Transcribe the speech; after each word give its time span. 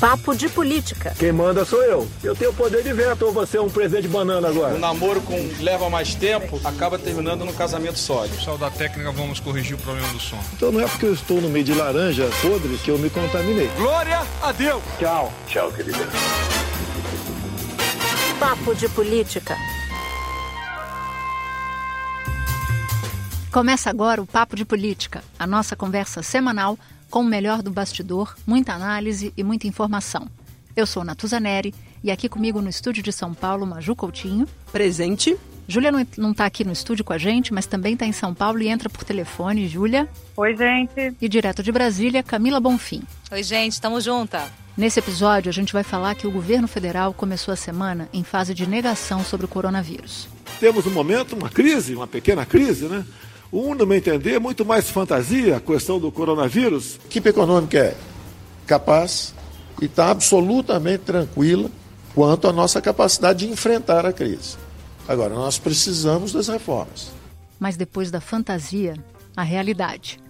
Papo 0.00 0.32
de 0.32 0.48
Política. 0.48 1.12
Quem 1.18 1.32
manda 1.32 1.64
sou 1.64 1.82
eu. 1.82 2.08
Eu 2.22 2.36
tenho 2.36 2.52
poder 2.52 2.84
de 2.84 2.92
veto 2.92 3.26
ou 3.26 3.32
você 3.32 3.56
é 3.56 3.60
um 3.60 3.68
presente 3.68 4.02
de 4.02 4.08
banana 4.08 4.46
agora? 4.46 4.76
O 4.76 4.78
namoro 4.78 5.20
com 5.22 5.36
leva 5.58 5.90
mais 5.90 6.14
tempo 6.14 6.60
acaba 6.64 6.96
terminando 6.96 7.44
no 7.44 7.52
casamento 7.52 7.98
sólido. 7.98 8.36
Pessoal 8.36 8.56
da 8.56 8.70
técnica, 8.70 9.10
vamos 9.10 9.40
corrigir 9.40 9.74
o 9.74 9.78
problema 9.78 10.06
do 10.12 10.20
som. 10.20 10.38
Então 10.52 10.70
não 10.70 10.80
é 10.80 10.86
porque 10.86 11.04
eu 11.04 11.12
estou 11.12 11.40
no 11.40 11.48
meio 11.48 11.64
de 11.64 11.74
laranja 11.74 12.30
podre 12.40 12.78
que 12.78 12.92
eu 12.92 12.98
me 12.98 13.10
contaminei. 13.10 13.66
Glória 13.76 14.22
a 14.40 14.52
Deus! 14.52 14.80
Tchau. 15.00 15.32
Tchau, 15.48 15.72
querida. 15.72 15.98
Papo 18.38 18.76
de 18.76 18.88
Política. 18.90 19.56
Começa 23.50 23.90
agora 23.90 24.22
o 24.22 24.26
Papo 24.26 24.54
de 24.54 24.64
Política, 24.64 25.24
a 25.36 25.44
nossa 25.44 25.74
conversa 25.74 26.22
semanal 26.22 26.78
com 27.10 27.20
o 27.20 27.24
melhor 27.24 27.62
do 27.62 27.70
bastidor, 27.70 28.36
muita 28.46 28.72
análise 28.72 29.32
e 29.36 29.42
muita 29.42 29.66
informação. 29.66 30.28
Eu 30.76 30.86
sou 30.86 31.04
Natuza 31.04 31.40
Neri 31.40 31.74
e 32.02 32.10
aqui 32.10 32.28
comigo 32.28 32.60
no 32.60 32.68
estúdio 32.68 33.02
de 33.02 33.12
São 33.12 33.34
Paulo, 33.34 33.66
Maju 33.66 33.96
Coutinho. 33.96 34.46
Presente. 34.70 35.36
Júlia 35.66 35.92
não 36.16 36.30
está 36.30 36.46
aqui 36.46 36.64
no 36.64 36.72
estúdio 36.72 37.04
com 37.04 37.12
a 37.12 37.18
gente, 37.18 37.52
mas 37.52 37.66
também 37.66 37.92
está 37.92 38.06
em 38.06 38.12
São 38.12 38.32
Paulo 38.32 38.62
e 38.62 38.68
entra 38.68 38.88
por 38.88 39.04
telefone. 39.04 39.68
Júlia. 39.68 40.08
Oi, 40.36 40.56
gente. 40.56 41.14
E 41.20 41.28
direto 41.28 41.62
de 41.62 41.70
Brasília, 41.70 42.22
Camila 42.22 42.58
Bonfim. 42.58 43.02
Oi, 43.30 43.42
gente, 43.42 43.72
estamos 43.72 44.04
juntas. 44.04 44.42
Nesse 44.76 45.00
episódio, 45.00 45.50
a 45.50 45.52
gente 45.52 45.72
vai 45.72 45.82
falar 45.82 46.14
que 46.14 46.26
o 46.26 46.30
governo 46.30 46.68
federal 46.68 47.12
começou 47.12 47.52
a 47.52 47.56
semana 47.56 48.08
em 48.12 48.22
fase 48.22 48.54
de 48.54 48.66
negação 48.66 49.24
sobre 49.24 49.44
o 49.44 49.48
coronavírus. 49.48 50.28
Temos 50.60 50.86
um 50.86 50.90
momento, 50.90 51.34
uma 51.34 51.50
crise, 51.50 51.94
uma 51.94 52.06
pequena 52.06 52.46
crise, 52.46 52.86
né? 52.86 53.04
Um, 53.50 53.74
no 53.74 53.86
meu 53.86 53.96
entender, 53.96 54.34
é 54.34 54.38
muito 54.38 54.64
mais 54.64 54.90
fantasia 54.90 55.56
a 55.56 55.60
questão 55.60 55.98
do 55.98 56.12
coronavírus. 56.12 56.98
A 57.02 57.06
equipe 57.06 57.30
econômica 57.30 57.78
é 57.78 57.96
capaz 58.66 59.34
e 59.80 59.86
está 59.86 60.10
absolutamente 60.10 61.04
tranquila 61.04 61.70
quanto 62.14 62.46
à 62.46 62.52
nossa 62.52 62.82
capacidade 62.82 63.46
de 63.46 63.52
enfrentar 63.52 64.04
a 64.04 64.12
crise. 64.12 64.58
Agora, 65.06 65.34
nós 65.34 65.58
precisamos 65.58 66.32
das 66.32 66.48
reformas. 66.48 67.10
Mas 67.58 67.76
depois 67.76 68.10
da 68.10 68.20
fantasia, 68.20 68.94
a 69.34 69.42
realidade. 69.42 70.20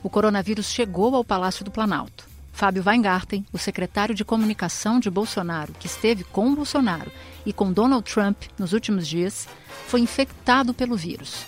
O 0.00 0.08
coronavírus 0.08 0.66
chegou 0.66 1.16
ao 1.16 1.24
Palácio 1.24 1.64
do 1.64 1.72
Planalto. 1.72 2.28
Fábio 2.52 2.84
Weingarten, 2.86 3.44
o 3.52 3.58
secretário 3.58 4.14
de 4.14 4.24
comunicação 4.24 5.00
de 5.00 5.10
Bolsonaro, 5.10 5.72
que 5.72 5.86
esteve 5.86 6.22
com 6.22 6.54
Bolsonaro 6.54 7.10
e 7.44 7.52
com 7.52 7.72
Donald 7.72 8.08
Trump 8.08 8.36
nos 8.56 8.72
últimos 8.72 9.06
dias, 9.06 9.48
foi 9.88 10.00
infectado 10.00 10.72
pelo 10.72 10.96
vírus 10.96 11.46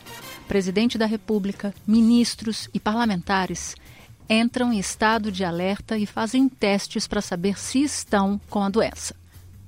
presidente 0.51 0.99
da 0.99 1.07
República, 1.07 1.73
ministros 1.87 2.69
e 2.75 2.81
parlamentares 2.81 3.77
entram 4.29 4.73
em 4.73 4.81
estado 4.81 5.31
de 5.31 5.45
alerta 5.45 5.97
e 5.97 6.05
fazem 6.05 6.49
testes 6.49 7.07
para 7.07 7.21
saber 7.21 7.57
se 7.57 7.81
estão 7.85 8.41
com 8.51 8.61
a 8.61 8.69
doença. 8.69 9.15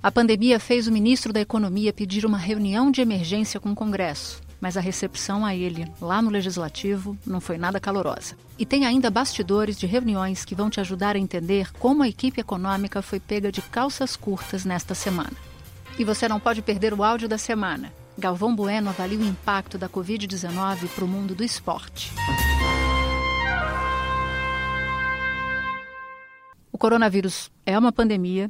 A 0.02 0.10
pandemia 0.10 0.58
fez 0.58 0.88
o 0.88 0.92
ministro 0.92 1.32
da 1.32 1.40
Economia 1.40 1.92
pedir 1.92 2.26
uma 2.26 2.36
reunião 2.36 2.90
de 2.90 3.00
emergência 3.00 3.60
com 3.60 3.70
o 3.70 3.76
Congresso, 3.76 4.42
mas 4.60 4.76
a 4.76 4.80
recepção 4.80 5.46
a 5.46 5.54
ele, 5.54 5.86
lá 6.00 6.20
no 6.20 6.30
Legislativo, 6.30 7.16
não 7.24 7.40
foi 7.40 7.58
nada 7.58 7.78
calorosa. 7.78 8.34
E 8.58 8.66
tem 8.66 8.84
ainda 8.84 9.08
bastidores 9.08 9.78
de 9.78 9.86
reuniões 9.86 10.44
que 10.44 10.56
vão 10.56 10.68
te 10.68 10.80
ajudar 10.80 11.14
a 11.14 11.20
entender 11.20 11.70
como 11.74 12.02
a 12.02 12.08
equipe 12.08 12.40
econômica 12.40 13.00
foi 13.02 13.20
pega 13.20 13.52
de 13.52 13.62
calças 13.62 14.16
curtas 14.16 14.64
nesta 14.64 14.96
semana. 14.96 15.36
E 15.96 16.02
você 16.02 16.26
não 16.26 16.40
pode 16.40 16.60
perder 16.60 16.92
o 16.92 17.04
áudio 17.04 17.28
da 17.28 17.38
semana. 17.38 18.01
Galvão 18.18 18.54
Bueno 18.54 18.90
avalia 18.90 19.18
o 19.18 19.24
impacto 19.24 19.78
da 19.78 19.88
Covid-19 19.88 20.88
para 20.94 21.04
o 21.04 21.08
mundo 21.08 21.34
do 21.34 21.42
esporte. 21.42 22.12
O 26.70 26.76
coronavírus 26.76 27.50
é 27.64 27.78
uma 27.78 27.92
pandemia 27.92 28.48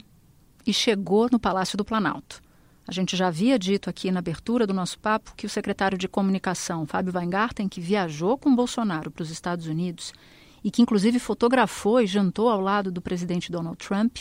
e 0.66 0.72
chegou 0.72 1.28
no 1.30 1.38
Palácio 1.38 1.78
do 1.78 1.84
Planalto. 1.84 2.40
A 2.86 2.92
gente 2.92 3.16
já 3.16 3.28
havia 3.28 3.56
dito 3.56 3.88
aqui 3.88 4.10
na 4.10 4.18
abertura 4.18 4.66
do 4.66 4.74
nosso 4.74 4.98
papo 4.98 5.34
que 5.36 5.46
o 5.46 5.50
secretário 5.50 5.96
de 5.96 6.08
Comunicação, 6.08 6.84
Fábio 6.84 7.12
Weingarten, 7.14 7.68
que 7.68 7.80
viajou 7.80 8.36
com 8.36 8.54
Bolsonaro 8.54 9.10
para 9.10 9.22
os 9.22 9.30
Estados 9.30 9.66
Unidos 9.66 10.12
e 10.64 10.70
que 10.70 10.82
inclusive 10.82 11.20
fotografou 11.20 12.00
e 12.00 12.06
jantou 12.06 12.48
ao 12.48 12.60
lado 12.60 12.90
do 12.90 13.00
presidente 13.00 13.52
Donald 13.52 13.76
Trump, 13.76 14.18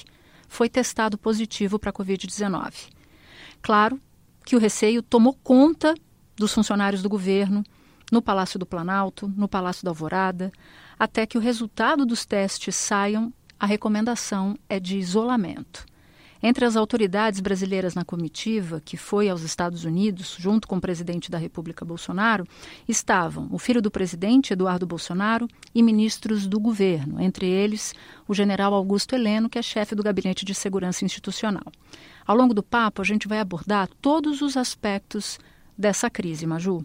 foi 0.47 0.69
testado 0.69 1.18
positivo 1.18 1.80
para 1.80 1.90
a 1.90 1.94
Covid-19. 1.94 2.90
Claro, 3.62 4.00
que 4.46 4.56
o 4.56 4.59
receio 4.59 5.02
tomou 5.02 5.34
conta 5.44 5.94
dos 6.35 6.53
funcionários 6.53 7.02
do 7.02 7.09
governo, 7.09 7.63
no 8.12 8.22
Palácio 8.22 8.59
do 8.59 8.66
Planalto, 8.66 9.31
no 9.38 9.47
Palácio 9.47 9.85
da 9.85 9.91
Alvorada, 9.91 10.52
até 11.00 11.25
que 11.25 11.38
o 11.38 11.41
resultado 11.41 12.06
dos 12.06 12.25
testes 12.25 12.75
saiam, 12.75 13.34
a 13.59 13.66
recomendação 13.66 14.57
é 14.68 14.80
de 14.80 14.97
isolamento. 14.97 15.85
Entre 16.44 16.66
as 16.66 16.75
autoridades 16.75 17.40
brasileiras 17.40 17.94
na 17.94 18.03
comitiva, 18.03 18.81
que 18.84 18.97
foi 18.97 19.29
aos 19.29 19.44
Estados 19.44 19.85
Unidos, 19.85 20.35
junto 20.40 20.68
com 20.68 20.78
o 20.78 20.81
presidente 20.81 21.29
da 21.29 21.38
República 21.38 21.85
Bolsonaro, 21.85 22.47
estavam 22.88 23.47
o 23.52 23.59
filho 23.59 23.81
do 23.81 23.91
presidente, 23.91 24.53
Eduardo 24.53 24.88
Bolsonaro, 24.88 25.47
e 25.74 25.84
ministros 25.84 26.47
do 26.47 26.59
governo, 26.59 27.22
entre 27.22 27.47
eles 27.47 27.94
o 28.28 28.34
general 28.34 28.74
Augusto 28.74 29.13
Heleno, 29.13 29.50
que 29.50 29.59
é 29.59 29.62
chefe 29.62 29.94
do 29.94 30.03
Gabinete 30.03 30.44
de 30.44 30.56
Segurança 30.56 31.06
Institucional. 31.06 31.72
Ao 32.25 32.35
longo 32.35 32.53
do 32.53 32.63
papo, 32.63 33.01
a 33.01 33.06
gente 33.06 33.28
vai 33.28 33.40
abordar 33.40 33.88
todos 34.01 34.41
os 34.41 34.57
aspectos 34.57 35.38
dessa 35.78 36.09
crise, 36.09 36.47
Maju. 36.47 36.81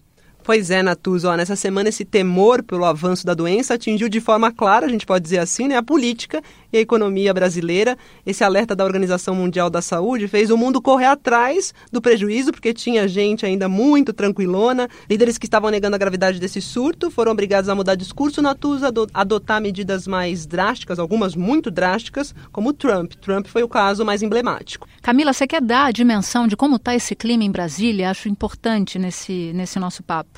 Pois 0.47 0.71
é, 0.71 0.81
Natuza, 0.81 1.37
nessa 1.37 1.57
semana 1.57 1.89
esse 1.89 2.05
temor 2.05 2.63
pelo 2.63 2.85
avanço 2.85 3.27
da 3.27 3.35
doença 3.35 3.75
atingiu 3.75 4.09
de 4.09 4.21
forma 4.21 4.53
clara, 4.53 4.87
a 4.87 4.89
gente 4.89 5.05
pode 5.05 5.25
dizer 5.25 5.39
assim, 5.39 5.67
né, 5.67 5.77
a 5.77 5.83
política 5.83 6.41
e 6.73 6.77
a 6.77 6.81
economia 6.81 7.35
brasileira. 7.35 7.99
Esse 8.25 8.45
alerta 8.45 8.77
da 8.77 8.85
Organização 8.85 9.35
Mundial 9.35 9.69
da 9.69 9.83
Saúde 9.83 10.29
fez 10.29 10.49
o 10.49 10.57
mundo 10.57 10.81
correr 10.81 11.07
atrás 11.07 11.75
do 11.91 12.01
prejuízo, 12.01 12.53
porque 12.53 12.73
tinha 12.73 13.09
gente 13.09 13.45
ainda 13.45 13.69
muito 13.69 14.13
tranquilona. 14.13 14.89
Líderes 15.11 15.37
que 15.37 15.47
estavam 15.47 15.69
negando 15.69 15.97
a 15.97 15.99
gravidade 15.99 16.39
desse 16.39 16.61
surto 16.61 17.11
foram 17.11 17.33
obrigados 17.33 17.69
a 17.69 17.75
mudar 17.75 17.97
discurso, 17.97 18.41
Natuza, 18.41 18.93
adotar 19.13 19.61
medidas 19.61 20.07
mais 20.07 20.47
drásticas, 20.47 21.01
algumas 21.01 21.35
muito 21.35 21.73
drásticas, 21.73 22.33
como 22.53 22.73
Trump. 22.73 23.15
Trump 23.15 23.49
foi 23.49 23.65
o 23.65 23.69
caso 23.69 24.05
mais 24.05 24.23
emblemático. 24.23 24.87
Camila, 25.03 25.33
você 25.33 25.45
quer 25.45 25.61
dar 25.61 25.87
a 25.87 25.91
dimensão 25.91 26.47
de 26.47 26.57
como 26.57 26.77
está 26.77 26.95
esse 26.95 27.17
clima 27.17 27.43
em 27.43 27.51
Brasília? 27.51 28.11
Acho 28.11 28.29
importante 28.29 28.97
nesse, 28.97 29.51
nesse 29.53 29.81
nosso 29.81 30.05
papo. 30.05 30.36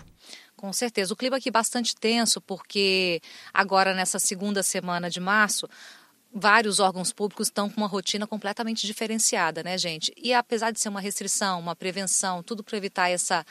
Com 0.59 0.73
certeza. 0.73 1.15
O 1.15 1.17
clima 1.17 1.37
aqui 1.37 1.51
é 1.51 1.53
bastante 1.53 1.95
tenso, 1.95 2.41
porque 2.41 3.21
agora, 3.55 3.95
nessa 3.95 4.19
segunda 4.19 4.61
semana 4.61 5.09
de 5.09 5.21
março, 5.21 5.69
vários 6.35 6.81
órgãos 6.81 7.13
públicos 7.13 7.47
estão 7.47 7.71
com 7.71 7.81
uma 7.81 7.87
rotina 7.87 8.27
completamente 8.27 8.85
diferenciada, 8.85 9.63
né, 9.63 9.79
gente? 9.79 10.13
E 10.17 10.35
apesar 10.35 10.73
de 10.73 10.81
ser 10.81 10.89
uma 10.89 11.01
restrição, 11.01 11.61
uma 11.61 11.77
prevenção, 11.77 12.43
tudo 12.43 12.65
para 12.65 12.77
evitar 12.77 13.09
essa 13.09 13.47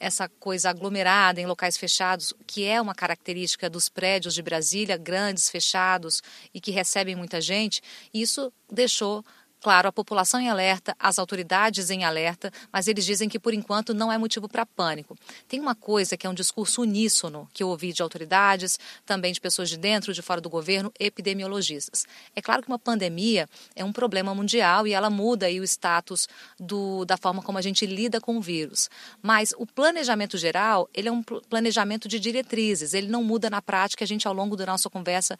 essa 0.00 0.28
coisa 0.28 0.70
aglomerada 0.70 1.40
em 1.40 1.46
locais 1.46 1.76
fechados, 1.76 2.32
que 2.46 2.64
é 2.64 2.80
uma 2.80 2.94
característica 2.94 3.68
dos 3.68 3.88
prédios 3.88 4.32
de 4.32 4.42
Brasília, 4.42 4.96
grandes, 4.96 5.50
fechados 5.50 6.22
e 6.54 6.60
que 6.60 6.70
recebem 6.70 7.16
muita 7.16 7.40
gente, 7.40 7.82
isso 8.14 8.52
deixou 8.70 9.24
Claro, 9.60 9.88
a 9.88 9.92
população 9.92 10.40
em 10.40 10.48
alerta, 10.48 10.94
as 10.98 11.18
autoridades 11.18 11.90
em 11.90 12.04
alerta, 12.04 12.52
mas 12.72 12.86
eles 12.86 13.04
dizem 13.04 13.28
que 13.28 13.40
por 13.40 13.52
enquanto 13.52 13.92
não 13.92 14.12
é 14.12 14.16
motivo 14.16 14.48
para 14.48 14.64
pânico. 14.64 15.16
Tem 15.48 15.58
uma 15.58 15.74
coisa 15.74 16.16
que 16.16 16.26
é 16.26 16.30
um 16.30 16.34
discurso 16.34 16.82
uníssono 16.82 17.48
que 17.52 17.62
eu 17.62 17.68
ouvi 17.68 17.92
de 17.92 18.00
autoridades, 18.00 18.78
também 19.04 19.32
de 19.32 19.40
pessoas 19.40 19.68
de 19.68 19.76
dentro, 19.76 20.14
de 20.14 20.22
fora 20.22 20.40
do 20.40 20.48
governo, 20.48 20.92
epidemiologistas. 20.98 22.06
É 22.36 22.40
claro 22.40 22.62
que 22.62 22.68
uma 22.68 22.78
pandemia 22.78 23.48
é 23.74 23.84
um 23.84 23.92
problema 23.92 24.32
mundial 24.32 24.86
e 24.86 24.92
ela 24.92 25.10
muda 25.10 25.46
aí 25.46 25.58
o 25.58 25.64
status 25.64 26.28
do, 26.58 27.04
da 27.04 27.16
forma 27.16 27.42
como 27.42 27.58
a 27.58 27.62
gente 27.62 27.84
lida 27.84 28.20
com 28.20 28.36
o 28.36 28.40
vírus. 28.40 28.88
Mas 29.20 29.52
o 29.58 29.66
planejamento 29.66 30.38
geral, 30.38 30.88
ele 30.94 31.08
é 31.08 31.12
um 31.12 31.22
planejamento 31.22 32.06
de 32.06 32.20
diretrizes, 32.20 32.94
ele 32.94 33.08
não 33.08 33.24
muda 33.24 33.50
na 33.50 33.60
prática, 33.60 34.04
a 34.04 34.06
gente 34.06 34.28
ao 34.28 34.34
longo 34.34 34.56
da 34.56 34.66
nossa 34.66 34.88
conversa 34.88 35.36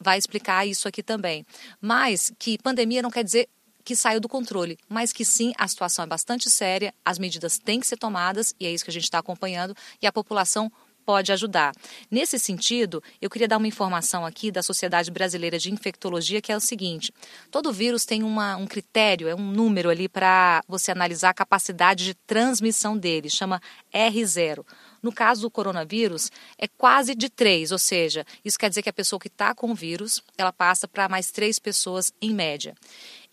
vai 0.00 0.18
explicar 0.18 0.66
isso 0.66 0.88
aqui 0.88 1.02
também. 1.02 1.46
Mas 1.80 2.32
que 2.38 2.58
pandemia 2.58 3.02
não 3.02 3.10
quer 3.10 3.22
dizer 3.22 3.48
que 3.84 3.96
saiu 3.96 4.20
do 4.20 4.28
controle, 4.28 4.78
mas 4.88 5.12
que 5.12 5.24
sim, 5.24 5.52
a 5.58 5.66
situação 5.66 6.04
é 6.04 6.08
bastante 6.08 6.50
séria, 6.50 6.94
as 7.04 7.18
medidas 7.18 7.58
têm 7.58 7.80
que 7.80 7.86
ser 7.86 7.96
tomadas, 7.96 8.54
e 8.58 8.66
é 8.66 8.72
isso 8.72 8.84
que 8.84 8.90
a 8.90 8.92
gente 8.92 9.04
está 9.04 9.18
acompanhando, 9.18 9.74
e 10.00 10.06
a 10.06 10.12
população 10.12 10.70
pode 11.10 11.32
ajudar. 11.32 11.74
Nesse 12.08 12.38
sentido, 12.38 13.02
eu 13.20 13.28
queria 13.28 13.48
dar 13.48 13.56
uma 13.56 13.66
informação 13.66 14.24
aqui 14.24 14.52
da 14.52 14.62
Sociedade 14.62 15.10
Brasileira 15.10 15.58
de 15.58 15.72
Infectologia, 15.72 16.40
que 16.40 16.52
é 16.52 16.56
o 16.56 16.60
seguinte: 16.60 17.12
todo 17.50 17.72
vírus 17.72 18.04
tem 18.04 18.22
uma, 18.22 18.56
um 18.56 18.66
critério, 18.66 19.26
é 19.26 19.34
um 19.34 19.50
número 19.50 19.90
ali 19.90 20.08
para 20.08 20.62
você 20.68 20.92
analisar 20.92 21.30
a 21.30 21.34
capacidade 21.34 22.04
de 22.04 22.14
transmissão 22.14 22.96
dele, 22.96 23.28
chama 23.28 23.60
R0. 23.92 24.64
No 25.02 25.10
caso 25.10 25.42
do 25.42 25.50
coronavírus, 25.50 26.30
é 26.58 26.68
quase 26.68 27.14
de 27.14 27.28
três, 27.28 27.72
ou 27.72 27.78
seja, 27.78 28.24
isso 28.44 28.58
quer 28.58 28.68
dizer 28.68 28.82
que 28.82 28.88
a 28.88 28.92
pessoa 28.92 29.18
que 29.18 29.28
está 29.28 29.54
com 29.54 29.70
o 29.70 29.74
vírus, 29.74 30.22
ela 30.36 30.52
passa 30.52 30.86
para 30.86 31.08
mais 31.08 31.30
três 31.32 31.58
pessoas 31.58 32.12
em 32.20 32.32
média. 32.34 32.74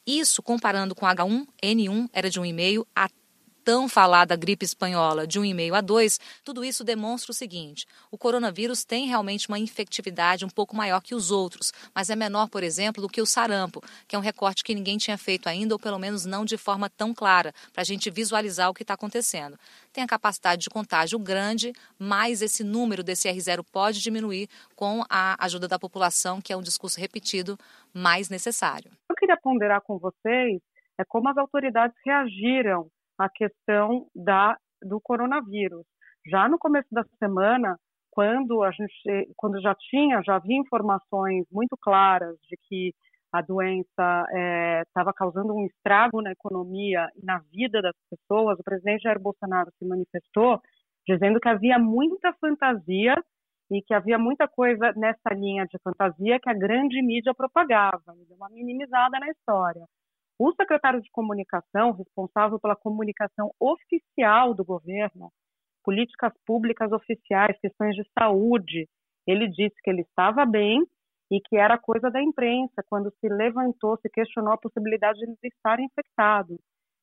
Isso, 0.07 0.41
comparando 0.41 0.95
com 0.95 1.05
H1N1, 1.05 2.09
era 2.13 2.29
de 2.29 2.39
1,5 2.39 2.87
a 2.95 3.09
tão 3.67 3.89
falada 3.89 4.33
gripe 4.37 4.63
espanhola 4.63 5.27
de 5.27 5.37
1,5 5.41 5.73
a 5.73 5.81
2, 5.81 6.19
tudo 6.45 6.63
isso 6.63 6.85
demonstra 6.85 7.33
o 7.33 7.35
seguinte: 7.35 7.85
o 8.09 8.17
coronavírus 8.17 8.85
tem 8.85 9.07
realmente 9.07 9.49
uma 9.49 9.59
infectividade 9.59 10.45
um 10.45 10.49
pouco 10.49 10.73
maior 10.73 11.01
que 11.01 11.13
os 11.13 11.29
outros, 11.29 11.73
mas 11.93 12.09
é 12.09 12.15
menor, 12.15 12.47
por 12.47 12.63
exemplo, 12.63 13.01
do 13.01 13.09
que 13.09 13.21
o 13.21 13.25
sarampo, 13.25 13.83
que 14.07 14.15
é 14.15 14.19
um 14.19 14.21
recorte 14.21 14.63
que 14.63 14.73
ninguém 14.73 14.97
tinha 14.97 15.17
feito 15.17 15.47
ainda, 15.47 15.75
ou 15.75 15.79
pelo 15.79 15.99
menos 15.99 16.23
não 16.23 16.45
de 16.45 16.55
forma 16.55 16.89
tão 16.89 17.13
clara, 17.13 17.53
para 17.73 17.81
a 17.81 17.85
gente 17.85 18.09
visualizar 18.09 18.69
o 18.69 18.73
que 18.73 18.83
está 18.83 18.93
acontecendo. 18.93 19.59
Tem 19.91 20.01
a 20.01 20.07
capacidade 20.07 20.61
de 20.61 20.69
contágio 20.69 21.19
grande, 21.19 21.73
mas 21.99 22.41
esse 22.41 22.63
número 22.63 23.03
desse 23.03 23.27
R0 23.27 23.65
pode 23.69 23.99
diminuir 23.99 24.47
com 24.77 25.03
a 25.09 25.35
ajuda 25.43 25.67
da 25.67 25.77
população, 25.77 26.39
que 26.39 26.53
é 26.53 26.55
um 26.55 26.61
discurso 26.61 26.97
repetido 26.97 27.59
mais 27.93 28.29
necessário. 28.29 28.89
Queria 29.17 29.37
ponderar 29.41 29.81
com 29.81 29.97
vocês 29.97 30.61
é 30.99 31.03
como 31.07 31.29
as 31.29 31.37
autoridades 31.37 31.95
reagiram 32.05 32.87
à 33.17 33.29
questão 33.29 34.07
da, 34.15 34.57
do 34.81 34.99
coronavírus. 35.01 35.85
Já 36.25 36.47
no 36.47 36.57
começo 36.57 36.87
da 36.91 37.03
semana, 37.19 37.77
quando 38.11 38.63
a 38.63 38.71
gente, 38.71 39.31
quando 39.35 39.61
já 39.61 39.75
tinha, 39.75 40.21
já 40.23 40.35
havia 40.35 40.57
informações 40.57 41.45
muito 41.51 41.77
claras 41.79 42.35
de 42.49 42.57
que 42.67 42.93
a 43.31 43.41
doença 43.41 44.25
estava 44.87 45.11
é, 45.11 45.13
causando 45.15 45.53
um 45.53 45.65
estrago 45.65 46.21
na 46.21 46.31
economia 46.31 47.07
e 47.15 47.25
na 47.25 47.39
vida 47.51 47.81
das 47.81 47.95
pessoas, 48.09 48.57
o 48.59 48.63
presidente 48.63 49.03
Jair 49.03 49.19
Bolsonaro 49.19 49.69
se 49.77 49.85
manifestou 49.85 50.59
dizendo 51.07 51.39
que 51.39 51.47
havia 51.47 51.77
muita 51.77 52.33
fantasia 52.33 53.15
e 53.69 53.81
que 53.81 53.93
havia 53.93 54.17
muita 54.17 54.47
coisa 54.47 54.93
nessa 54.95 55.33
linha 55.33 55.65
de 55.65 55.77
fantasia 55.83 56.39
que 56.39 56.49
a 56.49 56.53
grande 56.53 57.01
mídia 57.01 57.33
propagava, 57.33 58.13
deu 58.27 58.37
uma 58.37 58.49
minimizada 58.49 59.19
na 59.19 59.29
história. 59.29 59.85
O 60.39 60.51
secretário 60.53 61.01
de 61.01 61.09
comunicação, 61.11 61.91
responsável 61.91 62.59
pela 62.59 62.75
comunicação 62.75 63.51
oficial 63.59 64.53
do 64.53 64.63
governo, 64.63 65.31
políticas 65.83 66.31
públicas 66.45 66.91
oficiais, 66.91 67.59
questões 67.59 67.95
de 67.95 68.03
saúde, 68.17 68.87
ele 69.25 69.47
disse 69.47 69.75
que 69.83 69.89
ele 69.89 70.01
estava 70.01 70.45
bem 70.45 70.85
e 71.31 71.41
que 71.41 71.57
era 71.57 71.77
coisa 71.77 72.09
da 72.09 72.21
imprensa 72.21 72.83
quando 72.89 73.11
se 73.19 73.27
levantou, 73.27 73.97
se 73.97 74.09
questionou 74.09 74.53
a 74.53 74.57
possibilidade 74.57 75.19
de 75.19 75.25
ele 75.25 75.37
estar 75.43 75.79
infectado. 75.79 76.57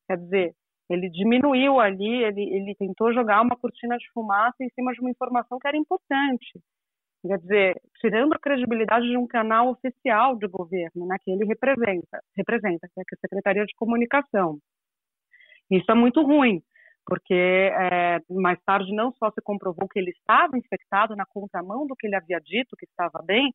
Quer 0.07 0.17
dizer, 0.17 0.55
ele 0.89 1.09
diminuiu 1.09 1.79
ali, 1.79 2.23
ele, 2.23 2.41
ele 2.41 2.75
tentou 2.75 3.13
jogar 3.13 3.41
uma 3.41 3.57
cortina 3.57 3.97
de 3.97 4.09
fumaça 4.11 4.55
em 4.61 4.69
cima 4.69 4.93
de 4.93 5.01
uma 5.01 5.09
informação 5.09 5.57
que 5.59 5.67
era 5.67 5.77
importante. 5.77 6.59
Quer 7.25 7.39
dizer, 7.39 7.81
tirando 7.99 8.33
a 8.33 8.39
credibilidade 8.39 9.07
de 9.07 9.17
um 9.17 9.25
canal 9.25 9.69
oficial 9.71 10.37
de 10.37 10.47
governo, 10.47 11.07
né, 11.07 11.17
que 11.23 11.31
ele 11.31 11.43
representa, 11.45 12.21
representa, 12.37 12.87
que 12.87 12.99
é 12.99 13.01
a 13.01 13.19
Secretaria 13.19 13.65
de 13.65 13.73
Comunicação. 13.75 14.59
Isso 15.71 15.91
é 15.91 15.95
muito 15.95 16.21
ruim, 16.21 16.61
porque 17.03 17.33
é, 17.33 18.19
mais 18.29 18.59
tarde 18.63 18.93
não 18.93 19.11
só 19.13 19.31
se 19.31 19.41
comprovou 19.41 19.87
que 19.87 19.97
ele 19.97 20.11
estava 20.11 20.55
infectado 20.55 21.15
na 21.15 21.25
contramão 21.25 21.87
do 21.87 21.95
que 21.95 22.05
ele 22.05 22.15
havia 22.15 22.39
dito 22.39 22.75
que 22.77 22.85
estava 22.85 23.23
bem, 23.25 23.51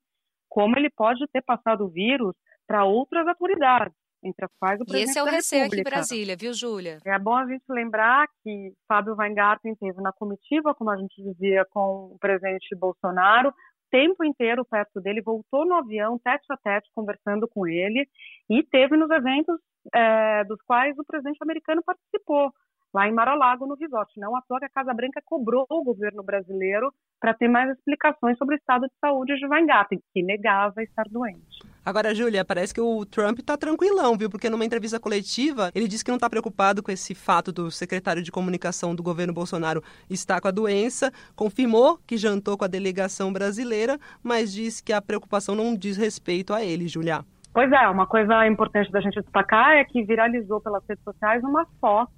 como 0.48 0.76
ele 0.76 0.90
pode 0.90 1.24
ter 1.32 1.42
passado 1.42 1.84
o 1.84 1.90
vírus 1.90 2.34
para 2.66 2.84
outras 2.84 3.24
autoridades 3.28 3.99
entre 4.22 4.44
as 4.44 4.50
quais 4.58 4.80
o 4.80 4.84
presidente 4.84 5.08
E 5.08 5.10
esse 5.10 5.18
é 5.18 5.22
o 5.22 5.26
receio 5.26 5.66
aqui 5.66 5.80
em 5.80 5.82
Brasília, 5.82 6.36
viu, 6.38 6.52
Júlia? 6.52 6.98
É 7.04 7.18
bom 7.18 7.34
a 7.34 7.46
gente 7.46 7.64
lembrar 7.68 8.26
que 8.42 8.72
Fábio 8.86 9.16
Weingarten 9.16 9.74
teve 9.76 10.00
na 10.00 10.12
comitiva, 10.12 10.74
como 10.74 10.90
a 10.90 10.96
gente 10.96 11.22
dizia, 11.22 11.64
com 11.70 12.12
o 12.14 12.18
presidente 12.20 12.74
Bolsonaro, 12.76 13.48
o 13.48 13.54
tempo 13.90 14.24
inteiro 14.24 14.64
perto 14.64 15.00
dele, 15.00 15.22
voltou 15.22 15.66
no 15.66 15.74
avião, 15.74 16.18
tete 16.18 16.46
a 16.50 16.56
tete, 16.56 16.88
conversando 16.94 17.48
com 17.48 17.66
ele, 17.66 18.08
e 18.48 18.62
teve 18.62 18.96
nos 18.96 19.10
eventos 19.10 19.58
é, 19.94 20.44
dos 20.44 20.60
quais 20.62 20.96
o 20.98 21.04
presidente 21.04 21.38
americano 21.42 21.82
participou 21.84 22.52
lá 22.92 23.08
em 23.08 23.12
Mar-a-Lago, 23.12 23.66
no 23.66 23.76
resort. 23.76 24.12
Não 24.18 24.36
à 24.36 24.42
toa 24.42 24.58
que 24.58 24.64
a 24.66 24.70
Casa 24.70 24.92
Branca 24.92 25.20
cobrou 25.24 25.64
o 25.68 25.84
governo 25.84 26.22
brasileiro 26.22 26.92
para 27.20 27.34
ter 27.34 27.48
mais 27.48 27.70
explicações 27.70 28.36
sobre 28.36 28.56
o 28.56 28.58
estado 28.58 28.86
de 28.86 28.94
saúde 29.00 29.36
de 29.36 29.46
Weingarten, 29.46 30.00
que 30.12 30.22
negava 30.22 30.82
estar 30.82 31.04
doente. 31.08 31.60
Agora, 31.84 32.14
Júlia, 32.14 32.44
parece 32.44 32.74
que 32.74 32.80
o 32.80 33.06
Trump 33.06 33.38
está 33.38 33.56
tranquilão, 33.56 34.16
viu? 34.16 34.28
Porque 34.28 34.50
numa 34.50 34.64
entrevista 34.64 35.00
coletiva, 35.00 35.70
ele 35.74 35.88
disse 35.88 36.04
que 36.04 36.10
não 36.10 36.16
está 36.16 36.28
preocupado 36.28 36.82
com 36.82 36.90
esse 36.90 37.14
fato 37.14 37.50
do 37.50 37.70
secretário 37.70 38.22
de 38.22 38.30
comunicação 38.30 38.94
do 38.94 39.02
governo 39.02 39.32
Bolsonaro 39.32 39.82
estar 40.08 40.40
com 40.40 40.48
a 40.48 40.50
doença, 40.50 41.10
confirmou 41.34 41.98
que 42.06 42.18
jantou 42.18 42.58
com 42.58 42.64
a 42.64 42.68
delegação 42.68 43.32
brasileira, 43.32 43.98
mas 44.22 44.52
disse 44.52 44.82
que 44.82 44.92
a 44.92 45.00
preocupação 45.00 45.54
não 45.54 45.74
diz 45.74 45.96
respeito 45.96 46.52
a 46.52 46.62
ele, 46.62 46.86
Júlia. 46.86 47.24
Pois 47.52 47.72
é, 47.72 47.88
uma 47.88 48.06
coisa 48.06 48.46
importante 48.46 48.92
da 48.92 49.00
gente 49.00 49.20
destacar 49.20 49.76
é 49.76 49.84
que 49.84 50.04
viralizou 50.04 50.60
pelas 50.60 50.84
redes 50.86 51.02
sociais 51.02 51.42
uma 51.42 51.66
foto 51.80 52.12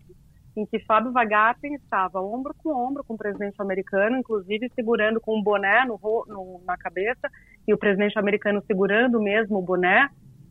em 0.57 0.67
que 0.67 0.79
Fábio 0.81 1.13
Weingarten 1.15 1.75
estava 1.75 2.21
ombro 2.21 2.55
com 2.63 2.71
ombro 2.71 3.03
com 3.05 3.15
o 3.15 3.19
presidente 3.19 3.61
americano, 3.61 4.19
inclusive 4.19 4.71
segurando 4.75 5.21
com 5.21 5.39
um 5.39 5.43
boné 5.43 5.85
no, 5.87 5.99
no, 6.27 6.61
na 6.67 6.77
cabeça, 6.77 7.31
e 7.67 7.73
o 7.73 7.79
presidente 7.79 8.19
americano 8.19 8.63
segurando 8.67 9.21
mesmo 9.21 9.59
o 9.59 9.63
boné, 9.63 10.09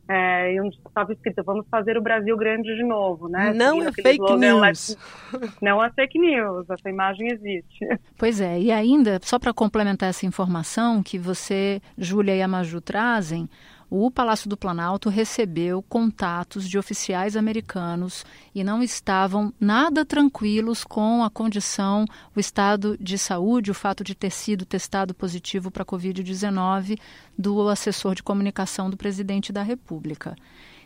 é, 0.08 0.54
e 0.54 0.60
onde 0.60 0.76
estava 0.76 1.12
escrito, 1.12 1.42
vamos 1.44 1.66
fazer 1.70 1.96
o 1.96 2.02
Brasil 2.02 2.36
grande 2.36 2.74
de 2.74 2.82
novo, 2.82 3.28
né? 3.28 3.52
Não 3.54 3.80
é 3.82 3.92
fake 3.92 4.36
news. 4.36 4.96
Não 5.62 5.82
é 5.82 5.90
fake 5.90 6.18
news, 6.18 6.68
essa 6.68 6.90
imagem 6.90 7.32
existe. 7.32 7.86
Pois 8.18 8.40
é, 8.40 8.60
e 8.60 8.70
ainda, 8.70 9.18
só 9.22 9.38
para 9.38 9.52
complementar 9.52 10.08
essa 10.08 10.26
informação 10.26 11.02
que 11.02 11.18
você, 11.18 11.80
Júlia 11.98 12.36
e 12.36 12.42
a 12.42 12.46
Maju 12.46 12.80
trazem, 12.80 13.48
o 13.94 14.10
Palácio 14.10 14.48
do 14.48 14.56
Planalto 14.56 15.10
recebeu 15.10 15.82
contatos 15.82 16.66
de 16.66 16.78
oficiais 16.78 17.36
americanos 17.36 18.24
e 18.54 18.64
não 18.64 18.82
estavam 18.82 19.52
nada 19.60 20.02
tranquilos 20.02 20.82
com 20.82 21.22
a 21.22 21.28
condição, 21.28 22.06
o 22.34 22.40
estado 22.40 22.96
de 22.98 23.18
saúde, 23.18 23.70
o 23.70 23.74
fato 23.74 24.02
de 24.02 24.14
ter 24.14 24.30
sido 24.30 24.64
testado 24.64 25.12
positivo 25.12 25.70
para 25.70 25.82
a 25.82 25.86
Covid-19 25.86 26.98
do 27.36 27.68
assessor 27.68 28.14
de 28.14 28.22
comunicação 28.22 28.88
do 28.88 28.96
presidente 28.96 29.52
da 29.52 29.62
República. 29.62 30.34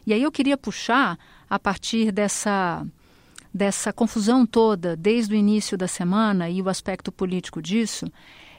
E 0.05 0.13
aí 0.13 0.25
eu 0.25 0.33
queria 0.33 0.59
puxar, 0.59 1.17
a 1.49 1.61
partir 1.61 2.11
dessa 2.11 2.85
dessa 3.55 3.93
confusão 3.93 4.45
toda 4.45 4.97
desde 4.97 5.33
o 5.33 5.37
início 5.37 5.79
da 5.79 5.87
semana 5.87 6.51
e 6.51 6.61
o 6.61 6.69
aspecto 6.69 7.13
político 7.13 7.63
disso, 7.63 8.11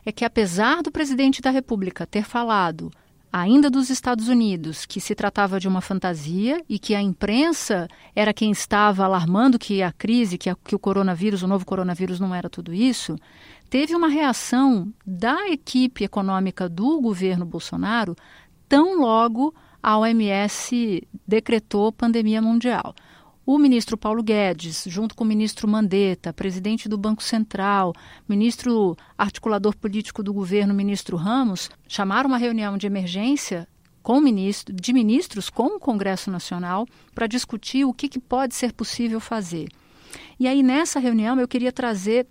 é 0.05 0.11
que 0.13 0.23
apesar 0.23 0.81
do 0.81 0.89
presidente 0.89 1.41
da 1.41 1.49
República 1.49 2.07
ter 2.07 2.23
falado 2.23 2.89
ainda 3.31 3.69
dos 3.69 3.89
Estados 3.89 4.27
Unidos, 4.27 4.85
que 4.85 4.99
se 4.99 5.13
tratava 5.13 5.59
de 5.59 5.67
uma 5.67 5.81
fantasia 5.81 6.63
e 6.67 6.79
que 6.79 6.95
a 6.95 7.01
imprensa 7.01 7.87
era 8.15 8.33
quem 8.33 8.51
estava 8.51 9.03
alarmando 9.03 9.59
que 9.59 9.81
a 9.81 9.91
crise, 9.91 10.37
que, 10.37 10.49
a, 10.49 10.55
que 10.55 10.75
o 10.75 10.79
coronavírus, 10.79 11.43
o 11.43 11.47
novo 11.47 11.65
coronavírus 11.65 12.19
não 12.19 12.33
era 12.33 12.49
tudo 12.49 12.73
isso, 12.73 13.15
teve 13.69 13.95
uma 13.95 14.07
reação 14.07 14.91
da 15.05 15.47
equipe 15.49 16.03
econômica 16.03 16.69
do 16.69 16.99
governo 17.01 17.45
Bolsonaro 17.45 18.15
tão 18.67 18.99
logo 18.99 19.53
a 19.81 19.97
OMS 19.97 21.07
decretou 21.25 21.91
pandemia 21.91 22.41
mundial. 22.41 22.93
O 23.49 23.57
ministro 23.57 23.97
Paulo 23.97 24.21
Guedes, 24.21 24.83
junto 24.87 25.15
com 25.15 25.23
o 25.23 25.27
ministro 25.27 25.69
Mandetta, 25.69 26.33
presidente 26.33 26.89
do 26.89 26.97
Banco 26.97 27.23
Central, 27.23 27.93
ministro 28.27 28.97
articulador 29.17 29.73
político 29.73 30.21
do 30.21 30.33
governo, 30.33 30.73
ministro 30.73 31.15
Ramos, 31.15 31.69
chamaram 31.87 32.27
uma 32.27 32.37
reunião 32.37 32.77
de 32.77 32.87
emergência 32.87 33.65
com 34.03 34.19
ministro, 34.19 34.75
de 34.75 34.91
ministros 34.91 35.49
com 35.49 35.77
o 35.77 35.79
Congresso 35.79 36.29
Nacional 36.29 36.85
para 37.15 37.25
discutir 37.25 37.85
o 37.85 37.93
que, 37.93 38.09
que 38.09 38.19
pode 38.19 38.53
ser 38.53 38.73
possível 38.73 39.21
fazer. 39.21 39.69
E 40.37 40.45
aí, 40.45 40.61
nessa 40.61 40.99
reunião, 40.99 41.39
eu 41.39 41.47
queria 41.47 41.71
trazer 41.71 42.27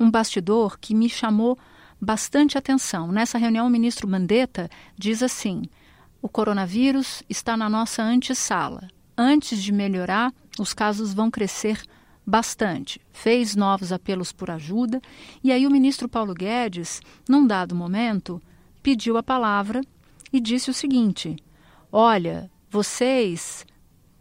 um 0.00 0.10
bastidor 0.10 0.80
que 0.80 0.96
me 0.96 1.08
chamou 1.08 1.56
bastante 2.00 2.58
atenção. 2.58 3.12
Nessa 3.12 3.38
reunião, 3.38 3.68
o 3.68 3.70
ministro 3.70 4.08
Mandetta 4.08 4.68
diz 4.98 5.22
assim: 5.22 5.62
o 6.20 6.28
coronavírus 6.28 7.22
está 7.28 7.56
na 7.56 7.70
nossa 7.70 8.02
antessala 8.02 8.88
antes 9.20 9.62
de 9.62 9.70
melhorar, 9.70 10.32
os 10.58 10.72
casos 10.74 11.14
vão 11.14 11.30
crescer 11.30 11.82
bastante. 12.26 13.00
Fez 13.12 13.56
novos 13.56 13.92
apelos 13.92 14.32
por 14.32 14.50
ajuda 14.50 15.00
e 15.42 15.52
aí 15.52 15.66
o 15.66 15.70
ministro 15.70 16.08
Paulo 16.08 16.34
Guedes, 16.34 17.00
num 17.28 17.46
dado 17.46 17.74
momento, 17.74 18.40
pediu 18.82 19.16
a 19.16 19.22
palavra 19.22 19.80
e 20.32 20.40
disse 20.40 20.70
o 20.70 20.74
seguinte: 20.74 21.36
Olha, 21.90 22.50
vocês, 22.70 23.66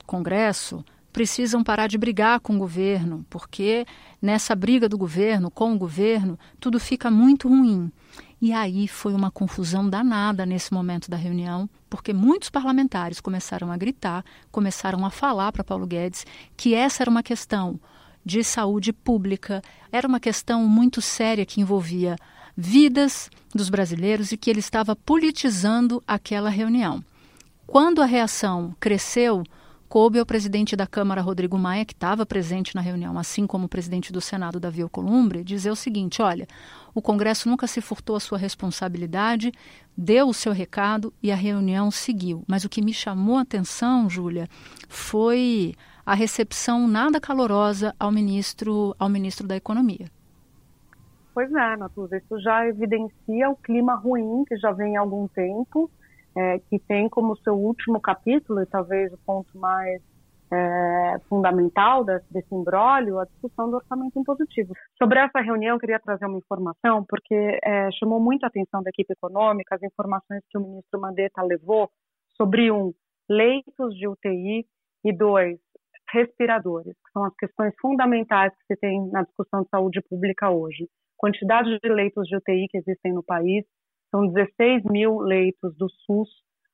Congresso, 0.05 0.83
precisam 1.13 1.63
parar 1.63 1.87
de 1.87 1.97
brigar 1.97 2.39
com 2.39 2.55
o 2.55 2.59
governo, 2.59 3.25
porque 3.29 3.85
nessa 4.21 4.55
briga 4.55 4.87
do 4.89 4.97
governo 4.97 5.51
com 5.51 5.73
o 5.73 5.77
governo, 5.77 6.37
tudo 6.59 6.79
fica 6.79 7.11
muito 7.11 7.47
ruim. 7.47 7.91
E 8.41 8.53
aí 8.53 8.87
foi 8.87 9.13
uma 9.13 9.29
confusão 9.29 9.89
danada 9.89 10.45
nesse 10.45 10.73
momento 10.73 11.11
da 11.11 11.17
reunião, 11.17 11.69
porque 11.89 12.13
muitos 12.13 12.49
parlamentares 12.49 13.19
começaram 13.19 13.71
a 13.71 13.77
gritar, 13.77 14.23
começaram 14.49 15.05
a 15.05 15.09
falar 15.09 15.51
para 15.51 15.63
Paulo 15.63 15.85
Guedes 15.85 16.25
que 16.55 16.73
essa 16.73 17.03
era 17.03 17.09
uma 17.09 17.23
questão 17.23 17.79
de 18.23 18.43
saúde 18.43 18.93
pública, 18.93 19.61
era 19.91 20.07
uma 20.07 20.19
questão 20.19 20.65
muito 20.67 21.01
séria 21.01 21.45
que 21.45 21.59
envolvia 21.59 22.15
vidas 22.55 23.29
dos 23.53 23.69
brasileiros 23.69 24.31
e 24.31 24.37
que 24.37 24.49
ele 24.49 24.59
estava 24.59 24.95
politizando 24.95 26.01
aquela 26.07 26.49
reunião. 26.49 27.03
Quando 27.65 28.01
a 28.01 28.05
reação 28.05 28.75
cresceu, 28.79 29.43
coube 29.89 30.19
ao 30.19 30.25
presidente 30.25 30.75
da 30.75 30.85
Câmara, 30.85 31.19
Rodrigo 31.19 31.57
Maia, 31.57 31.83
que 31.83 31.93
estava 31.93 32.23
presente 32.23 32.75
na 32.75 32.81
reunião, 32.81 33.17
assim 33.17 33.47
como 33.47 33.65
o 33.65 33.69
presidente 33.69 34.13
do 34.13 34.21
Senado, 34.21 34.59
Davi 34.59 34.83
Alcolumbre, 34.83 35.43
dizer 35.43 35.71
o 35.71 35.75
seguinte: 35.75 36.21
olha, 36.21 36.47
o 36.93 37.01
Congresso 37.01 37.49
nunca 37.49 37.65
se 37.65 37.81
furtou 37.81 38.15
a 38.15 38.19
sua 38.19 38.37
responsabilidade, 38.37 39.51
deu 39.97 40.29
o 40.29 40.33
seu 40.33 40.53
recado 40.53 41.11
e 41.21 41.31
a 41.31 41.35
reunião 41.35 41.89
seguiu. 41.89 42.43
Mas 42.47 42.63
o 42.63 42.69
que 42.69 42.83
me 42.83 42.93
chamou 42.93 43.37
a 43.37 43.41
atenção, 43.41 44.07
Júlia, 44.07 44.47
foi 44.87 45.73
a 46.05 46.13
recepção 46.13 46.87
nada 46.87 47.19
calorosa 47.19 47.95
ao 47.99 48.11
ministro, 48.11 48.95
ao 48.99 49.09
ministro 49.09 49.47
da 49.47 49.55
Economia. 49.55 50.05
Pois 51.33 51.51
é, 51.51 51.77
Natuza, 51.77 52.17
isso 52.17 52.39
já 52.39 52.67
evidencia 52.67 53.49
o 53.49 53.55
clima 53.55 53.95
ruim 53.95 54.43
que 54.45 54.57
já 54.57 54.71
vem 54.71 54.97
há 54.97 54.99
algum 54.99 55.27
tempo 55.27 55.89
é, 56.39 56.59
que 56.69 56.79
tem 56.79 57.09
como 57.09 57.35
seu 57.37 57.53
último 57.53 57.99
capítulo, 57.99 58.61
e 58.61 58.65
talvez 58.65 59.11
o 59.11 59.17
ponto 59.25 59.57
mais 59.57 60.01
é, 60.51 61.19
fundamental 61.27 62.05
desse, 62.05 62.31
desse 62.31 62.55
imbróglio, 62.55 63.19
a 63.19 63.25
discussão 63.25 63.69
do 63.69 63.75
orçamento 63.75 64.17
impositivo. 64.17 64.73
Sobre 64.97 65.19
essa 65.19 65.41
reunião, 65.41 65.75
eu 65.75 65.79
queria 65.79 65.99
trazer 65.99 66.25
uma 66.25 66.37
informação, 66.37 67.05
porque 67.07 67.59
é, 67.61 67.91
chamou 67.91 68.21
muito 68.21 68.45
a 68.45 68.47
atenção 68.47 68.81
da 68.81 68.89
equipe 68.89 69.11
econômica 69.11 69.75
as 69.75 69.83
informações 69.83 70.41
que 70.49 70.57
o 70.57 70.61
ministro 70.61 71.01
Mandetta 71.01 71.43
levou 71.43 71.89
sobre, 72.37 72.71
um, 72.71 72.93
leitos 73.29 73.93
de 73.95 74.07
UTI 74.07 74.65
e, 75.03 75.13
dois, 75.13 75.59
respiradores, 76.11 76.93
que 76.93 77.11
são 77.11 77.25
as 77.25 77.35
questões 77.35 77.73
fundamentais 77.81 78.53
que 78.55 78.73
se 78.73 78.79
tem 78.79 79.07
na 79.11 79.23
discussão 79.23 79.63
de 79.63 79.69
saúde 79.69 80.01
pública 80.09 80.49
hoje. 80.49 80.87
Quantidade 81.17 81.77
de 81.83 81.89
leitos 81.89 82.25
de 82.27 82.37
UTI 82.37 82.67
que 82.69 82.77
existem 82.77 83.13
no 83.13 83.21
país, 83.21 83.65
são 84.11 84.27
16 84.27 84.83
mil 84.85 85.19
leitos 85.19 85.75
do 85.77 85.89
SUS. 85.89 86.29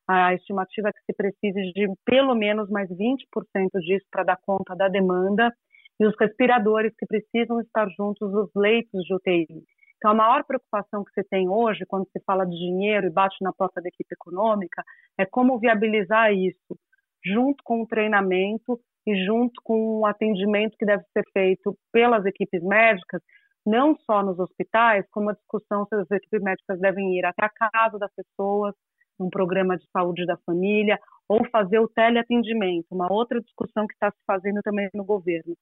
A 0.07 0.33
estimativa 0.33 0.89
é 0.89 0.91
que 0.91 1.05
se 1.05 1.13
precise 1.13 1.73
de 1.73 1.87
pelo 2.05 2.35
menos 2.35 2.69
mais 2.69 2.89
20% 2.89 3.25
disso 3.79 4.05
para 4.11 4.23
dar 4.23 4.37
conta 4.45 4.75
da 4.75 4.87
demanda. 4.87 5.51
E 5.99 6.05
os 6.05 6.13
respiradores 6.19 6.93
que 6.97 7.05
precisam 7.05 7.61
estar 7.61 7.87
juntos 7.97 8.29
dos 8.31 8.49
leitos 8.55 9.01
de 9.03 9.13
UTI. 9.13 9.47
Então, 9.97 10.11
a 10.11 10.13
maior 10.13 10.43
preocupação 10.43 11.03
que 11.03 11.11
se 11.13 11.27
tem 11.29 11.49
hoje, 11.49 11.85
quando 11.87 12.05
se 12.11 12.21
fala 12.25 12.45
de 12.45 12.55
dinheiro 12.55 13.07
e 13.07 13.09
bate 13.09 13.37
na 13.41 13.53
porta 13.53 13.81
da 13.81 13.87
equipe 13.87 14.13
econômica, 14.13 14.83
é 15.17 15.25
como 15.25 15.57
viabilizar 15.57 16.33
isso, 16.33 16.77
junto 17.23 17.63
com 17.63 17.81
o 17.81 17.87
treinamento 17.87 18.79
e 19.07 19.15
junto 19.25 19.53
com 19.63 20.01
o 20.01 20.05
atendimento 20.05 20.75
que 20.77 20.85
deve 20.85 21.03
ser 21.13 21.23
feito 21.31 21.75
pelas 21.91 22.25
equipes 22.25 22.61
médicas, 22.61 23.21
não 23.65 23.95
só 23.97 24.21
nos 24.21 24.37
hospitais, 24.39 25.05
como 25.11 25.29
a 25.29 25.33
discussão 25.33 25.85
se 25.87 25.95
as 25.95 26.11
equipes 26.11 26.41
médicas 26.41 26.79
devem 26.79 27.17
ir 27.17 27.25
até 27.25 27.45
a 27.45 27.49
casa 27.49 27.97
das 27.97 28.13
pessoas, 28.13 28.75
um 29.19 29.29
programa 29.29 29.77
de 29.77 29.85
saúde 29.91 30.25
da 30.25 30.37
família, 30.45 30.99
ou 31.27 31.43
fazer 31.49 31.79
o 31.79 31.87
teleatendimento, 31.87 32.87
uma 32.91 33.11
outra 33.11 33.41
discussão 33.41 33.87
que 33.87 33.93
está 33.93 34.11
se 34.11 34.23
fazendo 34.27 34.61
também 34.61 34.89
no 34.93 35.03
governo. 35.03 35.55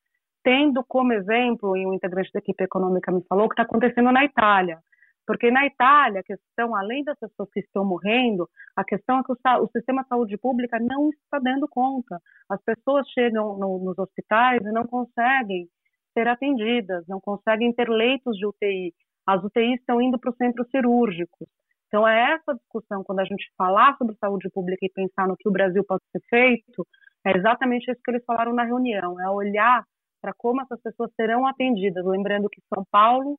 Tendo 0.43 0.83
como 0.83 1.13
exemplo, 1.13 1.77
e 1.77 1.85
um 1.85 1.93
integrante 1.93 2.31
da 2.33 2.39
equipe 2.39 2.63
econômica 2.63 3.11
me 3.11 3.23
falou, 3.29 3.45
o 3.45 3.49
que 3.49 3.53
está 3.53 3.63
acontecendo 3.63 4.11
na 4.11 4.25
Itália. 4.25 4.79
Porque 5.25 5.49
na 5.49 5.65
Itália, 5.65 6.19
a 6.19 6.23
questão, 6.23 6.75
além 6.75 7.01
das 7.05 7.17
pessoas 7.17 7.49
que 7.53 7.61
estão 7.61 7.85
morrendo, 7.85 8.49
a 8.75 8.83
questão 8.83 9.19
é 9.19 9.23
que 9.23 9.31
o, 9.31 9.63
o 9.63 9.69
sistema 9.69 10.03
de 10.03 10.09
saúde 10.09 10.37
pública 10.37 10.77
não 10.81 11.09
está 11.11 11.39
dando 11.39 11.65
conta. 11.69 12.19
As 12.49 12.61
pessoas 12.61 13.07
chegam 13.09 13.57
no, 13.57 13.79
nos 13.79 13.97
hospitais 13.97 14.61
e 14.61 14.71
não 14.71 14.85
conseguem 14.85 15.69
ser 16.13 16.27
atendidas, 16.27 17.05
não 17.07 17.19
conseguem 17.19 17.73
ter 17.73 17.89
leitos 17.89 18.37
de 18.37 18.45
UTI. 18.45 18.93
As 19.25 19.43
UTIs 19.43 19.79
estão 19.79 20.01
indo 20.01 20.19
para 20.19 20.31
os 20.31 20.37
centros 20.37 20.69
cirúrgicos. 20.69 21.47
Então, 21.87 22.07
é 22.07 22.33
essa 22.33 22.55
discussão, 22.55 23.03
quando 23.03 23.19
a 23.19 23.25
gente 23.25 23.45
falar 23.57 23.95
sobre 23.97 24.15
saúde 24.15 24.49
pública 24.49 24.85
e 24.85 24.89
pensar 24.89 25.27
no 25.27 25.37
que 25.37 25.47
o 25.47 25.51
Brasil 25.51 25.83
pode 25.87 26.03
ser 26.11 26.21
feito, 26.29 26.87
é 27.25 27.37
exatamente 27.37 27.89
isso 27.89 28.01
que 28.03 28.11
eles 28.11 28.25
falaram 28.25 28.53
na 28.53 28.63
reunião: 28.63 29.19
é 29.19 29.29
olhar 29.29 29.85
para 30.21 30.33
como 30.37 30.61
essas 30.61 30.81
pessoas 30.81 31.11
serão 31.15 31.45
atendidas. 31.45 32.03
Lembrando 32.05 32.49
que 32.49 32.61
São 32.73 32.83
Paulo 32.91 33.37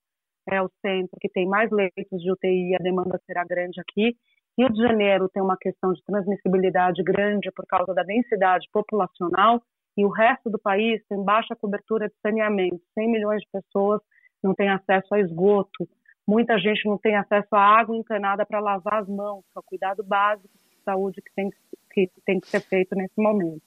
é 0.48 0.62
o 0.62 0.70
centro 0.80 1.16
que 1.20 1.28
tem 1.28 1.46
mais 1.46 1.70
leitos 1.70 2.20
de 2.22 2.30
UTI 2.30 2.76
a 2.78 2.82
demanda 2.82 3.20
será 3.26 3.44
grande 3.44 3.80
aqui. 3.80 4.16
Rio 4.56 4.68
de 4.68 4.80
Janeiro 4.80 5.28
tem 5.30 5.42
uma 5.42 5.56
questão 5.56 5.92
de 5.92 6.04
transmissibilidade 6.04 7.02
grande 7.02 7.50
por 7.50 7.66
causa 7.66 7.92
da 7.92 8.02
densidade 8.02 8.68
populacional 8.72 9.60
e 9.96 10.04
o 10.04 10.08
resto 10.08 10.50
do 10.50 10.58
país 10.58 11.02
tem 11.08 11.22
baixa 11.22 11.54
cobertura 11.54 12.08
de 12.08 12.14
saneamento. 12.22 12.80
100 12.94 13.10
milhões 13.10 13.40
de 13.40 13.48
pessoas 13.50 14.00
não 14.42 14.54
têm 14.54 14.68
acesso 14.68 15.14
a 15.14 15.20
esgoto, 15.20 15.88
muita 16.26 16.58
gente 16.58 16.86
não 16.86 16.98
tem 16.98 17.16
acesso 17.16 17.54
à 17.54 17.60
água 17.60 17.96
encanada 17.96 18.44
para 18.44 18.60
lavar 18.60 19.02
as 19.02 19.08
mãos, 19.08 19.44
para 19.52 19.62
cuidado 19.62 20.02
básico 20.02 20.48
de 20.70 20.82
saúde 20.84 21.22
que 21.22 21.32
tem 21.34 21.50
que, 21.90 22.10
tem 22.26 22.40
que 22.40 22.48
ser 22.48 22.60
feito 22.60 22.94
nesse 22.96 23.14
momento. 23.16 23.62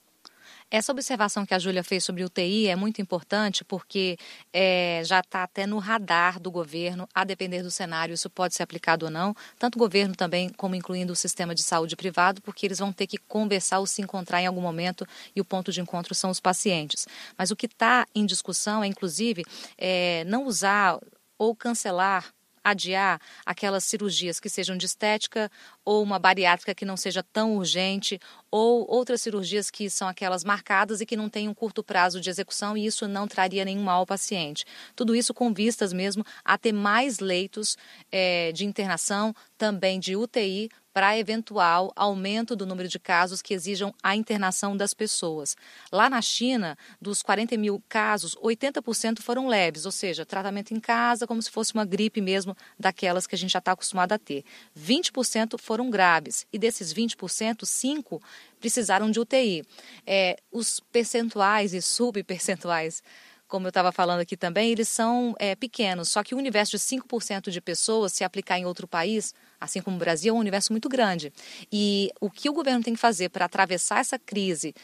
Essa 0.70 0.92
observação 0.92 1.46
que 1.46 1.54
a 1.54 1.58
Júlia 1.58 1.82
fez 1.82 2.04
sobre 2.04 2.22
UTI 2.24 2.68
é 2.68 2.76
muito 2.76 3.00
importante 3.00 3.64
porque 3.64 4.18
é, 4.52 5.02
já 5.04 5.20
está 5.20 5.42
até 5.42 5.66
no 5.66 5.78
radar 5.78 6.38
do 6.38 6.50
governo, 6.50 7.08
a 7.14 7.24
depender 7.24 7.62
do 7.62 7.70
cenário, 7.70 8.12
isso 8.12 8.28
pode 8.28 8.54
ser 8.54 8.62
aplicado 8.62 9.06
ou 9.06 9.10
não, 9.10 9.34
tanto 9.58 9.76
o 9.76 9.78
governo 9.78 10.14
também 10.14 10.48
como 10.50 10.74
incluindo 10.74 11.12
o 11.12 11.16
sistema 11.16 11.54
de 11.54 11.62
saúde 11.62 11.96
privado, 11.96 12.42
porque 12.42 12.66
eles 12.66 12.78
vão 12.78 12.92
ter 12.92 13.06
que 13.06 13.16
conversar 13.16 13.78
ou 13.78 13.86
se 13.86 14.02
encontrar 14.02 14.42
em 14.42 14.46
algum 14.46 14.60
momento 14.60 15.06
e 15.34 15.40
o 15.40 15.44
ponto 15.44 15.72
de 15.72 15.80
encontro 15.80 16.14
são 16.14 16.30
os 16.30 16.40
pacientes. 16.40 17.06
Mas 17.36 17.50
o 17.50 17.56
que 17.56 17.66
está 17.66 18.06
em 18.14 18.26
discussão 18.26 18.84
é, 18.84 18.86
inclusive, 18.86 19.44
é, 19.78 20.24
não 20.26 20.46
usar 20.46 20.98
ou 21.38 21.54
cancelar 21.54 22.34
adiar 22.70 23.20
aquelas 23.44 23.84
cirurgias 23.84 24.40
que 24.40 24.48
sejam 24.48 24.76
de 24.76 24.86
estética 24.86 25.50
ou 25.84 26.02
uma 26.02 26.18
bariátrica 26.18 26.74
que 26.74 26.84
não 26.84 26.96
seja 26.96 27.22
tão 27.22 27.56
urgente 27.56 28.20
ou 28.50 28.86
outras 28.88 29.22
cirurgias 29.22 29.70
que 29.70 29.90
são 29.90 30.08
aquelas 30.08 30.44
marcadas 30.44 31.00
e 31.00 31.06
que 31.06 31.16
não 31.16 31.28
têm 31.28 31.48
um 31.48 31.54
curto 31.54 31.82
prazo 31.82 32.20
de 32.20 32.30
execução 32.30 32.76
e 32.76 32.86
isso 32.86 33.06
não 33.06 33.26
traria 33.28 33.64
nenhum 33.64 33.82
mal 33.82 34.00
ao 34.00 34.06
paciente. 34.06 34.64
Tudo 34.94 35.14
isso 35.14 35.34
com 35.34 35.52
vistas 35.52 35.92
mesmo 35.92 36.24
a 36.44 36.56
ter 36.56 36.72
mais 36.72 37.18
leitos 37.18 37.76
é, 38.10 38.52
de 38.52 38.64
internação, 38.64 39.34
também 39.56 39.98
de 39.98 40.16
UTI, 40.16 40.70
para 40.98 41.16
eventual 41.16 41.92
aumento 41.94 42.56
do 42.56 42.66
número 42.66 42.88
de 42.88 42.98
casos 42.98 43.40
que 43.40 43.54
exijam 43.54 43.94
a 44.02 44.16
internação 44.16 44.76
das 44.76 44.92
pessoas. 44.92 45.56
Lá 45.92 46.10
na 46.10 46.20
China, 46.20 46.76
dos 47.00 47.22
40 47.22 47.56
mil 47.56 47.80
casos, 47.88 48.34
80% 48.34 49.20
foram 49.20 49.46
leves, 49.46 49.86
ou 49.86 49.92
seja, 49.92 50.26
tratamento 50.26 50.74
em 50.74 50.80
casa, 50.80 51.24
como 51.24 51.40
se 51.40 51.52
fosse 51.52 51.72
uma 51.72 51.84
gripe 51.84 52.20
mesmo, 52.20 52.56
daquelas 52.76 53.28
que 53.28 53.36
a 53.36 53.38
gente 53.38 53.52
já 53.52 53.60
está 53.60 53.70
acostumado 53.70 54.10
a 54.10 54.18
ter. 54.18 54.44
20% 54.76 55.56
foram 55.56 55.88
graves, 55.88 56.44
e 56.52 56.58
desses 56.58 56.92
20%, 56.92 57.58
5% 57.58 58.20
precisaram 58.58 59.08
de 59.08 59.20
UTI. 59.20 59.64
É, 60.04 60.36
os 60.50 60.80
percentuais 60.90 61.74
e 61.74 61.80
subpercentuais 61.80 63.04
como 63.48 63.66
eu 63.66 63.70
estava 63.70 63.90
falando 63.90 64.20
aqui 64.20 64.36
também, 64.36 64.70
eles 64.70 64.88
são 64.88 65.34
é, 65.38 65.56
pequenos. 65.56 66.10
Só 66.10 66.22
que 66.22 66.34
o 66.34 66.38
universo 66.38 66.72
de 66.72 66.78
5% 66.78 67.50
de 67.50 67.60
pessoas, 67.60 68.12
se 68.12 68.22
aplicar 68.22 68.58
em 68.58 68.66
outro 68.66 68.86
país, 68.86 69.34
assim 69.58 69.80
como 69.80 69.96
o 69.96 69.98
Brasil, 69.98 70.34
é 70.34 70.36
um 70.36 70.40
universo 70.40 70.72
muito 70.72 70.88
grande. 70.88 71.32
E 71.72 72.10
o 72.20 72.30
que 72.30 72.48
o 72.48 72.52
governo 72.52 72.84
tem 72.84 72.94
que 72.94 73.00
fazer 73.00 73.30
para 73.30 73.46
atravessar 73.46 74.00
essa 74.00 74.18
crise 74.18 74.74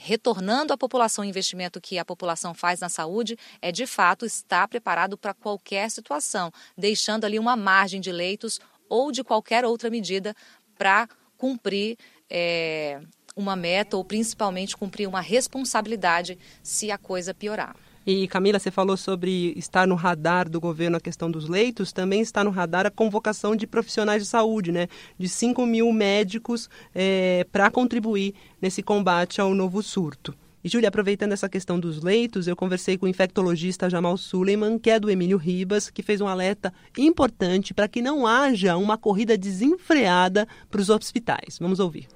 retornando 0.00 0.72
à 0.72 0.76
população 0.76 1.24
o 1.24 1.28
investimento 1.28 1.80
que 1.80 1.98
a 1.98 2.04
população 2.04 2.54
faz 2.54 2.78
na 2.78 2.88
saúde, 2.88 3.36
é 3.60 3.72
de 3.72 3.84
fato 3.84 4.24
estar 4.24 4.68
preparado 4.68 5.18
para 5.18 5.34
qualquer 5.34 5.90
situação, 5.90 6.52
deixando 6.76 7.24
ali 7.24 7.36
uma 7.36 7.56
margem 7.56 8.00
de 8.00 8.12
leitos 8.12 8.60
ou 8.88 9.10
de 9.10 9.24
qualquer 9.24 9.64
outra 9.64 9.90
medida 9.90 10.36
para 10.78 11.08
cumprir 11.36 11.98
é, 12.30 13.00
uma 13.34 13.56
meta 13.56 13.96
ou 13.96 14.04
principalmente 14.04 14.76
cumprir 14.76 15.08
uma 15.08 15.20
responsabilidade 15.20 16.38
se 16.62 16.92
a 16.92 16.96
coisa 16.96 17.34
piorar. 17.34 17.74
E 18.10 18.26
Camila, 18.26 18.58
você 18.58 18.70
falou 18.70 18.96
sobre 18.96 19.52
estar 19.54 19.86
no 19.86 19.94
radar 19.94 20.48
do 20.48 20.58
governo 20.58 20.96
a 20.96 21.00
questão 21.00 21.30
dos 21.30 21.46
leitos, 21.46 21.92
também 21.92 22.22
está 22.22 22.42
no 22.42 22.48
radar 22.48 22.86
a 22.86 22.90
convocação 22.90 23.54
de 23.54 23.66
profissionais 23.66 24.22
de 24.22 24.28
saúde, 24.30 24.72
né? 24.72 24.88
De 25.18 25.28
5 25.28 25.66
mil 25.66 25.92
médicos 25.92 26.70
é, 26.94 27.46
para 27.52 27.70
contribuir 27.70 28.32
nesse 28.62 28.82
combate 28.82 29.42
ao 29.42 29.54
novo 29.54 29.82
surto. 29.82 30.34
E, 30.64 30.70
Júlia, 30.70 30.88
aproveitando 30.88 31.32
essa 31.32 31.50
questão 31.50 31.78
dos 31.78 32.02
leitos, 32.02 32.48
eu 32.48 32.56
conversei 32.56 32.96
com 32.96 33.04
o 33.04 33.10
infectologista 33.10 33.90
Jamal 33.90 34.16
Suleiman, 34.16 34.78
que 34.78 34.88
é 34.88 34.98
do 34.98 35.10
Emílio 35.10 35.36
Ribas, 35.36 35.90
que 35.90 36.02
fez 36.02 36.22
um 36.22 36.28
alerta 36.28 36.72
importante 36.96 37.74
para 37.74 37.88
que 37.88 38.00
não 38.00 38.26
haja 38.26 38.78
uma 38.78 38.96
corrida 38.96 39.36
desenfreada 39.36 40.48
para 40.70 40.80
os 40.80 40.88
hospitais. 40.88 41.58
Vamos 41.60 41.78
ouvir. 41.78 42.08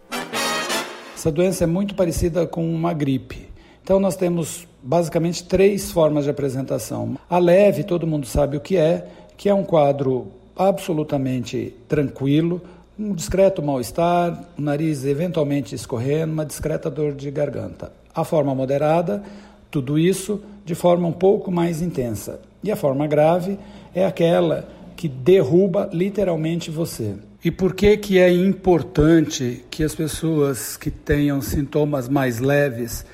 Essa 1.15 1.31
doença 1.31 1.65
é 1.65 1.67
muito 1.67 1.95
parecida 1.95 2.47
com 2.47 2.75
uma 2.75 2.95
gripe. 2.95 3.52
Então, 3.83 3.99
nós 3.99 4.17
temos 4.17 4.67
basicamente 4.83 5.45
três 5.45 5.91
formas 5.91 6.25
de 6.25 6.31
apresentação. 6.31 7.17
A 7.29 7.39
leve, 7.39 7.85
todo 7.85 8.07
mundo 8.07 8.27
sabe 8.27 8.57
o 8.57 8.61
que 8.61 8.77
é, 8.77 9.07
que 9.37 9.49
é 9.49 9.55
um 9.55 9.65
quadro 9.65 10.29
absolutamente 10.57 11.75
tranquilo, 11.89 12.61
um 12.99 13.15
discreto 13.15 13.63
mal-estar, 13.63 14.45
o 14.57 14.63
nariz 14.63 15.05
eventualmente 15.05 15.75
escorrendo, 15.75 16.33
uma 16.33 16.47
discreta 16.47 16.91
dor 16.91 17.13
de 17.15 17.31
garganta. 17.31 17.93
A 18.15 18.23
forma 18.23 18.55
moderada, 18.55 19.23
tudo 19.71 19.99
isso 19.99 20.41
de 20.65 20.75
forma 20.75 21.09
um 21.09 21.13
pouco 21.13 21.51
mais 21.51 21.83
intensa. 21.83 22.41
E 22.63 22.71
a 22.71 22.77
forma 22.77 23.07
grave 23.07 23.59
é 23.95 24.05
aquela 24.05 24.69
que 24.95 25.09
derruba 25.09 25.91
literalmente 25.93 26.71
você. 26.71 27.17
E 27.45 27.51
por 27.51 27.75
que, 27.75 27.97
que 27.97 28.19
é 28.19 28.31
importante 28.31 29.65
que 29.69 29.83
as 29.83 29.95
pessoas 29.95 30.77
que 30.77 30.91
tenham 30.91 31.41
sintomas 31.41 32.09
mais 32.09 32.39
leves 32.39 33.05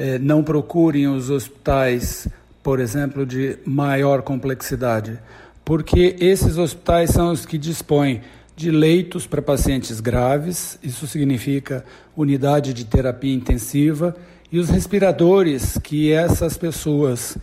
eh, 0.00 0.16
não 0.16 0.44
procurem 0.44 1.08
os 1.08 1.28
hospitais, 1.28 2.28
por 2.62 2.78
exemplo, 2.78 3.26
de 3.26 3.58
maior 3.66 4.22
complexidade? 4.22 5.18
Porque 5.64 6.14
esses 6.20 6.56
hospitais 6.56 7.10
são 7.10 7.32
os 7.32 7.44
que 7.44 7.58
dispõem 7.58 8.20
de 8.54 8.70
leitos 8.70 9.26
para 9.26 9.42
pacientes 9.42 9.98
graves, 9.98 10.78
isso 10.84 11.04
significa 11.08 11.84
unidade 12.16 12.72
de 12.72 12.84
terapia 12.84 13.34
intensiva, 13.34 14.14
e 14.52 14.60
os 14.60 14.68
respiradores 14.68 15.76
que 15.82 16.12
essas 16.12 16.56
pessoas 16.56 17.36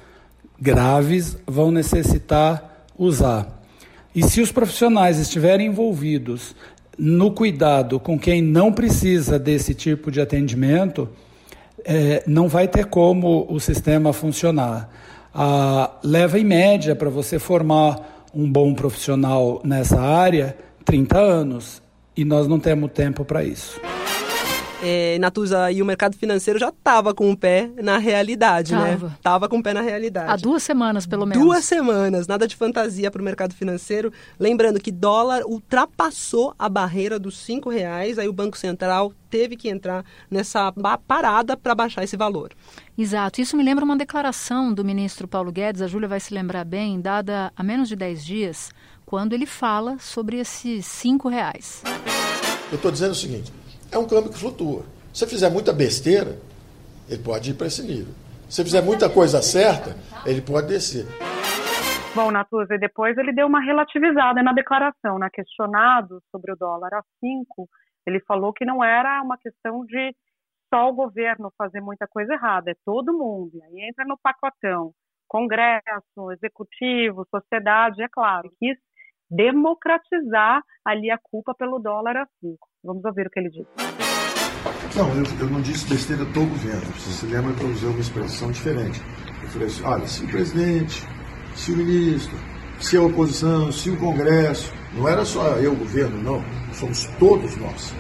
graves 0.58 1.38
vão 1.46 1.72
necessitar 1.72 2.88
usar. 2.98 3.64
E 4.16 4.24
se 4.24 4.40
os 4.40 4.50
profissionais 4.50 5.20
estiverem 5.20 5.68
envolvidos 5.68 6.56
no 6.98 7.32
cuidado 7.32 8.00
com 8.00 8.18
quem 8.18 8.42
não 8.42 8.72
precisa 8.72 9.38
desse 9.38 9.74
tipo 9.74 10.10
de 10.10 10.22
atendimento, 10.22 11.10
é, 11.86 12.24
não 12.26 12.48
vai 12.48 12.68
ter 12.68 12.86
como 12.86 13.46
o 13.50 13.60
sistema 13.60 14.12
funcionar. 14.12 14.90
Leva 16.04 16.40
em 16.40 16.44
média 16.44 16.96
para 16.96 17.10
você 17.10 17.38
formar 17.38 18.26
um 18.34 18.50
bom 18.52 18.74
profissional 18.74 19.62
nessa 19.64 20.00
área 20.00 20.58
30 20.84 21.18
anos 21.18 21.82
e 22.16 22.26
nós 22.26 22.48
não 22.48 22.60
temos 22.60 22.92
tempo 22.92 23.24
para 23.24 23.44
isso 23.44 23.80
é, 24.86 25.18
Natuza 25.20 25.72
e 25.72 25.82
o 25.82 25.86
mercado 25.86 26.16
financeiro 26.16 26.60
já 26.60 26.70
estava 26.70 27.14
com 27.14 27.32
o 27.32 27.36
pé 27.36 27.72
na 27.82 27.98
realidade, 27.98 28.72
tava. 28.72 29.08
né? 29.08 29.16
Tava 29.22 29.50
com 29.50 29.58
o 29.58 29.64
pé 29.64 29.74
na 29.74 29.82
realidade. 29.82 30.32
Há 30.32 30.36
duas 30.36 30.62
semanas, 30.62 31.08
pelo 31.08 31.26
menos. 31.26 31.44
Duas 31.44 31.66
semanas, 31.66 32.28
nada 32.28 32.48
de 32.48 32.56
fantasia 32.56 33.10
para 33.10 33.22
o 33.22 33.26
mercado 33.26 33.56
financeiro. 33.56 34.14
Lembrando 34.40 34.80
que 34.80 34.92
dólar 34.92 35.42
ultrapassou 35.46 36.54
a 36.60 36.70
barreira 36.70 37.18
dos 37.18 37.38
cinco 37.38 37.70
reais, 37.70 38.20
aí 38.20 38.28
o 38.28 38.34
Banco 38.34 38.58
Central 38.58 39.12
teve 39.30 39.56
que 39.56 39.68
entrar 39.68 40.06
nessa 40.30 40.72
parada 41.08 41.58
para 41.58 41.74
baixar 41.74 42.04
esse 42.04 42.16
valor. 42.16 42.52
Exato. 42.98 43.42
Isso 43.42 43.58
me 43.58 43.64
lembra 43.64 43.84
uma 43.84 43.98
declaração 43.98 44.74
do 44.74 44.86
ministro 44.86 45.28
Paulo 45.28 45.52
Guedes, 45.52 45.82
a 45.82 45.88
Júlia 45.88 46.08
vai 46.08 46.20
se 46.20 46.34
lembrar 46.34 46.64
bem, 46.64 47.02
dada 47.02 47.52
há 47.56 47.64
menos 47.64 47.90
de 47.90 47.96
dez 47.96 48.24
dias, 48.24 48.70
quando 49.06 49.34
ele 49.34 49.46
fala 49.46 49.98
sobre 50.00 50.38
esses 50.38 50.86
cinco 50.86 51.28
reais. 51.28 51.82
Eu 52.72 52.76
estou 52.76 52.92
dizendo 52.92 53.12
o 53.12 53.16
seguinte, 53.16 53.52
é 53.96 54.00
um 54.00 54.08
câmbio 54.08 54.32
que 54.32 54.38
flutua. 54.38 54.84
Se 55.14 55.20
você 55.20 55.28
fizer 55.28 55.50
muita 55.50 55.72
besteira, 55.72 56.38
ele 57.10 57.24
pode 57.24 57.52
ir 57.52 57.54
para 57.54 57.68
esse 57.68 57.82
nível. 57.82 58.14
Se 58.50 58.58
você 58.58 58.66
fizer 58.66 58.82
muita 58.82 59.10
coisa 59.10 59.42
certa, 59.42 59.96
ele 60.26 60.42
pode 60.42 60.68
descer. 60.68 61.06
Bom, 62.14 62.32
Natuza, 62.32 62.78
depois 62.78 63.18
ele 63.18 63.34
deu 63.34 63.48
uma 63.48 63.62
relativizada 63.62 64.42
na 64.44 64.54
declaração, 64.54 65.18
né? 65.20 65.30
questionado 65.34 66.22
sobre 66.32 66.52
o 66.52 66.56
dólar 66.56 66.94
a 66.94 67.04
5, 67.20 67.68
ele 68.06 68.20
falou 68.22 68.54
que 68.54 68.66
não 68.66 68.84
era 68.84 69.22
uma 69.22 69.38
questão 69.38 69.86
de 69.86 70.16
só 70.74 70.90
o 70.90 70.94
governo 70.94 71.52
fazer 71.58 71.82
muita 71.82 72.08
coisa 72.08 72.34
errada, 72.34 72.72
é 72.72 72.76
todo 72.86 73.18
mundo. 73.18 73.52
E 73.56 73.64
aí 73.64 73.90
entra 73.90 74.06
no 74.06 74.18
pacotão, 74.18 74.92
Congresso, 75.28 76.32
Executivo, 76.32 77.28
sociedade, 77.30 78.02
é 78.02 78.08
claro. 78.10 78.50
Quis 78.60 78.78
democratizar 79.30 80.62
ali 80.84 81.10
a 81.10 81.18
culpa 81.18 81.54
pelo 81.54 81.80
dólar 81.80 82.18
a 82.18 82.28
5. 82.42 82.58
Vamos 82.84 83.04
ouvir 83.06 83.28
o 83.28 83.30
que 83.30 83.40
ele 83.40 83.50
disse. 83.50 83.70
Não, 84.96 85.10
eu, 85.10 85.24
eu 85.40 85.50
não 85.50 85.62
disse 85.62 85.88
besteira 85.88 86.26
do 86.26 86.46
governo. 86.46 86.86
Você 86.94 87.12
se 87.12 87.26
lembra 87.26 87.54
que 87.54 87.62
eu 87.62 87.70
usei 87.70 87.90
uma 87.90 88.00
expressão 88.00 88.52
diferente. 88.52 89.02
Eu 89.44 89.50
falei 89.50 89.68
assim, 89.68 89.84
olha, 89.84 90.08
se 90.08 90.24
o 90.24 90.28
presidente, 90.28 91.04
se 91.56 91.72
o 91.72 91.78
ministro, 91.78 92.38
se 92.80 92.98
a 92.98 93.02
oposição, 93.02 93.72
se 93.72 93.90
o 93.90 94.00
Congresso, 94.00 94.74
não 94.94 95.08
era 95.08 95.26
só 95.26 95.58
eu, 95.58 95.74
o 95.74 95.76
governo, 95.76 96.22
não. 96.22 96.42
Somos 96.74 97.06
todos 97.20 97.56
nós. 97.58 97.94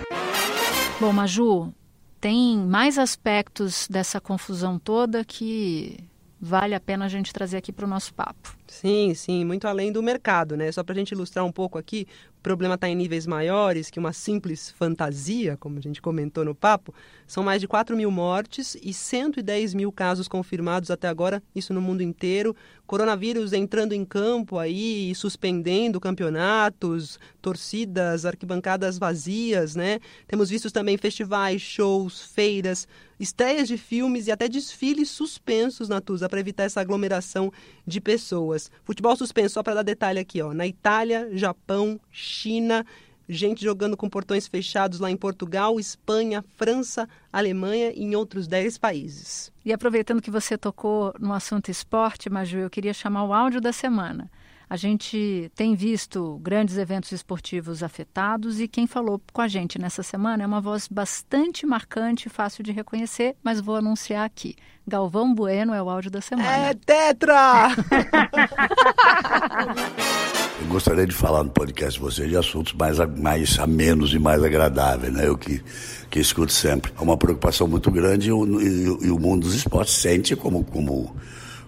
Bom, 1.00 1.12
Maju, 1.12 1.74
tem 2.22 2.58
mais 2.58 2.98
aspectos 2.98 3.88
dessa 3.88 4.22
confusão 4.22 4.79
toda 4.79 5.24
que 5.24 6.00
vale 6.46 6.75
a 6.75 6.80
pena 6.80 7.06
a 7.06 7.08
gente 7.08 7.34
trazer 7.34 7.58
aqui 7.58 7.74
para 7.74 7.86
o 7.86 7.90
nosso 7.90 8.14
papo. 8.14 8.56
Sim, 8.68 9.16
sim, 9.16 9.44
muito 9.44 9.68
além 9.68 9.92
do 9.92 10.04
mercado, 10.04 10.56
né? 10.56 10.72
Só 10.72 10.84
para 10.84 10.94
a 10.94 10.98
gente 10.98 11.12
ilustrar 11.12 11.44
um 11.44 11.52
pouco 11.52 11.75
aqui, 11.75 12.06
o 12.38 12.42
problema 12.42 12.75
está 12.75 12.88
em 12.88 12.96
níveis 12.96 13.25
maiores 13.25 13.90
que 13.90 13.98
uma 13.98 14.14
simples 14.14 14.70
fantasia, 14.70 15.58
como 15.58 15.80
a 15.80 15.82
gente 15.82 16.00
comentou 16.00 16.46
no 16.46 16.54
papo. 16.54 16.94
São 17.25 17.44
mais 17.44 17.62
de 17.62 17.68
4 17.68 17.98
mil 17.98 18.12
mortes 18.12 18.78
e 18.84 18.94
110 18.94 19.74
mil 19.74 19.92
casos 19.92 20.28
confirmados 20.28 20.92
até 20.92 21.08
agora, 21.08 21.42
isso 21.55 21.74
no 21.74 21.81
mundo 21.81 22.03
inteiro. 22.03 22.55
Coronavírus 22.86 23.51
entrando 23.51 23.94
em 23.94 24.05
campo 24.05 24.60
aí, 24.60 25.16
suspendendo 25.16 26.00
campeonatos, 26.00 27.20
torcidas, 27.42 28.24
arquibancadas 28.24 29.00
vazias, 29.00 29.75
né? 29.75 30.00
Temos 30.27 30.51
visto 30.51 30.70
também 30.70 30.96
festivais, 30.96 31.60
shows, 31.62 32.22
feiras, 32.22 32.88
estreias 33.20 33.68
de 33.68 33.78
filmes 33.78 34.28
e 34.28 34.32
até 34.32 34.48
desfiles 34.48 35.10
suspensos 35.10 35.90
na 35.90 36.01
Tusa 36.01 36.30
para 36.30 36.40
evitar 36.40 36.64
essa 36.64 36.82
aglomeração 36.82 37.51
de 37.86 38.01
pessoas. 38.01 38.72
Futebol 38.84 39.16
suspenso, 39.16 39.56
só 39.56 39.64
para 39.64 39.75
dar 39.75 39.84
detalhe 39.84 40.20
aqui, 40.20 40.42
ó, 40.42 40.54
na 40.54 40.68
Itália, 40.68 41.30
Japão, 41.34 42.00
China, 42.12 42.86
gente 43.28 43.64
jogando 43.64 43.98
com 43.98 44.10
portões 44.10 44.48
fechados 44.48 45.00
lá 45.00 45.10
em 45.10 45.18
Portugal, 45.18 45.80
Espanha, 45.80 46.44
França, 46.56 47.10
Alemanha 47.32 47.92
e 47.92 48.04
em 48.04 48.16
outros 48.16 48.48
10 48.48 48.78
países. 48.78 49.51
E 49.64 49.74
aproveitando 49.74 50.22
que 50.22 50.32
você 50.32 50.58
tocou 50.58 51.14
no 51.20 51.34
assunto 51.34 51.70
esporte, 51.70 52.30
Maju, 52.30 52.60
eu 52.60 52.70
queria 52.70 52.94
chamar 52.94 53.25
o 53.25 53.34
áudio 53.34 53.60
da 53.60 53.74
semana. 53.74 54.30
A 54.70 54.78
gente 54.78 55.51
tem 55.56 55.75
visto 55.75 56.40
grandes 56.42 56.78
eventos 56.78 57.12
esportivos 57.12 57.84
afetados 57.84 58.60
e 58.60 58.68
quem 58.68 58.88
falou 58.88 59.22
com 59.32 59.42
a 59.42 59.48
gente 59.48 59.80
nessa 59.80 60.01
semana 60.01 60.44
é 60.44 60.48
uma 60.48 60.62
voz 60.62 60.88
bastante 60.88 61.66
marcante 61.66 62.28
e 62.28 62.32
fácil 62.32 62.64
de 62.64 62.72
reconhecer, 62.72 63.36
mas 63.44 63.60
vou 63.60 63.75
anunciar 63.75 64.25
aqui. 64.25 64.56
Galvão 64.88 65.34
Bueno 65.34 65.74
é 65.74 65.82
o 65.82 65.90
áudio 65.90 66.12
da 66.12 66.22
semana. 66.22 66.70
É 66.70 66.74
Tetra! 66.74 67.70
Eu 70.62 70.68
gostaria 70.68 71.06
de 71.06 71.14
falar 71.14 71.44
no 71.44 71.50
podcast 71.50 71.94
de 71.94 72.00
vocês 72.00 72.30
de 72.30 72.38
assuntos 72.38 72.74
mais, 72.74 72.98
mais 73.18 73.60
amenos 73.60 74.14
e 74.14 74.20
mais 74.20 74.44
agradáveis, 74.44 75.14
né? 75.14 75.28
Eu 75.28 75.38
que, 75.38 75.62
que 76.10 76.20
escuto 76.20 76.51
sempre. 76.51 76.92
É 76.98 77.01
uma 77.01 77.18
preocupação 77.18 77.68
muito 77.68 77.92
grande 77.92 78.30
e, 78.30 78.34
e, 78.34 79.08
e 79.08 79.12
o 79.12 79.20
mundo 79.20 79.44
dos 79.44 79.54
esportes 79.54 79.94
sente 79.94 80.36
como, 80.36 80.64
como 80.64 81.16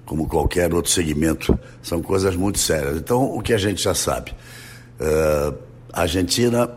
como 0.08 0.28
qualquer 0.28 0.74
outro 0.74 0.90
segmento, 0.90 1.60
são 1.84 2.02
coisas 2.02 2.36
muito 2.36 2.58
sérias. 2.58 2.98
Então, 2.98 3.26
o 3.26 3.42
que 3.42 3.54
a 3.54 3.58
gente 3.58 3.84
já 3.84 3.94
sabe? 3.94 4.32
Uh, 5.00 5.56
a 5.94 6.02
Argentina 6.02 6.72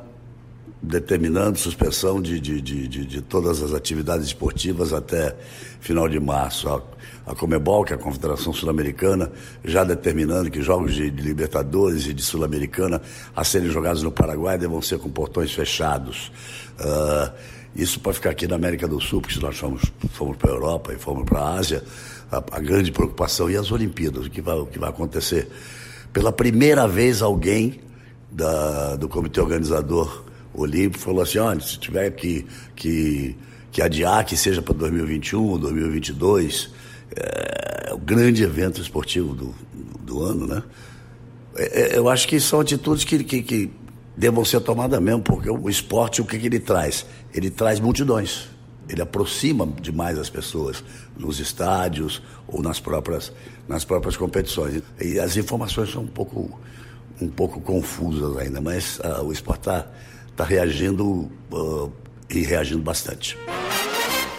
determinando 0.82 1.58
suspensão 1.58 2.20
de, 2.20 2.40
de, 2.40 2.60
de, 2.60 2.88
de, 2.88 3.20
todas 3.20 3.62
as 3.62 3.72
atividades 3.72 4.26
esportivas 4.26 4.92
até 4.92 5.36
final 5.80 6.08
de 6.08 6.18
março. 6.18 6.68
A, 6.68 6.82
a 7.26 7.34
Comebol, 7.34 7.84
que 7.84 7.92
é 7.92 7.96
a 7.96 7.98
Confederação 7.98 8.52
Sul-Americana, 8.52 9.30
já 9.64 9.84
determinando 9.84 10.50
que 10.50 10.60
jogos 10.60 10.94
de, 10.94 11.08
Libertadores 11.10 12.06
e 12.06 12.14
de 12.14 12.22
Sul-Americana 12.22 13.00
a 13.36 13.44
serem 13.44 13.70
jogados 13.70 14.02
no 14.02 14.10
Paraguai 14.10 14.58
devam 14.58 14.82
ser 14.82 14.98
com 14.98 15.08
portões 15.08 15.52
fechados. 15.52 16.32
Uh, 16.80 17.30
isso 17.74 18.00
pode 18.00 18.16
ficar 18.16 18.30
aqui 18.30 18.46
na 18.46 18.56
América 18.56 18.88
do 18.88 19.00
Sul, 19.00 19.20
porque 19.20 19.34
se 19.34 19.40
nós 19.40 19.56
fomos, 19.56 19.82
fomos 20.12 20.36
para 20.36 20.50
a 20.50 20.54
Europa 20.54 20.92
e 20.92 20.98
fomos 20.98 21.24
para 21.24 21.40
a 21.40 21.54
Ásia, 21.54 21.84
a, 22.30 22.38
a, 22.38 22.60
grande 22.60 22.90
preocupação. 22.90 23.50
E 23.50 23.56
as 23.56 23.70
Olimpíadas, 23.70 24.26
o 24.26 24.30
que 24.30 24.40
vai, 24.40 24.56
o 24.56 24.66
que 24.66 24.78
vai 24.78 24.90
acontecer? 24.90 25.48
Pela 26.12 26.32
primeira 26.32 26.88
vez, 26.88 27.22
alguém 27.22 27.80
da, 28.30 28.96
do 28.96 29.08
comitê 29.08 29.40
organizador 29.40 30.24
olímpico 30.52 31.02
falou 31.02 31.22
assim: 31.22 31.38
olha, 31.38 31.60
se 31.60 31.78
tiver 31.78 32.10
que, 32.10 32.46
que, 32.74 33.36
que 33.70 33.80
adiar, 33.80 34.24
que 34.24 34.36
seja 34.36 34.60
para 34.60 34.74
2021, 34.74 35.58
2022, 35.58 36.70
é, 37.16 37.90
é 37.90 37.94
o 37.94 37.98
grande 37.98 38.42
evento 38.42 38.80
esportivo 38.80 39.34
do, 39.34 39.54
do 40.00 40.22
ano, 40.22 40.46
né? 40.46 40.62
É, 41.56 41.82
é, 41.82 41.98
eu 41.98 42.08
acho 42.08 42.26
que 42.28 42.38
são 42.40 42.60
atitudes 42.60 43.04
que, 43.04 43.22
que, 43.22 43.42
que 43.42 43.70
devam 44.16 44.44
ser 44.44 44.60
tomadas 44.60 45.00
mesmo, 45.00 45.22
porque 45.22 45.50
o 45.50 45.68
esporte, 45.68 46.20
o 46.20 46.24
que, 46.24 46.38
que 46.38 46.46
ele 46.46 46.60
traz? 46.60 47.06
Ele 47.32 47.50
traz 47.50 47.80
multidões 47.80 48.48
ele 48.90 49.02
aproxima 49.02 49.66
demais 49.80 50.18
as 50.18 50.28
pessoas 50.28 50.82
nos 51.16 51.38
estádios 51.38 52.20
ou 52.48 52.60
nas 52.60 52.80
próprias, 52.80 53.32
nas 53.68 53.84
próprias 53.84 54.16
competições. 54.16 54.82
E 55.00 55.18
as 55.18 55.36
informações 55.36 55.92
são 55.92 56.02
um 56.02 56.08
pouco, 56.08 56.60
um 57.20 57.28
pouco 57.28 57.60
confusas 57.60 58.36
ainda, 58.36 58.60
mas 58.60 58.98
uh, 58.98 59.22
o 59.22 59.32
esporte 59.32 59.60
está 59.60 59.86
tá 60.34 60.44
reagindo 60.44 61.30
uh, 61.52 61.92
e 62.28 62.40
reagindo 62.40 62.82
bastante. 62.82 63.38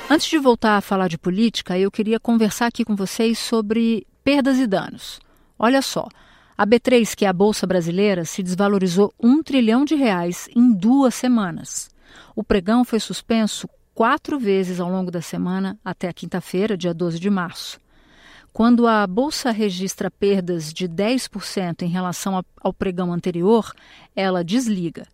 Antes 0.10 0.28
de 0.28 0.38
voltar 0.38 0.76
a 0.76 0.82
falar 0.82 1.08
de 1.08 1.18
política, 1.18 1.80
eu 1.80 1.90
queria 1.90 2.20
conversar 2.20 2.68
aqui 2.68 2.84
com 2.84 2.96
vocês 2.96 3.40
sobre 3.40 4.06
perdas 4.22 4.58
e 4.58 4.68
danos. 4.68 5.22
Olha 5.58 5.82
só, 5.82 6.10
a 6.58 6.68
B3, 6.68 7.16
que 7.16 7.24
é 7.24 7.30
a 7.30 7.34
Bolsa 7.34 7.66
Brasileira, 7.66 8.26
se 8.26 8.44
desvalorizou 8.44 9.14
um 9.18 9.42
trilhão 9.42 9.86
de 9.86 9.96
reais 9.96 10.50
em 10.54 10.74
duas 10.74 11.16
semanas. 11.16 11.91
O 12.36 12.44
pregão 12.44 12.84
foi 12.84 13.00
suspenso 13.00 13.68
quatro 13.94 14.40
vezes 14.40 14.80
ao 14.80 14.90
longo 14.90 15.12
da 15.12 15.22
semana 15.22 15.78
até 15.84 16.08
a 16.08 16.14
quinta-feira, 16.14 16.78
dia 16.78 16.94
12 16.94 17.20
de 17.20 17.30
março. 17.30 17.80
Quando 18.54 18.86
a 18.86 19.08
bolsa 19.08 19.52
registra 19.52 20.12
perdas 20.12 20.74
de 20.74 20.88
10% 20.88 21.84
em 21.84 21.88
relação 21.88 22.44
ao 22.62 22.74
pregão 22.74 23.14
anterior, 23.14 23.72
ela 24.16 24.44
desliga. 24.44 25.08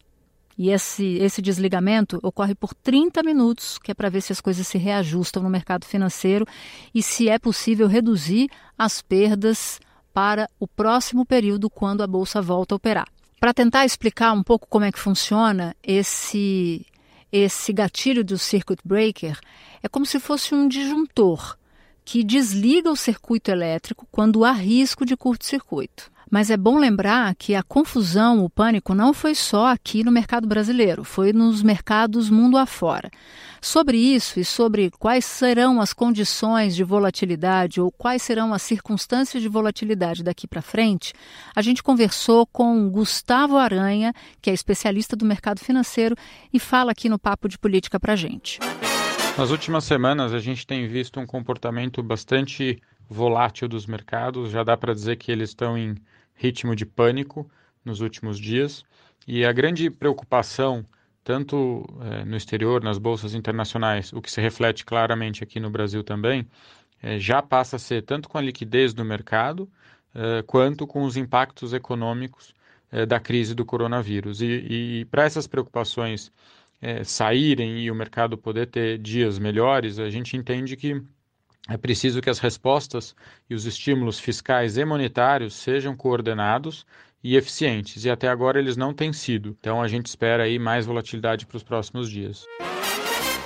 E 0.58 0.72
esse, 0.72 1.18
esse 1.18 1.40
desligamento 1.40 2.20
ocorre 2.24 2.56
por 2.56 2.74
30 2.74 3.22
minutos, 3.22 3.78
que 3.78 3.92
é 3.92 3.94
para 3.94 4.10
ver 4.10 4.22
se 4.22 4.32
as 4.32 4.42
coisas 4.42 4.66
se 4.66 4.80
reajustam 4.80 5.44
no 5.44 5.50
mercado 5.52 5.86
financeiro 5.86 6.48
e 6.94 7.04
se 7.04 7.30
é 7.30 7.38
possível 7.38 7.88
reduzir 7.88 8.50
as 8.76 9.02
perdas 9.02 9.80
para 10.12 10.50
o 10.60 10.68
próximo 10.68 11.24
período, 11.24 11.70
quando 11.70 12.02
a 12.02 12.08
Bolsa 12.08 12.42
volta 12.42 12.74
a 12.74 12.78
operar. 12.78 13.08
Para 13.40 13.54
tentar 13.54 13.86
explicar 13.86 14.34
um 14.34 14.42
pouco 14.42 14.68
como 14.68 14.84
é 14.84 14.92
que 14.92 14.98
funciona 14.98 15.76
esse, 15.84 16.84
esse 17.32 17.74
gatilho 17.74 18.24
do 18.24 18.38
circuit 18.38 18.80
breaker, 18.84 19.40
é 19.84 19.88
como 19.88 20.06
se 20.06 20.20
fosse 20.20 20.54
um 20.56 20.68
disjuntor 20.68 21.58
que 22.06 22.24
desliga 22.24 22.90
o 22.90 22.96
circuito 22.96 23.52
elétrico 23.52 24.08
quando 24.12 24.46
há 24.46 24.52
risco 24.52 25.06
de 25.06 25.18
curto-circuito. 25.18 26.10
Mas 26.30 26.50
é 26.50 26.58
bom 26.58 26.78
lembrar 26.78 27.34
que 27.36 27.56
a 27.56 27.64
confusão, 27.64 28.44
o 28.44 28.50
pânico, 28.50 28.94
não 28.94 29.14
foi 29.14 29.34
só 29.34 29.68
aqui 29.68 30.04
no 30.04 30.12
mercado 30.12 30.48
brasileiro, 30.48 31.04
foi 31.04 31.32
nos 31.32 31.64
mercados 31.64 32.30
mundo 32.30 32.58
afora. 32.58 33.10
Sobre 33.62 33.98
isso 33.98 34.40
e 34.40 34.46
sobre 34.46 34.92
quais 34.92 35.26
serão 35.26 35.80
as 35.80 35.94
condições 35.94 36.76
de 36.76 36.84
volatilidade 36.84 37.80
ou 37.80 37.92
quais 37.92 38.22
serão 38.22 38.54
as 38.54 38.62
circunstâncias 38.62 39.42
de 39.42 39.50
volatilidade 39.50 40.24
daqui 40.24 40.48
para 40.48 40.62
frente, 40.62 41.14
a 41.56 41.62
gente 41.62 41.82
conversou 41.82 42.46
com 42.46 42.90
Gustavo 42.90 43.58
Aranha, 43.58 44.14
que 44.42 44.50
é 44.50 44.54
especialista 44.54 45.16
do 45.16 45.26
mercado 45.26 45.60
financeiro 45.60 46.16
e 46.54 46.60
fala 46.60 46.92
aqui 46.92 47.08
no 47.10 47.18
Papo 47.18 47.48
de 47.48 47.58
Política 47.58 48.00
para 48.00 48.14
a 48.14 48.18
gente. 48.18 48.60
Nas 49.38 49.52
últimas 49.52 49.84
semanas, 49.84 50.34
a 50.34 50.40
gente 50.40 50.66
tem 50.66 50.88
visto 50.88 51.20
um 51.20 51.26
comportamento 51.26 52.02
bastante 52.02 52.82
volátil 53.10 53.68
dos 53.68 53.86
mercados. 53.86 54.52
Já 54.52 54.64
dá 54.64 54.76
para 54.76 54.94
dizer 54.94 55.16
que 55.18 55.32
eles 55.32 55.50
estão 55.50 55.78
em 55.78 55.96
ritmo 56.38 56.76
de 56.76 56.86
pânico 56.86 57.50
nos 57.84 58.00
últimos 58.00 58.40
dias. 58.40 58.86
E 59.28 59.44
a 59.44 59.52
grande 59.52 59.90
preocupação, 59.90 60.86
tanto 61.24 61.86
eh, 62.02 62.24
no 62.24 62.38
exterior, 62.38 62.82
nas 62.82 62.98
bolsas 62.98 63.34
internacionais, 63.34 64.14
o 64.14 64.22
que 64.22 64.32
se 64.32 64.40
reflete 64.40 64.86
claramente 64.86 65.44
aqui 65.44 65.60
no 65.60 65.70
Brasil 65.70 66.04
também, 66.04 66.48
eh, 67.02 67.20
já 67.20 67.42
passa 67.42 67.76
a 67.76 67.80
ser 67.80 68.04
tanto 68.04 68.30
com 68.30 68.38
a 68.38 68.42
liquidez 68.42 68.94
do 68.94 69.04
mercado, 69.04 69.70
eh, 70.16 70.44
quanto 70.48 70.88
com 70.88 71.04
os 71.04 71.18
impactos 71.18 71.74
econômicos 71.74 72.56
da 73.06 73.20
crise 73.20 73.54
do 73.54 73.66
coronavírus. 73.66 74.42
E, 74.42 74.46
e 74.46 75.06
para 75.12 75.26
essas 75.26 75.46
preocupações 75.46 76.32
saírem 77.04 77.80
e 77.82 77.92
o 77.92 77.96
mercado 77.96 78.38
poder 78.38 78.68
ter 78.68 78.98
dias 78.98 79.38
melhores, 79.38 80.00
a 80.00 80.10
gente 80.10 80.38
entende 80.38 80.78
que 80.78 81.04
é 81.68 81.78
preciso 81.78 82.22
que 82.22 82.30
as 82.30 82.40
respostas 82.40 83.16
e 83.50 83.56
os 83.56 83.66
estímulos 83.66 84.20
fiscais 84.20 84.78
e 84.78 84.86
monetários 84.86 85.54
sejam 85.54 85.96
coordenados 85.96 86.86
e 87.24 87.36
eficientes, 87.36 88.06
e 88.06 88.10
até 88.10 88.28
agora 88.28 88.60
eles 88.60 88.78
não 88.78 88.94
têm 88.94 89.12
sido. 89.12 89.56
Então 89.60 89.82
a 89.82 89.88
gente 89.88 90.06
espera 90.06 90.44
aí 90.44 90.58
mais 90.58 90.86
volatilidade 90.86 91.46
para 91.46 91.58
os 91.58 91.64
próximos 91.64 92.10
dias. 92.10 92.46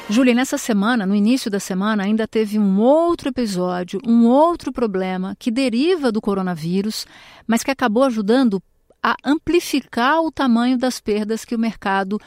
Júlia, 0.09 0.35
nessa 0.35 0.57
semana, 0.57 1.05
no 1.05 1.15
início 1.15 1.49
da 1.49 1.59
semana, 1.59 2.03
ainda 2.03 2.27
teve 2.27 2.59
um 2.59 2.79
outro 2.79 3.29
episódio, 3.29 3.99
um 4.05 4.27
outro 4.27 4.71
problema 4.71 5.35
que 5.39 5.49
deriva 5.49 6.11
do 6.11 6.19
coronavírus, 6.19 7.07
mas 7.47 7.63
que 7.63 7.71
acabou 7.71 8.03
ajudando 8.03 8.61
a 9.01 9.15
amplificar 9.23 10.19
o 10.21 10.31
tamanho 10.31 10.77
das 10.77 10.99
perdas 10.99 11.45
que 11.45 11.55
o 11.55 11.59
mercado 11.59 12.19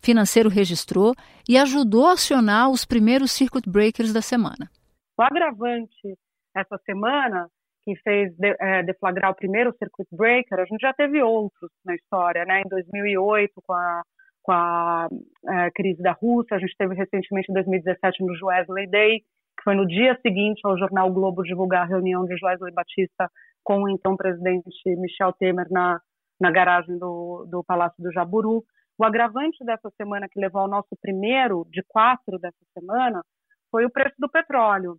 financeiro 0.00 0.48
registrou 0.48 1.14
e 1.48 1.58
ajudou 1.58 2.06
a 2.06 2.12
acionar 2.12 2.70
os 2.70 2.86
primeiros 2.86 3.30
circuit 3.30 3.68
breakers 3.68 4.12
da 4.12 4.22
semana. 4.22 4.70
O 5.20 5.22
agravante 5.22 6.16
essa 6.56 6.78
semana, 6.86 7.46
que 7.84 7.94
fez 7.96 8.34
de, 8.38 8.56
é, 8.58 8.82
deflagrar 8.82 9.30
o 9.30 9.34
primeiro 9.34 9.70
circuit 9.76 10.08
breaker, 10.10 10.58
a 10.58 10.64
gente 10.64 10.80
já 10.80 10.94
teve 10.94 11.22
outros 11.22 11.70
na 11.84 11.94
história, 11.94 12.42
né? 12.46 12.62
Em 12.62 12.68
2008, 12.70 13.52
com 13.66 13.74
a, 13.74 14.02
com 14.42 14.52
a 14.52 15.08
é, 15.46 15.70
crise 15.72 16.02
da 16.02 16.12
Rússia, 16.12 16.56
a 16.56 16.58
gente 16.58 16.74
teve 16.74 16.94
recentemente 16.94 17.50
em 17.50 17.54
2017 17.54 18.24
no 18.24 18.32
Wesley 18.46 18.86
Day, 18.86 19.20
que 19.20 19.62
foi 19.62 19.74
no 19.74 19.86
dia 19.86 20.18
seguinte 20.22 20.62
ao 20.64 20.78
jornal 20.78 21.12
Globo 21.12 21.42
divulgar 21.42 21.82
a 21.82 21.90
reunião 21.90 22.24
de 22.24 22.42
Wesley 22.42 22.72
Batista 22.72 23.30
com 23.62 23.82
o 23.82 23.90
então 23.90 24.16
presidente 24.16 24.70
Michel 24.86 25.34
Temer 25.34 25.66
na, 25.70 26.00
na 26.40 26.50
garagem 26.50 26.98
do, 26.98 27.44
do 27.46 27.62
Palácio 27.62 28.02
do 28.02 28.10
Jaburu. 28.10 28.64
O 28.96 29.04
agravante 29.04 29.62
dessa 29.66 29.90
semana, 29.98 30.26
que 30.30 30.40
levou 30.40 30.62
ao 30.62 30.68
nosso 30.68 30.96
primeiro 30.98 31.66
de 31.70 31.82
quatro 31.86 32.38
dessa 32.38 32.64
semana, 32.72 33.22
foi 33.70 33.84
o 33.84 33.90
preço 33.90 34.16
do 34.18 34.26
petróleo 34.26 34.96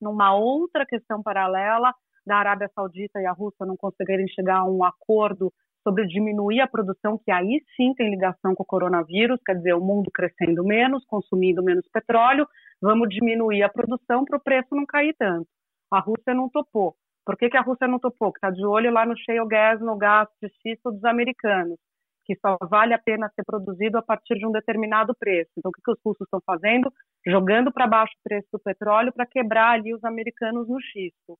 numa 0.00 0.34
outra 0.34 0.84
questão 0.86 1.22
paralela 1.22 1.92
da 2.26 2.36
Arábia 2.36 2.70
Saudita 2.74 3.20
e 3.20 3.26
a 3.26 3.32
Rússia 3.32 3.66
não 3.66 3.76
conseguirem 3.76 4.26
chegar 4.28 4.58
a 4.58 4.64
um 4.64 4.84
acordo 4.84 5.52
sobre 5.82 6.06
diminuir 6.06 6.60
a 6.60 6.66
produção, 6.66 7.18
que 7.22 7.30
aí 7.30 7.62
sim 7.76 7.92
tem 7.94 8.10
ligação 8.10 8.54
com 8.54 8.62
o 8.62 8.66
coronavírus, 8.66 9.38
quer 9.44 9.56
dizer, 9.56 9.74
o 9.74 9.84
mundo 9.84 10.10
crescendo 10.10 10.64
menos, 10.64 11.04
consumindo 11.04 11.62
menos 11.62 11.86
petróleo, 11.92 12.48
vamos 12.80 13.08
diminuir 13.10 13.62
a 13.62 13.68
produção 13.68 14.24
para 14.24 14.38
o 14.38 14.42
preço 14.42 14.74
não 14.74 14.86
cair 14.86 15.14
tanto. 15.18 15.46
A 15.92 16.00
Rússia 16.00 16.32
não 16.34 16.48
topou. 16.48 16.94
Por 17.26 17.36
que, 17.36 17.50
que 17.50 17.56
a 17.56 17.62
Rússia 17.62 17.86
não 17.86 17.98
topou? 17.98 18.32
Porque 18.32 18.46
está 18.46 18.50
de 18.50 18.64
olho 18.64 18.90
lá 18.90 19.04
no 19.04 19.16
shale 19.16 19.46
gas, 19.46 19.80
no 19.80 19.96
gás 19.96 20.28
de 20.42 20.48
xisto 20.62 20.90
dos 20.90 21.04
americanos 21.04 21.78
que 22.24 22.36
só 22.36 22.56
vale 22.68 22.94
a 22.94 22.98
pena 22.98 23.30
ser 23.34 23.44
produzido 23.44 23.98
a 23.98 24.02
partir 24.02 24.34
de 24.36 24.46
um 24.46 24.52
determinado 24.52 25.14
preço. 25.14 25.50
Então, 25.56 25.70
o 25.70 25.72
que, 25.72 25.82
que 25.82 25.90
os 25.90 25.98
russos 26.04 26.26
estão 26.26 26.40
fazendo? 26.44 26.92
Jogando 27.26 27.72
para 27.72 27.86
baixo 27.86 28.14
o 28.18 28.22
preço 28.22 28.48
do 28.52 28.58
petróleo 28.58 29.12
para 29.12 29.26
quebrar 29.26 29.72
ali 29.72 29.94
os 29.94 30.02
americanos 30.04 30.68
no 30.68 30.80
xisto. 30.80 31.38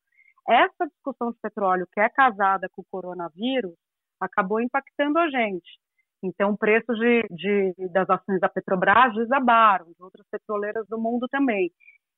Essa 0.49 0.87
discussão 0.87 1.31
de 1.31 1.39
petróleo, 1.41 1.89
que 1.93 2.01
é 2.01 2.09
casada 2.09 2.69
com 2.71 2.83
o 2.83 2.87
coronavírus, 2.91 3.75
acabou 4.21 4.61
impactando 4.61 5.19
a 5.19 5.29
gente. 5.29 5.79
Então, 6.23 6.53
o 6.53 6.59
preço 6.59 6.93
de, 6.95 7.23
de, 7.31 7.89
das 7.91 8.09
ações 8.09 8.41
da 8.41 8.49
Petrobras 8.49 9.15
desabaram, 9.15 9.87
de 9.87 10.03
outras 10.03 10.27
petroleiras 10.31 10.87
do 10.89 10.99
mundo 10.99 11.27
também. 11.29 11.71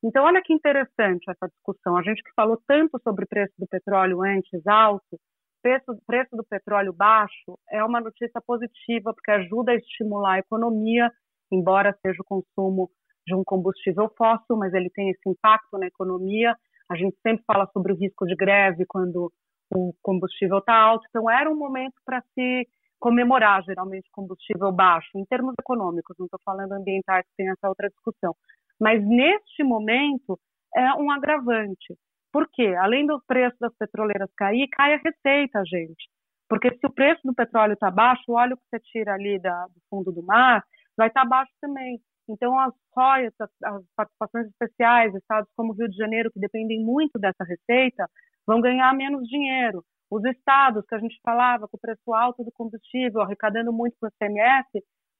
Então, 0.03 0.23
olha 0.23 0.41
que 0.41 0.53
interessante 0.53 1.29
essa 1.29 1.47
discussão. 1.47 1.97
A 1.97 2.03
gente 2.03 2.21
que 2.23 2.31
falou 2.35 2.61
tanto 2.67 2.99
sobre 3.01 3.25
o 3.25 3.27
preço 3.27 3.53
do 3.57 3.67
petróleo 3.67 4.21
antes 4.21 4.65
alto, 4.67 5.19
preço, 5.67 6.01
preço 6.05 6.35
do 6.35 6.43
petróleo 6.45 6.93
baixo 6.93 7.59
é 7.69 7.83
uma 7.83 7.99
notícia 7.99 8.41
positiva, 8.45 9.13
porque 9.13 9.31
ajuda 9.31 9.73
a 9.73 9.75
estimular 9.75 10.35
a 10.35 10.39
economia, 10.39 11.11
embora 11.51 11.97
seja 12.01 12.21
o 12.21 12.25
consumo 12.25 12.89
de 13.25 13.35
um 13.35 13.43
combustível 13.43 14.09
fóssil, 14.17 14.55
mas 14.55 14.73
ele 14.73 14.89
tem 14.89 15.09
esse 15.09 15.29
impacto 15.29 15.77
na 15.77 15.87
economia. 15.87 16.55
A 16.89 16.95
gente 16.95 17.17
sempre 17.21 17.43
fala 17.45 17.69
sobre 17.73 17.91
o 17.91 17.97
risco 17.97 18.25
de 18.25 18.35
greve 18.35 18.85
quando 18.87 19.29
o 19.69 19.93
combustível 20.01 20.59
está 20.59 20.73
alto, 20.73 21.05
então 21.09 21.29
era 21.29 21.51
um 21.51 21.57
momento 21.57 21.95
para 22.05 22.23
se 22.33 22.65
comemorar, 22.97 23.61
geralmente, 23.63 24.09
combustível 24.13 24.71
baixo, 24.71 25.09
em 25.15 25.25
termos 25.25 25.53
econômicos, 25.59 26.15
não 26.17 26.25
estou 26.25 26.39
falando 26.45 26.71
ambientais, 26.71 27.25
que 27.25 27.35
tem 27.35 27.49
essa 27.49 27.67
outra 27.67 27.89
discussão. 27.89 28.33
Mas 28.79 29.05
neste 29.05 29.63
momento 29.63 30.39
é 30.73 30.93
um 30.93 31.11
agravante. 31.11 31.97
Por 32.37 32.47
quê? 32.53 32.75
Além 32.79 33.07
do 33.07 33.19
preço 33.25 33.57
das 33.59 33.75
petroleiras 33.79 34.29
cair, 34.37 34.67
cai 34.67 34.93
a 34.93 35.01
receita, 35.03 35.63
gente. 35.65 36.07
Porque 36.47 36.69
se 36.69 36.85
o 36.85 36.93
preço 36.93 37.19
do 37.23 37.33
petróleo 37.33 37.73
está 37.73 37.89
baixo, 37.89 38.21
o 38.27 38.35
óleo 38.35 38.55
que 38.55 38.63
você 38.69 38.79
tira 38.79 39.15
ali 39.15 39.39
da, 39.39 39.65
do 39.65 39.81
fundo 39.89 40.11
do 40.11 40.21
mar 40.21 40.63
vai 40.95 41.07
estar 41.07 41.23
tá 41.23 41.27
baixo 41.27 41.51
também. 41.59 41.99
Então, 42.29 42.59
as 42.59 42.71
royalties, 42.95 43.33
as, 43.41 43.49
as 43.63 43.83
participações 43.95 44.45
especiais, 44.49 45.15
estados 45.15 45.49
como 45.57 45.73
Rio 45.73 45.89
de 45.89 45.97
Janeiro, 45.97 46.31
que 46.31 46.39
dependem 46.39 46.85
muito 46.85 47.17
dessa 47.17 47.43
receita, 47.43 48.07
vão 48.45 48.61
ganhar 48.61 48.93
menos 48.93 49.27
dinheiro. 49.27 49.83
Os 50.07 50.23
estados 50.25 50.85
que 50.87 50.93
a 50.93 50.99
gente 50.99 51.19
falava 51.23 51.67
com 51.67 51.75
o 51.75 51.81
preço 51.81 52.13
alto 52.13 52.43
do 52.43 52.51
combustível, 52.51 53.21
arrecadando 53.21 53.73
muito 53.73 53.95
com 53.99 54.05
o 54.05 54.11
CMS, 54.19 54.67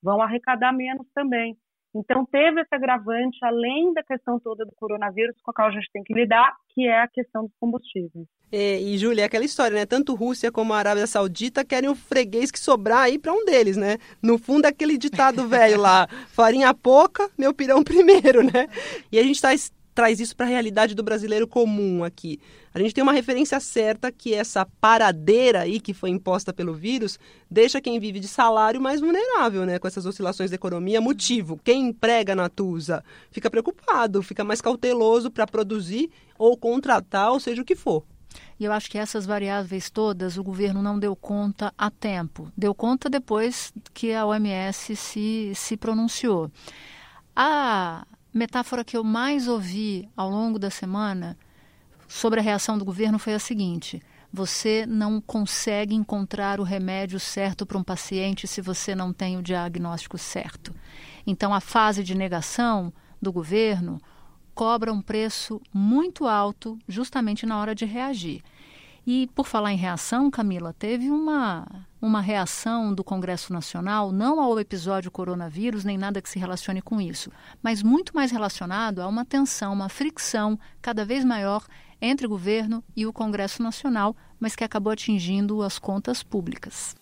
vão 0.03 0.21
arrecadar 0.21 0.71
menos 0.71 1.08
também. 1.15 1.58
Então, 1.97 2.25
teve 2.25 2.62
esse 2.62 2.73
agravante, 2.73 3.38
além 3.43 3.93
da 3.93 4.03
questão 4.03 4.39
toda 4.39 4.65
do 4.65 4.71
coronavírus, 4.75 5.36
com 5.41 5.51
a 5.51 5.53
qual 5.53 5.67
a 5.67 5.71
gente 5.71 5.89
tem 5.91 6.03
que 6.03 6.13
lidar, 6.13 6.55
que 6.73 6.88
é 6.88 7.01
a 7.01 7.07
questão 7.07 7.43
dos 7.43 7.53
combustíveis. 7.60 8.27
É, 8.51 8.79
e, 8.79 8.97
Júlia, 8.97 9.23
é 9.23 9.25
aquela 9.25 9.43
história, 9.43 9.75
né? 9.75 9.86
Tanto 9.86 10.15
Rússia 10.15 10.51
como 10.51 10.73
a 10.73 10.77
Arábia 10.77 11.05
Saudita 11.05 11.65
querem 11.65 11.89
o 11.89 11.95
freguês 11.95 12.49
que 12.49 12.60
sobrar 12.60 12.99
aí 12.99 13.19
para 13.19 13.33
um 13.33 13.43
deles, 13.43 13.75
né? 13.75 13.97
No 14.21 14.38
fundo, 14.38 14.65
aquele 14.65 14.97
ditado 14.97 15.47
velho 15.47 15.81
lá, 15.81 16.07
farinha 16.29 16.73
pouca, 16.73 17.29
meu 17.38 17.53
pirão 17.53 17.83
primeiro, 17.83 18.43
né? 18.43 18.67
E 19.12 19.19
a 19.19 19.23
gente 19.23 19.36
está 19.36 19.53
traz 19.97 20.19
isso 20.19 20.36
para 20.36 20.45
a 20.45 20.49
realidade 20.49 20.93
do 20.93 21.01
brasileiro 21.01 21.47
comum 21.47 22.03
aqui. 22.03 22.39
A 22.71 22.77
gente 22.77 22.93
tem 22.93 23.01
uma 23.01 23.12
referência 23.12 23.60
certa 23.60 24.12
que 24.12 24.31
essa 24.31 24.63
paradeira 24.79 25.62
aí 25.62 25.79
que 25.79 25.91
foi 25.91 26.12
imposta 26.12 26.53
pelo 26.53 26.71
vírus 26.71 27.17
deixa 27.49 27.81
quem 27.81 27.99
vive 27.99 28.19
de 28.19 28.27
salário 28.27 28.79
mais 28.79 29.01
vulnerável, 29.01 29.65
né? 29.65 29.79
Com 29.79 29.88
essas 29.88 30.05
oscilações 30.05 30.51
da 30.51 30.55
economia. 30.55 31.01
Motivo: 31.01 31.60
quem 31.63 31.88
emprega 31.88 32.36
na 32.36 32.47
Tusa 32.47 33.03
fica 33.31 33.49
preocupado, 33.49 34.21
fica 34.21 34.43
mais 34.43 34.62
cauteloso 34.62 35.31
para 35.31 35.47
produzir 35.47 36.12
ou 36.38 36.55
contratar, 36.55 37.31
ou 37.31 37.39
seja 37.39 37.63
o 37.63 37.65
que 37.65 37.75
for. 37.75 38.03
E 38.60 38.65
eu 38.65 38.71
acho 38.71 38.91
que 38.91 38.99
essas 38.99 39.25
variáveis 39.25 39.89
todas 39.89 40.38
o 40.38 40.43
governo 40.43 40.79
não 40.79 40.99
deu 40.99 41.15
conta 41.15 41.73
a 41.75 41.89
tempo. 41.89 42.51
Deu 42.55 42.75
conta 42.75 43.10
depois 43.10 43.73
que 43.95 44.13
a 44.13 44.27
OMS 44.27 44.95
se, 44.95 45.53
se 45.55 45.75
pronunciou. 45.75 46.51
A 47.36 48.05
metáfora 48.38 48.86
que 48.86 48.95
eu 48.95 49.04
mais 49.04 49.47
ouvi 49.47 50.08
ao 50.15 50.30
longo 50.30 50.58
da 50.60 50.69
semana 50.69 51.38
sobre 52.08 52.39
a 52.39 52.43
reação 52.43 52.78
do 52.78 52.86
governo 52.86 53.19
foi 53.19 53.34
a 53.34 53.39
seguinte: 53.39 54.02
você 54.32 54.86
não 54.86 55.19
consegue 55.19 55.95
encontrar 55.95 56.60
o 56.60 56.63
remédio 56.63 57.19
certo 57.19 57.65
para 57.65 57.78
um 57.78 57.84
paciente 57.84 58.47
se 58.47 58.62
você 58.62 58.95
não 58.95 59.12
tem 59.12 59.38
o 59.38 59.41
diagnóstico 59.41 60.17
certo. 60.17 60.73
Então, 61.26 61.54
a 61.54 61.60
fase 61.60 62.04
de 62.04 62.15
negação 62.15 62.93
do 63.21 63.34
governo 63.34 64.00
cobra 64.54 64.93
um 64.93 65.02
preço 65.02 65.62
muito 65.73 66.26
alto 66.26 66.78
justamente 66.88 67.45
na 67.45 67.60
hora 67.60 67.76
de 67.76 67.86
reagir. 67.86 68.41
E 69.10 69.30
por 69.34 69.48
falar 69.48 69.72
em 69.72 69.78
reação, 69.78 70.30
Camila, 70.30 70.74
teve 70.74 71.10
uma, 71.10 71.65
uma 72.02 72.20
reação 72.20 72.93
do 72.93 73.06
Congresso 73.06 73.54
Nacional, 73.54 74.12
não 74.12 74.41
ao 74.41 74.60
episódio 74.60 75.10
coronavírus, 75.10 75.86
nem 75.86 75.98
nada 75.98 76.22
que 76.22 76.30
se 76.30 76.38
relacione 76.38 76.82
com 76.82 77.00
isso, 77.00 77.32
mas 77.63 77.82
muito 77.82 78.13
mais 78.13 78.32
relacionado 78.32 79.02
a 79.02 79.08
uma 79.08 79.24
tensão, 79.24 79.72
uma 79.72 79.88
fricção 79.88 80.60
cada 80.82 81.06
vez 81.06 81.24
maior 81.24 81.65
entre 82.02 82.26
o 82.26 82.30
governo 82.30 82.84
e 82.98 83.06
o 83.06 83.13
Congresso 83.13 83.63
Nacional, 83.63 84.13
mas 84.38 84.58
que 84.58 84.63
acabou 84.65 84.91
atingindo 84.91 85.62
as 85.62 85.80
contas 85.80 86.22
públicas 86.22 86.93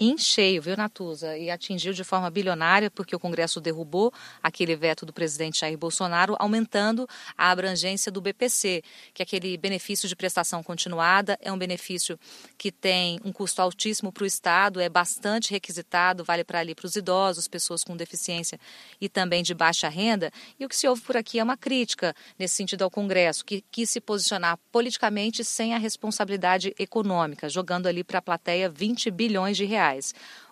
em 0.00 0.18
cheio, 0.18 0.60
viu, 0.60 0.76
Natuza? 0.76 1.36
E 1.36 1.50
atingiu 1.50 1.92
de 1.92 2.02
forma 2.02 2.28
bilionária, 2.30 2.90
porque 2.90 3.14
o 3.14 3.20
Congresso 3.20 3.60
derrubou 3.60 4.12
aquele 4.42 4.74
veto 4.74 5.06
do 5.06 5.12
presidente 5.12 5.60
Jair 5.60 5.78
Bolsonaro, 5.78 6.34
aumentando 6.38 7.06
a 7.36 7.50
abrangência 7.50 8.10
do 8.10 8.20
BPC, 8.20 8.82
que 9.14 9.22
é 9.22 9.24
aquele 9.24 9.56
benefício 9.56 10.08
de 10.08 10.16
prestação 10.16 10.62
continuada, 10.62 11.38
é 11.40 11.52
um 11.52 11.58
benefício 11.58 12.18
que 12.58 12.72
tem 12.72 13.20
um 13.24 13.32
custo 13.32 13.62
altíssimo 13.62 14.10
para 14.10 14.24
o 14.24 14.26
Estado, 14.26 14.80
é 14.80 14.88
bastante 14.88 15.52
requisitado, 15.52 16.24
vale 16.24 16.42
para 16.42 16.58
ali 16.58 16.74
para 16.74 16.86
os 16.86 16.96
idosos, 16.96 17.46
pessoas 17.46 17.84
com 17.84 17.96
deficiência 17.96 18.58
e 19.00 19.08
também 19.08 19.42
de 19.42 19.54
baixa 19.54 19.88
renda. 19.88 20.32
E 20.58 20.64
o 20.64 20.68
que 20.68 20.76
se 20.76 20.88
ouve 20.88 21.02
por 21.02 21.16
aqui 21.16 21.38
é 21.38 21.44
uma 21.44 21.56
crítica 21.56 22.14
nesse 22.38 22.56
sentido 22.56 22.82
ao 22.82 22.90
Congresso, 22.90 23.44
que 23.44 23.64
quis 23.70 23.90
se 23.90 24.00
posicionar 24.00 24.58
politicamente 24.72 25.44
sem 25.44 25.74
a 25.74 25.78
responsabilidade 25.78 26.74
econômica, 26.78 27.48
jogando 27.48 27.86
ali 27.86 28.02
para 28.02 28.18
a 28.18 28.22
plateia 28.22 28.68
20 28.68 29.10
bilhões 29.10 29.56
de 29.56 29.64
reais 29.64 29.91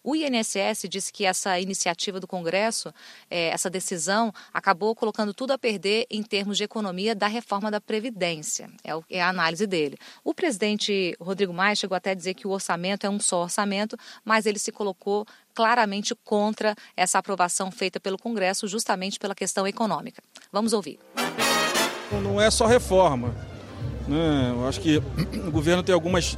O 0.02 0.16
INSS 0.16 0.86
disse 0.88 1.12
que 1.12 1.24
essa 1.24 1.58
iniciativa 1.60 2.18
do 2.18 2.26
Congresso, 2.26 2.92
é, 3.30 3.48
essa 3.48 3.68
decisão, 3.68 4.32
acabou 4.52 4.94
colocando 4.94 5.34
tudo 5.34 5.52
a 5.52 5.58
perder 5.58 6.06
em 6.10 6.22
termos 6.22 6.56
de 6.56 6.64
economia 6.64 7.14
da 7.14 7.26
reforma 7.26 7.70
da 7.70 7.80
Previdência. 7.80 8.70
É, 8.82 9.18
é 9.18 9.22
a 9.22 9.28
análise 9.28 9.66
dele. 9.66 9.98
O 10.24 10.32
presidente 10.34 11.14
Rodrigo 11.20 11.52
Maia 11.52 11.74
chegou 11.74 11.96
até 11.96 12.10
a 12.10 12.14
dizer 12.14 12.34
que 12.34 12.46
o 12.46 12.50
orçamento 12.50 13.06
é 13.06 13.10
um 13.10 13.20
só 13.20 13.42
orçamento, 13.42 13.96
mas 14.24 14.46
ele 14.46 14.58
se 14.58 14.72
colocou 14.72 15.26
claramente 15.54 16.14
contra 16.24 16.74
essa 16.96 17.18
aprovação 17.18 17.70
feita 17.70 18.00
pelo 18.00 18.16
Congresso, 18.16 18.66
justamente 18.66 19.18
pela 19.18 19.34
questão 19.34 19.66
econômica. 19.66 20.22
Vamos 20.50 20.72
ouvir. 20.72 20.98
Não 22.22 22.40
é 22.40 22.50
só 22.50 22.66
reforma. 22.66 23.34
Né? 24.08 24.50
Eu 24.50 24.66
acho 24.66 24.80
que 24.80 24.96
o 25.46 25.50
governo 25.50 25.82
tem 25.82 25.94
algumas 25.94 26.36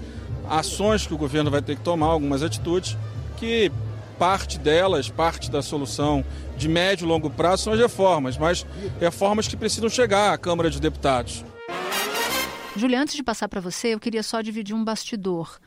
ações 0.53 1.07
que 1.07 1.15
o 1.15 1.19
governo 1.19 1.51
vai 1.51 1.62
ter 1.62 1.77
que 1.77 1.83
tomar, 1.83 2.09
algumas 2.09 2.43
atitudes, 2.43 2.97
que 3.38 3.73
parte 4.19 4.59
delas, 4.59 5.09
parte 5.09 5.51
da 5.51 5.62
solução 5.62 6.25
de 6.57 6.69
médio 6.69 7.07
e 7.07 7.09
longo 7.09 7.31
prazo 7.31 7.65
são 7.65 7.73
as 7.73 7.79
reformas, 7.81 8.37
mas 8.37 8.67
reformas 9.01 9.49
que 9.49 9.57
precisam 9.57 9.88
chegar 9.88 10.33
à 10.33 10.38
Câmara 10.38 10.71
de 10.71 10.79
Deputados. 10.79 11.45
Julia, 12.77 13.01
antes 13.01 13.15
de 13.15 13.23
passar 13.23 13.49
para 13.49 13.61
você, 13.61 13.88
eu 13.88 14.01
queria 14.01 14.23
só 14.23 14.41
dividir 14.41 14.75
um 14.75 14.85
bastidor. 14.85 15.59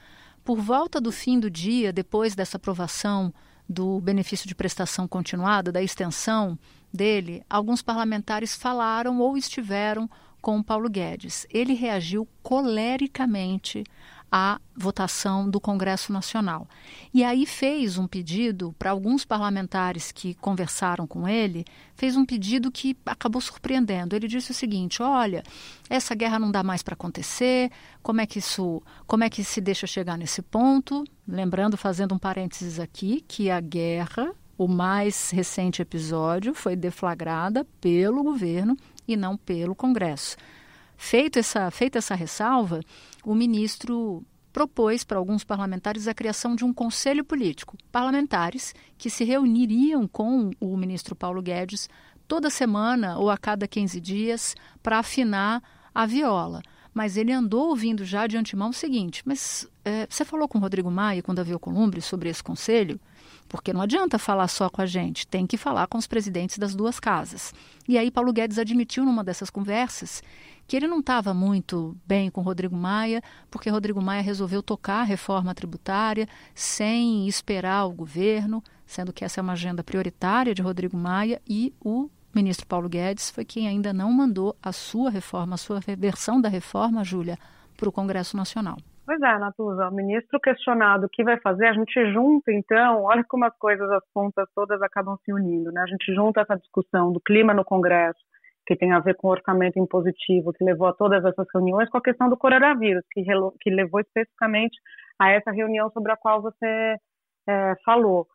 Por 0.44 0.60
volta 0.60 1.02
do 1.02 1.12
fim 1.12 1.40
do 1.40 1.50
dia, 1.50 1.92
depois 1.92 2.36
dessa 2.36 2.58
aprovação 2.58 3.34
do 3.68 4.00
benefício 4.00 4.48
de 4.48 4.54
prestação 4.54 5.08
continuada, 5.08 5.72
da 5.72 5.82
extensão 5.82 6.58
dele, 6.94 7.44
alguns 7.50 7.82
parlamentares 7.82 8.56
falaram 8.56 9.20
ou 9.20 9.36
estiveram 9.36 10.10
com 10.46 10.62
Paulo 10.62 10.88
Guedes. 10.88 11.48
Ele 11.50 11.74
reagiu 11.74 12.28
colericamente 12.44 13.84
a 14.32 14.62
votação 14.76 15.50
do 15.50 15.60
Congresso 15.60 16.14
Nacional. 16.14 16.68
E 17.12 17.24
aí 17.24 17.48
fez 17.48 17.98
um 17.98 18.06
pedido 18.06 18.72
para 18.78 18.92
alguns 18.92 19.26
parlamentares 19.26 20.12
que 20.12 20.36
conversaram 20.36 21.08
com 21.08 21.28
ele, 21.28 21.66
fez 21.96 22.16
um 22.16 22.24
pedido 22.24 22.72
que 22.72 22.96
acabou 23.08 23.42
surpreendendo. 23.42 24.16
Ele 24.16 24.28
disse 24.28 24.52
o 24.52 24.54
seguinte: 24.54 25.02
"Olha, 25.02 25.42
essa 25.90 26.14
guerra 26.14 26.38
não 26.38 26.52
dá 26.52 26.62
mais 26.62 26.84
para 26.84 26.94
acontecer. 26.94 27.72
Como 28.04 28.22
é 28.22 28.28
que 28.28 28.38
isso, 28.38 28.84
como 29.08 29.24
é 29.24 29.32
que 29.32 29.44
se 29.44 29.60
deixa 29.60 29.88
chegar 29.88 30.16
nesse 30.16 30.44
ponto?" 30.44 31.06
Lembrando, 31.28 31.76
fazendo 31.76 32.14
um 32.14 32.20
parênteses 32.20 32.80
aqui, 32.80 33.26
que 33.28 33.50
a 33.50 33.60
guerra, 33.60 34.32
o 34.56 34.68
mais 34.68 35.32
recente 35.32 35.82
episódio, 35.82 36.54
foi 36.54 36.76
deflagrada 36.76 37.66
pelo 37.82 38.22
governo 38.22 38.78
e 39.08 39.16
não 39.16 39.38
pelo 39.38 39.76
Congresso. 39.76 40.38
Feito 40.98 41.40
essa, 41.40 41.70
feita 41.72 41.98
essa 41.98 42.16
ressalva, 42.16 42.82
o 43.24 43.36
ministro 43.36 44.24
propôs 44.54 45.04
para 45.04 45.18
alguns 45.18 45.44
parlamentares 45.44 46.08
a 46.08 46.14
criação 46.14 46.56
de 46.56 46.64
um 46.64 46.74
conselho 46.74 47.26
político, 47.26 47.78
parlamentares 47.92 48.74
que 48.98 49.10
se 49.10 49.26
reuniriam 49.26 50.08
com 50.08 50.52
o 50.62 50.78
ministro 50.78 51.14
Paulo 51.14 51.42
Guedes 51.42 51.90
toda 52.26 52.50
semana 52.50 53.18
ou 53.18 53.30
a 53.30 53.38
cada 53.38 53.68
15 53.68 54.00
dias 54.00 54.56
para 54.82 55.00
afinar 55.00 55.62
a 55.94 56.06
viola. 56.06 56.62
Mas 56.94 57.18
ele 57.18 57.34
andou 57.34 57.68
ouvindo 57.68 58.06
já 58.06 58.26
de 58.26 58.38
antemão 58.38 58.70
o 58.70 58.74
seguinte: 58.74 59.22
mas 59.26 59.68
é, 59.84 60.08
você 60.10 60.24
falou 60.24 60.48
com 60.48 60.58
o 60.58 60.62
Rodrigo 60.62 60.90
Maia, 60.90 61.22
com 61.22 61.34
o 61.34 61.36
Davi 61.36 61.52
Alcolumbre, 61.52 62.02
sobre 62.02 62.30
esse 62.30 62.42
conselho? 62.42 62.98
Porque 63.48 63.72
não 63.72 63.82
adianta 63.82 64.18
falar 64.18 64.48
só 64.48 64.70
com 64.70 64.82
a 64.82 64.86
gente, 64.86 65.28
tem 65.28 65.46
que 65.46 65.58
falar 65.58 65.88
com 65.88 65.98
os 65.98 66.08
presidentes 66.08 66.58
das 66.58 66.76
duas 66.76 67.00
casas. 67.00 67.54
E 67.88 67.98
aí 67.98 68.10
Paulo 68.10 68.34
Guedes 68.34 68.58
admitiu 68.58 69.06
numa 69.06 69.24
dessas 69.24 69.50
conversas 69.50 70.22
que 70.68 70.76
ele 70.76 70.88
não 70.88 71.00
estava 71.00 71.34
muito 71.34 71.96
bem 72.06 72.30
com 72.32 72.42
Rodrigo 72.42 72.76
Maia, 72.76 73.22
porque 73.52 73.70
Rodrigo 73.70 74.02
Maia 74.02 74.22
resolveu 74.22 74.64
tocar 74.64 75.02
a 75.02 75.04
reforma 75.04 75.54
tributária 75.54 76.28
sem 76.56 77.28
esperar 77.28 77.86
o 77.86 77.94
governo, 77.94 78.64
sendo 78.86 79.14
que 79.14 79.24
essa 79.24 79.40
é 79.40 79.44
uma 79.44 79.54
agenda 79.54 79.84
prioritária 79.84 80.56
de 80.56 80.62
Rodrigo 80.62 80.98
Maia, 80.98 81.40
e 81.48 81.74
o 81.80 82.10
ministro 82.34 82.66
Paulo 82.66 82.90
Guedes 82.90 83.30
foi 83.30 83.46
quem 83.46 83.68
ainda 83.68 83.94
não 83.94 84.12
mandou 84.12 84.56
a 84.62 84.72
sua 84.72 85.10
reforma, 85.10 85.54
a 85.54 85.58
sua 85.58 85.80
versão 85.98 86.42
da 86.42 86.50
reforma, 86.50 87.04
Júlia, 87.04 87.38
para 87.78 87.88
o 87.88 87.92
Congresso 87.92 88.36
Nacional. 88.36 88.78
Pois 89.06 89.22
é, 89.22 89.38
Natuza, 89.38 89.88
o 89.88 89.94
ministro 89.94 90.40
questionado 90.40 91.06
o 91.06 91.10
que 91.10 91.24
vai 91.24 91.40
fazer, 91.40 91.68
a 91.68 91.74
gente 91.74 92.12
junta 92.12 92.52
então, 92.52 93.04
olha 93.04 93.24
como 93.30 93.46
as 93.46 93.56
coisas, 93.58 93.88
as 93.92 94.04
pontas 94.12 94.50
todas 94.56 94.82
acabam 94.82 95.16
se 95.24 95.32
unindo, 95.32 95.72
né? 95.72 95.82
A 95.82 95.86
gente 95.86 96.12
junta 96.12 96.42
essa 96.42 96.56
discussão 96.56 97.12
do 97.12 97.22
clima 97.22 97.54
no 97.54 97.64
Congresso, 97.64 98.20
que 98.66 98.76
tem 98.76 98.94
a 98.94 99.00
ver 99.00 99.16
com 99.16 99.28
o 99.28 99.32
orçamento 99.32 99.78
impositivo, 99.78 100.52
que 100.54 100.64
levou 100.64 100.88
a 100.88 100.94
todas 100.94 101.24
essas 101.24 101.46
reuniões, 101.54 101.88
com 101.88 102.00
a 102.00 102.02
questão 102.02 102.28
do 102.28 102.36
coronavírus, 102.36 103.04
que, 103.12 103.24
que 103.62 103.70
levou 103.70 104.00
especificamente 104.00 104.76
a 105.20 105.30
essa 105.30 105.52
reunião 105.52 105.92
sobre 105.92 106.12
a 106.12 106.18
qual 106.18 106.42
você 106.42 106.98
é, 107.48 107.76
falou. 107.86 108.26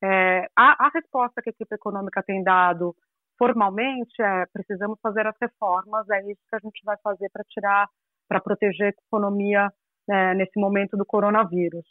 É, 0.00 0.46
a, 0.56 0.86
a, 0.86 0.90
resposta 0.94 1.42
que 1.42 1.50
a 1.50 1.52
equipe 1.52 1.74
econômica 1.74 2.22
tem 2.22 2.42
dado 2.42 2.94
formalmente 3.36 4.22
é 4.22 4.46
precisamos 4.52 4.98
fazer 5.02 5.26
as 5.26 5.34
reformas, 5.42 6.08
é 6.08 6.20
isso 6.30 6.40
que 6.48 6.56
a 6.56 6.60
gente 6.60 6.80
vai 6.84 6.96
fazer 7.02 7.28
para 7.32 7.44
tirar, 7.44 7.88
para 8.28 8.40
proteger 8.40 8.86
a 8.86 9.06
economia 9.06 9.70
é, 10.08 10.34
nesse 10.34 10.58
momento 10.58 10.96
do 10.96 11.04
coronavírus. 11.04 11.84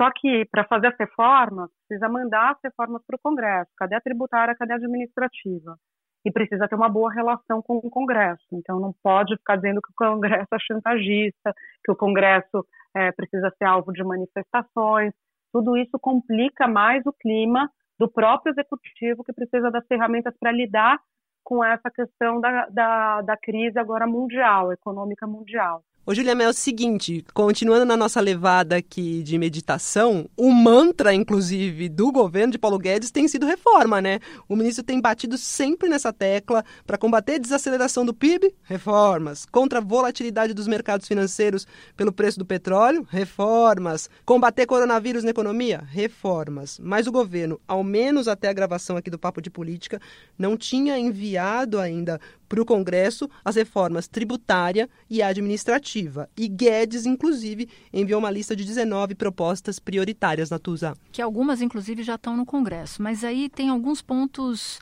Só 0.00 0.10
que 0.10 0.44
para 0.46 0.64
fazer 0.64 0.88
as 0.88 0.98
reformas, 0.98 1.70
precisa 1.86 2.08
mandar 2.08 2.52
as 2.52 2.58
reformas 2.62 3.02
para 3.06 3.16
o 3.16 3.20
Congresso. 3.22 3.70
Cadê 3.76 3.94
a 3.94 4.00
tributária, 4.00 4.54
cadê 4.56 4.72
a 4.72 4.76
administrativa? 4.76 5.76
e 6.24 6.32
precisa 6.32 6.66
ter 6.66 6.74
uma 6.74 6.88
boa 6.88 7.12
relação 7.12 7.60
com 7.60 7.76
o 7.76 7.90
Congresso. 7.90 8.44
Então, 8.52 8.80
não 8.80 8.94
pode 9.02 9.36
ficar 9.36 9.56
dizendo 9.56 9.82
que 9.82 9.90
o 9.90 9.94
Congresso 9.94 10.48
é 10.54 10.58
chantagista, 10.58 11.54
que 11.84 11.92
o 11.92 11.96
Congresso 11.96 12.66
é, 12.96 13.12
precisa 13.12 13.52
ser 13.58 13.66
alvo 13.66 13.92
de 13.92 14.02
manifestações. 14.02 15.12
Tudo 15.52 15.76
isso 15.76 15.98
complica 16.00 16.66
mais 16.66 17.04
o 17.04 17.12
clima 17.12 17.70
do 17.98 18.10
próprio 18.10 18.52
executivo, 18.52 19.22
que 19.22 19.32
precisa 19.32 19.70
das 19.70 19.86
ferramentas 19.86 20.34
para 20.40 20.50
lidar 20.50 20.98
com 21.44 21.62
essa 21.62 21.90
questão 21.90 22.40
da, 22.40 22.66
da, 22.70 23.20
da 23.20 23.36
crise 23.36 23.78
agora 23.78 24.06
mundial, 24.06 24.72
econômica 24.72 25.26
mundial. 25.26 25.82
Ô, 26.06 26.14
Julia 26.14 26.34
Mel, 26.34 26.48
é 26.48 26.50
o 26.50 26.52
seguinte, 26.52 27.24
continuando 27.32 27.86
na 27.86 27.96
nossa 27.96 28.20
levada 28.20 28.76
aqui 28.76 29.22
de 29.22 29.38
meditação, 29.38 30.28
o 30.36 30.50
mantra, 30.52 31.14
inclusive, 31.14 31.88
do 31.88 32.12
governo 32.12 32.52
de 32.52 32.58
Paulo 32.58 32.78
Guedes 32.78 33.10
tem 33.10 33.26
sido 33.26 33.46
reforma, 33.46 34.02
né? 34.02 34.18
O 34.46 34.54
ministro 34.54 34.84
tem 34.84 35.00
batido 35.00 35.38
sempre 35.38 35.88
nessa 35.88 36.12
tecla 36.12 36.62
para 36.86 36.98
combater 36.98 37.36
a 37.36 37.38
desaceleração 37.38 38.04
do 38.04 38.12
PIB, 38.12 38.54
reformas. 38.64 39.46
Contra 39.46 39.78
a 39.78 39.82
volatilidade 39.82 40.52
dos 40.52 40.68
mercados 40.68 41.08
financeiros 41.08 41.66
pelo 41.96 42.12
preço 42.12 42.38
do 42.38 42.44
petróleo, 42.44 43.06
reformas. 43.08 44.10
Combater 44.26 44.66
coronavírus 44.66 45.24
na 45.24 45.30
economia, 45.30 45.84
reformas. 45.90 46.78
Mas 46.82 47.06
o 47.06 47.12
governo, 47.12 47.58
ao 47.66 47.82
menos 47.82 48.28
até 48.28 48.50
a 48.50 48.52
gravação 48.52 48.98
aqui 48.98 49.08
do 49.08 49.18
Papo 49.18 49.40
de 49.40 49.48
Política, 49.48 49.98
não 50.38 50.54
tinha 50.54 50.98
enviado 50.98 51.80
ainda 51.80 52.20
para 52.54 52.62
o 52.62 52.64
Congresso 52.64 53.28
as 53.44 53.56
reformas 53.56 54.06
tributária 54.06 54.88
e 55.10 55.20
administrativa. 55.20 56.30
E 56.36 56.46
Guedes, 56.46 57.04
inclusive, 57.04 57.68
enviou 57.92 58.20
uma 58.20 58.30
lista 58.30 58.54
de 58.54 58.64
19 58.64 59.16
propostas 59.16 59.80
prioritárias 59.80 60.50
na 60.50 60.58
TUSA. 60.60 60.96
Que 61.10 61.20
algumas, 61.20 61.60
inclusive, 61.60 62.04
já 62.04 62.14
estão 62.14 62.36
no 62.36 62.46
Congresso. 62.46 63.02
Mas 63.02 63.24
aí 63.24 63.48
tem 63.48 63.70
alguns 63.70 64.00
pontos 64.00 64.78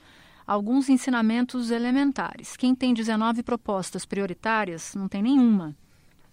alguns 0.46 0.90
ensinamentos 0.90 1.70
elementares. 1.70 2.56
Quem 2.58 2.74
tem 2.74 2.92
19 2.92 3.42
propostas 3.42 4.04
prioritárias 4.04 4.94
não 4.94 5.08
tem 5.08 5.22
nenhuma 5.22 5.74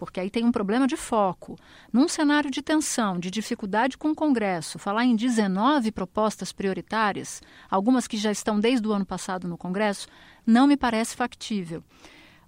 porque 0.00 0.18
aí 0.18 0.30
tem 0.30 0.46
um 0.46 0.50
problema 0.50 0.86
de 0.86 0.96
foco. 0.96 1.58
Num 1.92 2.08
cenário 2.08 2.50
de 2.50 2.62
tensão, 2.62 3.18
de 3.18 3.30
dificuldade 3.30 3.98
com 3.98 4.12
o 4.12 4.14
Congresso, 4.14 4.78
falar 4.78 5.04
em 5.04 5.14
19 5.14 5.92
propostas 5.92 6.52
prioritárias, 6.52 7.42
algumas 7.70 8.08
que 8.08 8.16
já 8.16 8.32
estão 8.32 8.58
desde 8.58 8.88
o 8.88 8.92
ano 8.94 9.04
passado 9.04 9.46
no 9.46 9.58
Congresso, 9.58 10.08
não 10.46 10.66
me 10.66 10.76
parece 10.76 11.16
factível. 11.16 11.82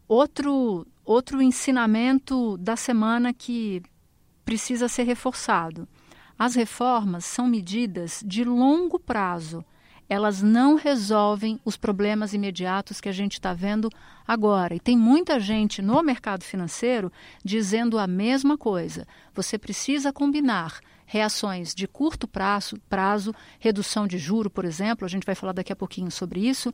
Outro, 0.08 0.86
outro 1.04 1.40
ensinamento 1.40 2.56
da 2.58 2.76
semana 2.76 3.32
que 3.32 3.82
precisa 4.44 4.88
ser 4.88 5.04
reforçado. 5.04 5.88
As 6.38 6.54
reformas 6.54 7.24
são 7.24 7.46
medidas 7.46 8.22
de 8.26 8.44
longo 8.44 8.98
prazo 8.98 9.64
elas 10.12 10.42
não 10.42 10.74
resolvem 10.74 11.58
os 11.64 11.78
problemas 11.78 12.34
imediatos 12.34 13.00
que 13.00 13.08
a 13.08 13.12
gente 13.12 13.32
está 13.32 13.54
vendo 13.54 13.88
agora. 14.28 14.74
E 14.74 14.80
tem 14.80 14.94
muita 14.94 15.40
gente 15.40 15.80
no 15.80 16.02
mercado 16.02 16.44
financeiro 16.44 17.10
dizendo 17.42 17.98
a 17.98 18.06
mesma 18.06 18.58
coisa. 18.58 19.06
Você 19.32 19.56
precisa 19.56 20.12
combinar 20.12 20.80
reações 21.06 21.74
de 21.74 21.88
curto 21.88 22.28
prazo, 22.28 22.76
prazo, 22.90 23.34
redução 23.58 24.06
de 24.06 24.18
juro, 24.18 24.50
por 24.50 24.66
exemplo, 24.66 25.06
a 25.06 25.08
gente 25.08 25.24
vai 25.24 25.34
falar 25.34 25.52
daqui 25.52 25.72
a 25.72 25.76
pouquinho 25.76 26.10
sobre 26.10 26.46
isso, 26.46 26.70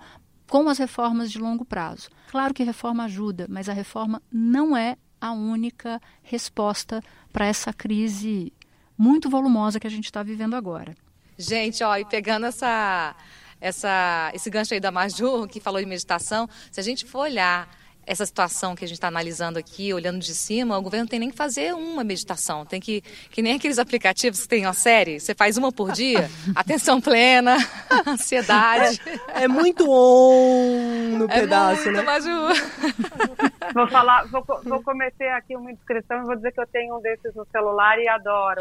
com 0.49 0.69
as 0.69 0.79
reformas 0.79 1.31
de 1.31 1.39
longo 1.39 1.65
prazo. 1.65 2.09
Claro 2.31 2.55
que 2.55 2.63
reforma 2.63 3.05
ajuda, 3.05 3.47
mas 3.49 3.69
a 3.69 3.73
reforma 3.73 4.23
não 4.33 4.77
é 4.77 4.97
a 5.21 5.33
única 5.33 6.01
resposta 6.23 7.03
para 7.33 7.47
essa 7.47 7.73
crise 7.73 8.53
muito 8.97 9.31
volumosa 9.31 9.79
que 9.79 9.87
a 9.87 9.91
gente 9.91 10.07
está 10.07 10.23
vivendo 10.23 10.55
agora. 10.55 10.97
Gente, 11.37 11.85
ó, 11.85 11.97
e 11.97 12.05
pegando 12.05 12.47
essa, 12.47 13.15
essa, 13.61 14.31
esse 14.35 14.51
gancho 14.51 14.75
aí 14.75 14.81
da 14.81 14.91
Maju, 14.91 15.47
que 15.47 15.61
falou 15.61 15.81
de 15.81 15.87
meditação, 15.87 16.49
se 16.71 16.81
a 16.81 16.83
gente 16.83 17.05
for 17.05 17.21
olhar 17.21 17.69
essa 18.09 18.25
situação 18.25 18.75
que 18.75 18.83
a 18.83 18.89
gente 18.89 18.97
está 18.97 19.09
analisando 19.09 19.59
aqui, 19.59 19.93
olhando 19.93 20.19
de 20.19 20.35
cima, 20.35 20.79
o 20.79 20.83
governo 20.83 21.07
tem 21.07 21.21
nem 21.21 21.31
que 21.31 21.37
fazer 21.37 21.75
uma 21.75 22.03
meditação. 22.03 22.65
Tem 22.65 22.81
que, 22.81 23.03
que 23.31 23.43
nem 23.43 23.55
aqueles 23.55 23.79
aplicativos 23.79 24.41
que 24.41 24.49
tem 24.49 24.65
uma 24.65 24.73
série, 24.73 25.21
você 25.21 25.35
faz 25.35 25.59
uma 25.59 25.71
por 25.71 25.93
dia, 25.93 26.31
atenção 26.57 27.03
plena, 27.03 27.59
ansiedade. 28.09 28.99
É, 29.35 29.45
é 29.45 29.49
muito 29.49 29.85
on 29.91 31.19
no 31.19 31.25
é 31.27 31.41
pedaço, 31.41 31.85
muito, 31.85 31.99
né? 31.99 32.03
Maju. 32.03 33.51
Vou 33.75 33.89
falar, 33.89 34.27
vou, 34.29 34.45
vou 34.65 34.83
cometer 34.83 35.29
aqui 35.31 35.57
uma 35.57 35.71
inscrição 35.71 36.23
e 36.23 36.27
vou 36.27 36.37
dizer 36.37 36.53
que 36.53 36.61
eu 36.61 36.67
tenho 36.67 36.97
um 36.97 37.01
desses 37.01 37.35
no 37.35 37.47
celular 37.47 37.99
e 37.99 38.09
adoro. 38.09 38.61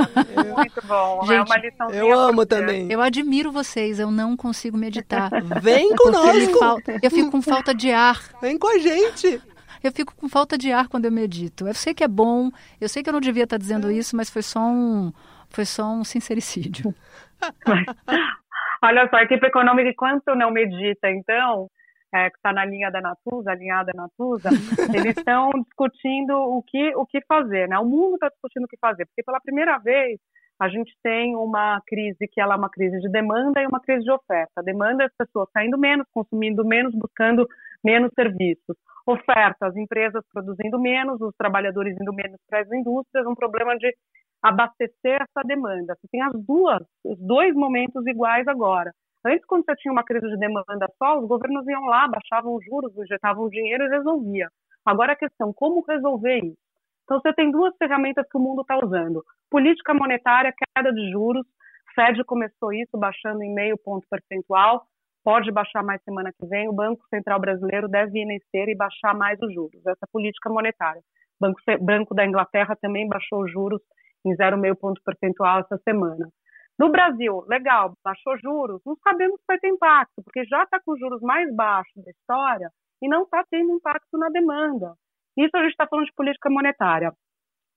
Muito 0.55 0.85
bom. 0.85 1.21
Gente, 1.23 1.33
é 1.33 1.41
uma 1.43 1.57
lição. 1.57 1.89
Eu 1.91 2.19
amo 2.19 2.45
também. 2.45 2.91
Eu 2.91 3.01
admiro 3.01 3.51
vocês, 3.51 3.99
eu 3.99 4.11
não 4.11 4.35
consigo 4.35 4.77
meditar. 4.77 5.29
Vem 5.61 5.95
conosco. 5.95 6.59
Falta, 6.59 6.99
eu 7.01 7.11
fico 7.11 7.31
com 7.31 7.41
falta 7.41 7.73
de 7.73 7.91
ar. 7.91 8.19
Vem 8.41 8.57
com 8.57 8.67
a 8.67 8.77
gente. 8.77 9.41
Eu 9.83 9.91
fico 9.91 10.15
com 10.15 10.27
falta 10.27 10.57
de 10.57 10.71
ar 10.71 10.87
quando 10.87 11.05
eu 11.05 11.11
medito. 11.11 11.67
Eu 11.67 11.73
sei 11.73 11.93
que 11.93 12.03
é 12.03 12.07
bom, 12.07 12.49
eu 12.81 12.89
sei 12.89 13.03
que 13.03 13.09
eu 13.09 13.13
não 13.13 13.21
devia 13.21 13.43
estar 13.43 13.57
dizendo 13.57 13.91
isso, 13.91 14.15
mas 14.15 14.29
foi 14.29 14.41
só 14.41 14.59
um, 14.59 15.13
foi 15.49 15.65
só 15.65 15.85
um 15.91 16.03
sincericídio. 16.03 16.93
Olha 18.83 19.07
só, 19.09 19.17
a 19.17 19.23
equipe 19.23 19.45
econômica, 19.45 19.89
enquanto 19.89 20.35
não 20.35 20.51
medita, 20.51 21.09
então, 21.09 21.67
é, 22.13 22.29
que 22.29 22.37
está 22.37 22.53
na 22.53 22.65
linha 22.65 22.89
da 22.89 23.01
Natuza, 23.01 23.51
alinhada 23.51 23.91
da 23.93 24.03
Natuza, 24.03 24.49
eles 24.95 25.17
estão 25.17 25.49
discutindo 25.51 26.31
o 26.31 26.63
que, 26.63 26.95
o 26.95 27.05
que 27.05 27.21
fazer, 27.27 27.67
né? 27.67 27.77
O 27.79 27.85
mundo 27.85 28.15
está 28.15 28.29
discutindo 28.29 28.63
o 28.63 28.67
que 28.67 28.77
fazer, 28.79 29.05
porque 29.05 29.23
pela 29.23 29.41
primeira 29.41 29.77
vez 29.77 30.19
a 30.59 30.67
gente 30.69 30.91
tem 31.03 31.35
uma 31.35 31.79
crise 31.85 32.27
que 32.31 32.41
ela 32.41 32.55
é 32.55 32.57
uma 32.57 32.69
crise 32.69 32.99
de 32.99 33.09
demanda 33.09 33.61
e 33.61 33.67
uma 33.67 33.79
crise 33.79 34.03
de 34.03 34.11
oferta. 34.11 34.53
A 34.57 34.63
demanda 34.63 35.03
é 35.03 35.05
as 35.05 35.15
pessoas 35.15 35.47
saindo 35.53 35.77
menos, 35.77 36.07
consumindo 36.11 36.65
menos, 36.65 36.95
buscando 36.95 37.47
menos 37.83 38.11
serviços. 38.15 38.75
Oferta, 39.05 39.67
as 39.67 39.75
empresas 39.75 40.23
produzindo 40.33 40.79
menos, 40.79 41.21
os 41.21 41.33
trabalhadores 41.37 41.95
indo 42.01 42.11
menos 42.11 42.39
para 42.49 42.61
as 42.61 42.71
indústrias, 42.71 43.27
um 43.27 43.35
problema 43.35 43.77
de 43.77 43.93
abastecer 44.41 45.21
essa 45.21 45.45
demanda. 45.45 45.95
Você 45.95 46.07
tem 46.11 46.21
as 46.21 46.33
duas, 46.33 46.81
os 47.03 47.19
dois 47.19 47.53
momentos 47.53 48.05
iguais 48.07 48.47
agora. 48.47 48.91
Antes, 49.25 49.45
quando 49.45 49.65
você 49.65 49.75
tinha 49.75 49.91
uma 49.91 50.03
crise 50.03 50.27
de 50.27 50.37
demanda 50.37 50.87
só, 50.97 51.19
os 51.19 51.27
governos 51.27 51.67
iam 51.67 51.85
lá, 51.85 52.07
baixavam 52.07 52.55
os 52.55 52.63
juros, 52.63 52.95
injetavam 52.97 53.49
dinheiro 53.49 53.85
e 53.85 53.89
resolvia. 53.89 54.47
Agora 54.85 55.13
a 55.13 55.17
questão, 55.17 55.51
como 55.53 55.83
resolver 55.87 56.37
isso? 56.37 56.57
Então, 57.03 57.19
você 57.19 57.33
tem 57.33 57.51
duas 57.51 57.75
ferramentas 57.77 58.25
que 58.29 58.37
o 58.37 58.41
mundo 58.41 58.61
está 58.61 58.77
usando. 58.77 59.23
Política 59.49 59.93
monetária, 59.93 60.53
queda 60.75 60.93
de 60.93 61.11
juros. 61.11 61.45
Fed 61.95 62.23
começou 62.25 62.73
isso 62.73 62.97
baixando 62.97 63.41
em 63.43 63.53
meio 63.53 63.77
ponto 63.77 64.05
percentual. 64.09 64.85
Pode 65.23 65.51
baixar 65.51 65.83
mais 65.83 66.01
semana 66.03 66.31
que 66.31 66.45
vem. 66.45 66.69
O 66.69 66.73
Banco 66.73 67.03
Central 67.09 67.39
Brasileiro 67.39 67.87
deve 67.87 68.19
esteira 68.35 68.71
e 68.71 68.75
baixar 68.75 69.13
mais 69.15 69.37
os 69.41 69.53
juros. 69.53 69.85
Essa 69.85 70.05
é 70.05 70.11
política 70.11 70.49
monetária. 70.49 71.01
O 71.39 71.45
Banco, 71.45 71.59
Banco 71.81 72.15
da 72.15 72.25
Inglaterra 72.25 72.77
também 72.81 73.07
baixou 73.07 73.43
os 73.43 73.51
juros 73.51 73.81
em 74.25 74.35
0,5 74.35 74.75
ponto 74.75 75.01
percentual 75.03 75.59
essa 75.59 75.77
semana. 75.83 76.29
No 76.79 76.91
Brasil, 76.91 77.43
legal, 77.47 77.93
baixou 78.03 78.37
juros, 78.37 78.81
não 78.85 78.95
sabemos 78.97 79.39
se 79.39 79.45
vai 79.47 79.57
ter 79.57 79.69
impacto, 79.69 80.21
porque 80.23 80.45
já 80.45 80.63
está 80.63 80.79
com 80.79 80.91
os 80.91 80.99
juros 80.99 81.21
mais 81.21 81.53
baixos 81.55 82.03
da 82.03 82.11
história 82.11 82.69
e 83.01 83.09
não 83.09 83.23
está 83.23 83.43
tendo 83.49 83.73
impacto 83.73 84.17
na 84.17 84.29
demanda. 84.29 84.93
Isso 85.35 85.55
a 85.55 85.63
gente 85.63 85.71
está 85.71 85.87
falando 85.87 86.05
de 86.05 86.13
política 86.13 86.49
monetária. 86.49 87.11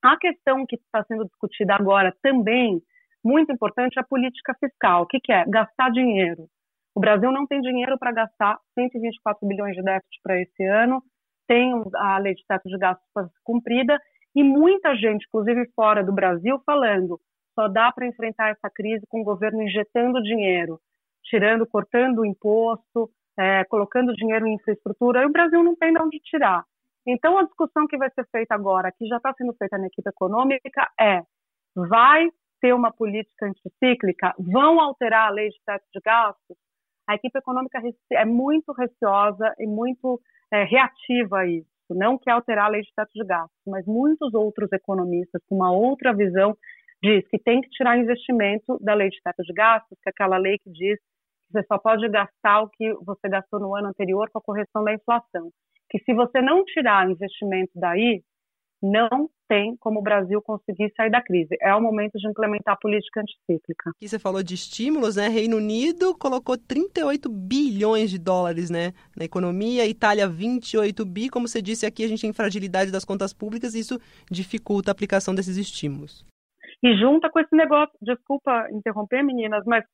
A 0.03 0.17
questão 0.19 0.67
que 0.67 0.77
está 0.77 1.03
sendo 1.05 1.25
discutida 1.25 1.75
agora 1.75 2.15
também, 2.23 2.81
muito 3.25 3.53
importante, 3.53 3.99
é 3.99 4.01
a 4.01 4.07
política 4.07 4.55
fiscal. 4.59 5.03
O 5.03 5.07
que, 5.07 5.19
que 5.21 5.33
é? 5.33 5.45
Gastar 5.47 5.91
dinheiro. 5.91 6.47
O 6.95 7.01
Brasil 7.01 7.31
não 7.33 7.47
tem 7.47 7.61
dinheiro 7.61 7.99
para 7.99 8.13
gastar 8.13 8.59
124 8.75 9.47
bilhões 9.47 9.77
de 9.77 9.83
déficit 9.83 10.21
para 10.23 10.41
esse 10.41 10.65
ano, 10.65 11.03
tem 11.47 11.73
a 11.97 12.19
lei 12.19 12.35
de 12.35 12.45
teto 12.47 12.69
de 12.69 12.79
gastos 12.79 13.07
para 13.15 13.27
ser 13.27 13.41
cumprida, 13.45 13.99
e 14.35 14.43
muita 14.43 14.95
gente, 14.95 15.25
inclusive 15.27 15.71
fora 15.75 16.05
do 16.05 16.13
Brasil, 16.13 16.61
falando 16.65 17.19
só 17.55 17.69
dá 17.69 17.93
para 17.93 18.07
enfrentar 18.07 18.51
essa 18.51 18.71
crise 18.71 19.07
com 19.09 19.21
o 19.21 19.25
governo 19.25 19.63
injetando 19.63 20.23
dinheiro, 20.23 20.81
tirando, 21.25 21.67
cortando 21.67 22.21
o 22.21 22.27
imposto, 22.27 23.11
é, 23.39 23.65
colocando 23.65 24.15
dinheiro 24.15 24.47
em 24.47 24.55
infraestrutura, 24.55 25.23
e 25.23 25.27
o 25.27 25.33
Brasil 25.33 25.63
não 25.63 25.77
tem 25.77 25.93
de 25.93 26.03
onde 26.03 26.19
tirar. 26.21 26.65
Então, 27.07 27.39
a 27.39 27.45
discussão 27.45 27.87
que 27.87 27.97
vai 27.97 28.11
ser 28.11 28.27
feita 28.31 28.55
agora, 28.55 28.93
que 28.93 29.07
já 29.07 29.17
está 29.17 29.33
sendo 29.35 29.55
feita 29.55 29.79
na 29.79 29.87
equipe 29.87 30.09
econômica, 30.09 30.89
é: 31.01 31.23
vai 31.75 32.29
ter 32.61 32.75
uma 32.75 32.93
política 32.93 33.47
anticíclica? 33.47 34.35
Vão 34.39 34.81
alterar 34.81 35.29
a 35.29 35.31
lei 35.31 35.49
de 35.49 35.59
teto 35.65 35.85
de 35.95 36.01
gastos? 36.05 36.57
A 37.09 37.15
equipe 37.15 37.39
econômica 37.39 37.81
é 38.13 38.25
muito 38.25 38.73
receosa 38.73 39.53
e 39.59 39.67
muito 39.67 40.21
é, 40.53 40.65
reativa 40.65 41.39
a 41.39 41.47
isso. 41.47 41.67
Não 41.91 42.19
quer 42.19 42.33
alterar 42.33 42.67
a 42.67 42.69
lei 42.69 42.83
de 42.83 42.93
teto 42.95 43.11
de 43.15 43.25
gastos, 43.25 43.63
mas 43.67 43.85
muitos 43.87 44.33
outros 44.35 44.71
economistas 44.73 45.43
com 45.49 45.57
uma 45.57 45.73
outra 45.73 46.15
visão 46.15 46.57
diz 47.03 47.27
que 47.29 47.39
tem 47.39 47.61
que 47.61 47.71
tirar 47.71 47.99
investimento 47.99 48.79
da 48.81 48.95
lei 48.95 49.09
de 49.09 49.19
teto 49.23 49.43
de 49.43 49.53
gastos, 49.53 49.99
que 50.03 50.09
é 50.09 50.11
aquela 50.11 50.39
lei 50.39 50.59
que 50.59 50.71
diz 50.71 50.99
que 50.99 51.53
você 51.53 51.67
só 51.67 51.79
pode 51.79 52.09
gastar 52.09 52.63
o 52.63 52.69
que 52.69 52.93
você 53.05 53.29
gastou 53.29 53.59
no 53.59 53.75
ano 53.75 53.89
anterior 53.89 54.29
com 54.31 54.39
a 54.39 54.43
correção 54.43 54.85
da 54.85 54.95
inflação. 54.95 55.51
Que 55.91 55.99
se 56.05 56.15
você 56.15 56.41
não 56.41 56.65
tirar 56.65 57.11
investimento 57.11 57.73
daí, 57.75 58.23
não 58.83 59.29
tem 59.49 59.77
como 59.79 59.99
o 59.99 60.03
Brasil 60.03 60.41
conseguir 60.41 60.93
sair 60.97 61.11
da 61.11 61.21
crise. 61.21 61.57
É 61.61 61.75
o 61.75 61.81
momento 61.83 62.13
de 62.17 62.29
implementar 62.29 62.75
a 62.75 62.79
política 62.79 63.21
anticíclica. 63.21 63.91
Aqui 63.91 64.09
você 64.09 64.19
falou 64.19 64.43
de 64.43 64.55
estímulos, 64.55 65.17
né? 65.17 65.29
Reino 65.29 65.57
Unido 65.57 66.17
colocou 66.17 66.57
38 66.57 67.29
bilhões 67.29 68.11
de 68.11 68.19
dólares 68.19 68.71
né, 68.71 68.93
na 69.17 69.25
economia, 69.25 69.87
Itália 69.87 70.29
28 70.29 71.05
bi. 71.05 71.29
Como 71.29 71.49
você 71.49 71.61
disse 71.61 71.85
aqui, 71.85 72.05
a 72.05 72.09
gente 72.09 72.23
tem 72.23 72.33
fragilidade 72.33 72.93
das 72.93 73.05
contas 73.05 73.33
públicas 73.33 73.75
e 73.75 73.81
isso 73.81 73.99
dificulta 74.31 74.91
a 74.91 74.93
aplicação 74.93 75.35
desses 75.35 75.57
estímulos. 75.57 76.25
E 76.83 76.97
junta 76.97 77.29
com 77.31 77.39
esse 77.39 77.55
negócio, 77.55 77.97
desculpa 78.01 78.69
interromper, 78.71 79.23
meninas, 79.23 79.65
mas, 79.67 79.85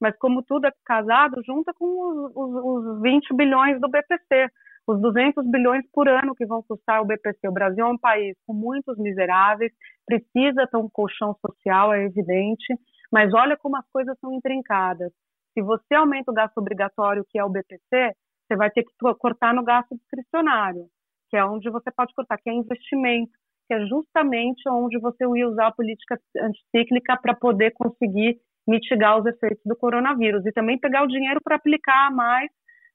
mas 0.00 0.16
como 0.18 0.42
tudo 0.42 0.66
é 0.66 0.72
casado, 0.84 1.42
junta 1.44 1.72
com 1.74 1.86
os, 1.86 2.32
os, 2.34 2.94
os 2.94 3.02
20 3.02 3.34
bilhões 3.34 3.80
do 3.80 3.88
BPC, 3.88 4.48
os 4.86 5.00
200 5.00 5.48
bilhões 5.50 5.84
por 5.92 6.08
ano 6.08 6.34
que 6.34 6.46
vão 6.46 6.62
custar 6.62 7.00
o 7.00 7.04
BPC. 7.04 7.48
O 7.48 7.52
Brasil 7.52 7.84
é 7.84 7.88
um 7.88 7.98
país 7.98 8.36
com 8.46 8.52
muitos 8.52 8.96
miseráveis, 8.98 9.72
precisa 10.06 10.66
ter 10.66 10.76
um 10.76 10.88
colchão 10.88 11.34
social, 11.34 11.92
é 11.92 12.04
evidente, 12.04 12.74
mas 13.10 13.32
olha 13.34 13.56
como 13.56 13.76
as 13.76 13.88
coisas 13.90 14.16
são 14.20 14.32
intrincadas. 14.32 15.12
Se 15.54 15.62
você 15.62 15.94
aumenta 15.94 16.30
o 16.30 16.34
gasto 16.34 16.56
obrigatório, 16.58 17.26
que 17.28 17.38
é 17.38 17.44
o 17.44 17.50
BPC, 17.50 18.14
você 18.46 18.56
vai 18.56 18.70
ter 18.70 18.84
que 18.84 18.92
cortar 19.18 19.52
no 19.54 19.64
gasto 19.64 19.96
discricionário, 19.96 20.86
que 21.28 21.36
é 21.36 21.44
onde 21.44 21.68
você 21.70 21.90
pode 21.90 22.14
cortar, 22.14 22.38
que 22.38 22.48
é 22.48 22.52
investimento 22.52 23.32
que 23.72 23.74
é 23.74 23.86
justamente 23.86 24.68
onde 24.68 24.98
você 25.00 25.24
ia 25.24 25.48
usar 25.48 25.68
a 25.68 25.72
política 25.72 26.20
anticíclica 26.38 27.16
para 27.16 27.34
poder 27.34 27.72
conseguir 27.72 28.38
mitigar 28.68 29.18
os 29.18 29.24
efeitos 29.24 29.62
do 29.64 29.74
coronavírus 29.74 30.44
e 30.44 30.52
também 30.52 30.78
pegar 30.78 31.02
o 31.02 31.08
dinheiro 31.08 31.40
para 31.42 31.56
aplicar 31.56 32.10
mais 32.14 32.50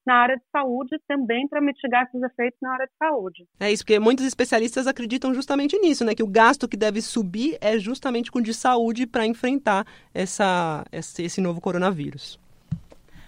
na 0.06 0.14
área 0.16 0.38
de 0.38 0.44
saúde 0.52 0.96
também 1.06 1.48
para 1.50 1.60
mitigar 1.60 2.04
esses 2.04 2.22
efeitos 2.22 2.58
na 2.62 2.74
área 2.74 2.86
de 2.86 2.94
saúde. 2.98 3.46
É 3.60 3.70
isso, 3.70 3.84
porque 3.84 4.00
muitos 4.00 4.26
especialistas 4.26 4.88
acreditam 4.88 5.34
justamente 5.34 5.78
nisso, 5.80 6.06
né? 6.06 6.16
Que 6.16 6.24
o 6.24 6.28
gasto 6.28 6.68
que 6.68 6.78
deve 6.78 7.02
subir 7.02 7.58
é 7.60 7.78
justamente 7.78 8.32
com 8.32 8.40
o 8.40 8.42
de 8.42 8.54
saúde 8.54 9.06
para 9.06 9.26
enfrentar 9.26 9.86
essa, 10.14 10.86
esse 10.94 11.42
novo 11.42 11.60
coronavírus. 11.60 12.40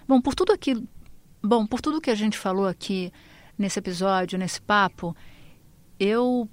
Bom, 0.08 0.22
por 0.22 0.34
tudo 0.34 0.52
aquilo, 0.52 0.88
bom, 1.42 1.66
por 1.66 1.82
tudo 1.82 2.00
que 2.00 2.10
a 2.10 2.14
gente 2.14 2.38
falou 2.38 2.66
aqui 2.66 3.12
nesse 3.58 3.78
episódio, 3.78 4.38
nesse 4.38 4.62
papo, 4.62 5.14
eu 5.98 6.48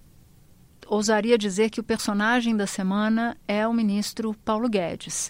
ousaria 0.88 1.38
dizer 1.38 1.70
que 1.70 1.80
o 1.80 1.84
personagem 1.84 2.56
da 2.56 2.68
semana 2.68 3.38
é 3.48 3.68
o 3.68 3.74
ministro 3.74 4.34
Paulo 4.46 4.70
Guedes. 4.70 5.30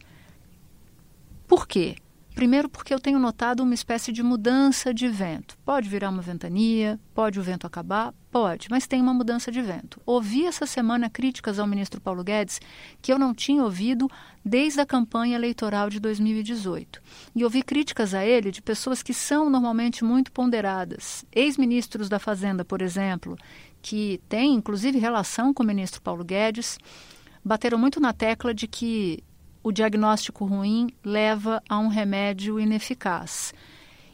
Por 1.48 1.68
quê? 1.68 1.96
Primeiro, 2.38 2.70
porque 2.70 2.94
eu 2.94 3.00
tenho 3.00 3.18
notado 3.18 3.64
uma 3.64 3.74
espécie 3.74 4.12
de 4.12 4.22
mudança 4.22 4.94
de 4.94 5.08
vento. 5.08 5.58
Pode 5.66 5.90
virar 5.90 6.10
uma 6.10 6.22
ventania, 6.22 7.00
pode 7.12 7.40
o 7.40 7.42
vento 7.42 7.66
acabar, 7.66 8.14
pode, 8.30 8.68
mas 8.70 8.86
tem 8.86 9.02
uma 9.02 9.12
mudança 9.12 9.52
de 9.52 9.60
vento. 9.60 10.00
Ouvi 10.06 10.46
essa 10.46 10.68
semana 10.68 11.10
críticas 11.10 11.58
ao 11.58 11.66
ministro 11.66 12.00
Paulo 12.00 12.24
Guedes 12.24 12.62
que 13.02 13.12
eu 13.12 13.18
não 13.18 13.34
tinha 13.34 13.64
ouvido 13.64 14.08
desde 14.46 14.80
a 14.80 14.86
campanha 14.86 15.36
eleitoral 15.36 15.90
de 15.90 16.00
2018. 16.00 17.02
E 17.36 17.44
ouvi 17.44 17.64
críticas 17.64 18.14
a 18.14 18.24
ele 18.24 18.52
de 18.52 18.62
pessoas 18.62 19.02
que 19.02 19.16
são 19.16 19.50
normalmente 19.50 20.04
muito 20.04 20.32
ponderadas. 20.32 21.26
Ex-ministros 21.32 22.08
da 22.08 22.20
Fazenda, 22.20 22.64
por 22.64 22.84
exemplo, 22.84 23.36
que 23.82 24.22
têm 24.28 24.54
inclusive 24.54 24.98
relação 25.00 25.54
com 25.54 25.64
o 25.64 25.66
ministro 25.66 26.02
Paulo 26.02 26.24
Guedes, 26.24 26.78
bateram 27.44 27.78
muito 27.78 28.00
na 28.00 28.14
tecla 28.14 28.54
de 28.54 28.68
que 28.68 29.24
o 29.64 29.72
diagnóstico 29.72 30.46
ruim 30.46 30.90
leva 31.04 31.62
a 31.68 31.78
um 31.78 31.88
remédio 31.88 32.60
ineficaz. 32.60 33.54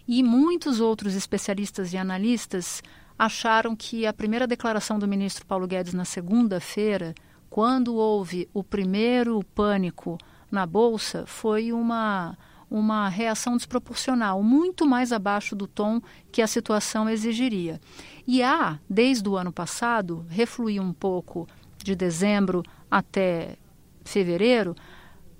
E 0.07 0.22
muitos 0.24 0.80
outros 0.80 1.16
especialistas 1.16 1.93
e 1.93 1.97
analistas 1.97 2.82
acharam 3.18 3.76
que 3.76 4.05
a 4.05 4.14
primeira 4.14 4.47
declaração 4.47 4.99
do 4.99 5.07
ministro 5.07 5.45
Paulo 5.45 5.68
Guedes 5.68 5.93
na 5.93 6.05
segunda-feira, 6.05 7.14
quando 7.49 7.95
houve 7.95 8.49
o 8.53 8.64
primeiro 8.64 9.43
pânico 9.55 10.18
na 10.51 10.66
bolsa, 10.66 11.26
foi 11.26 11.72
uma 11.72 12.38
uma 12.70 13.07
reação 13.09 13.55
desproporcional, 13.57 14.41
muito 14.41 14.86
mais 14.86 15.11
abaixo 15.11 15.55
do 15.55 15.68
tom 15.68 16.01
que 16.32 16.41
a 16.41 16.47
situação 16.47 17.09
exigiria. 17.09 17.80
E 18.26 18.41
há, 18.41 18.80
desde 18.89 19.28
o 19.28 19.36
ano 19.36 19.51
passado, 19.51 20.26
refluiu 20.30 20.82
um 20.82 20.93
pouco 20.93 21.47
de 21.78 21.95
dezembro 21.95 22.64
até 22.89 23.57
fevereiro, 24.03 24.76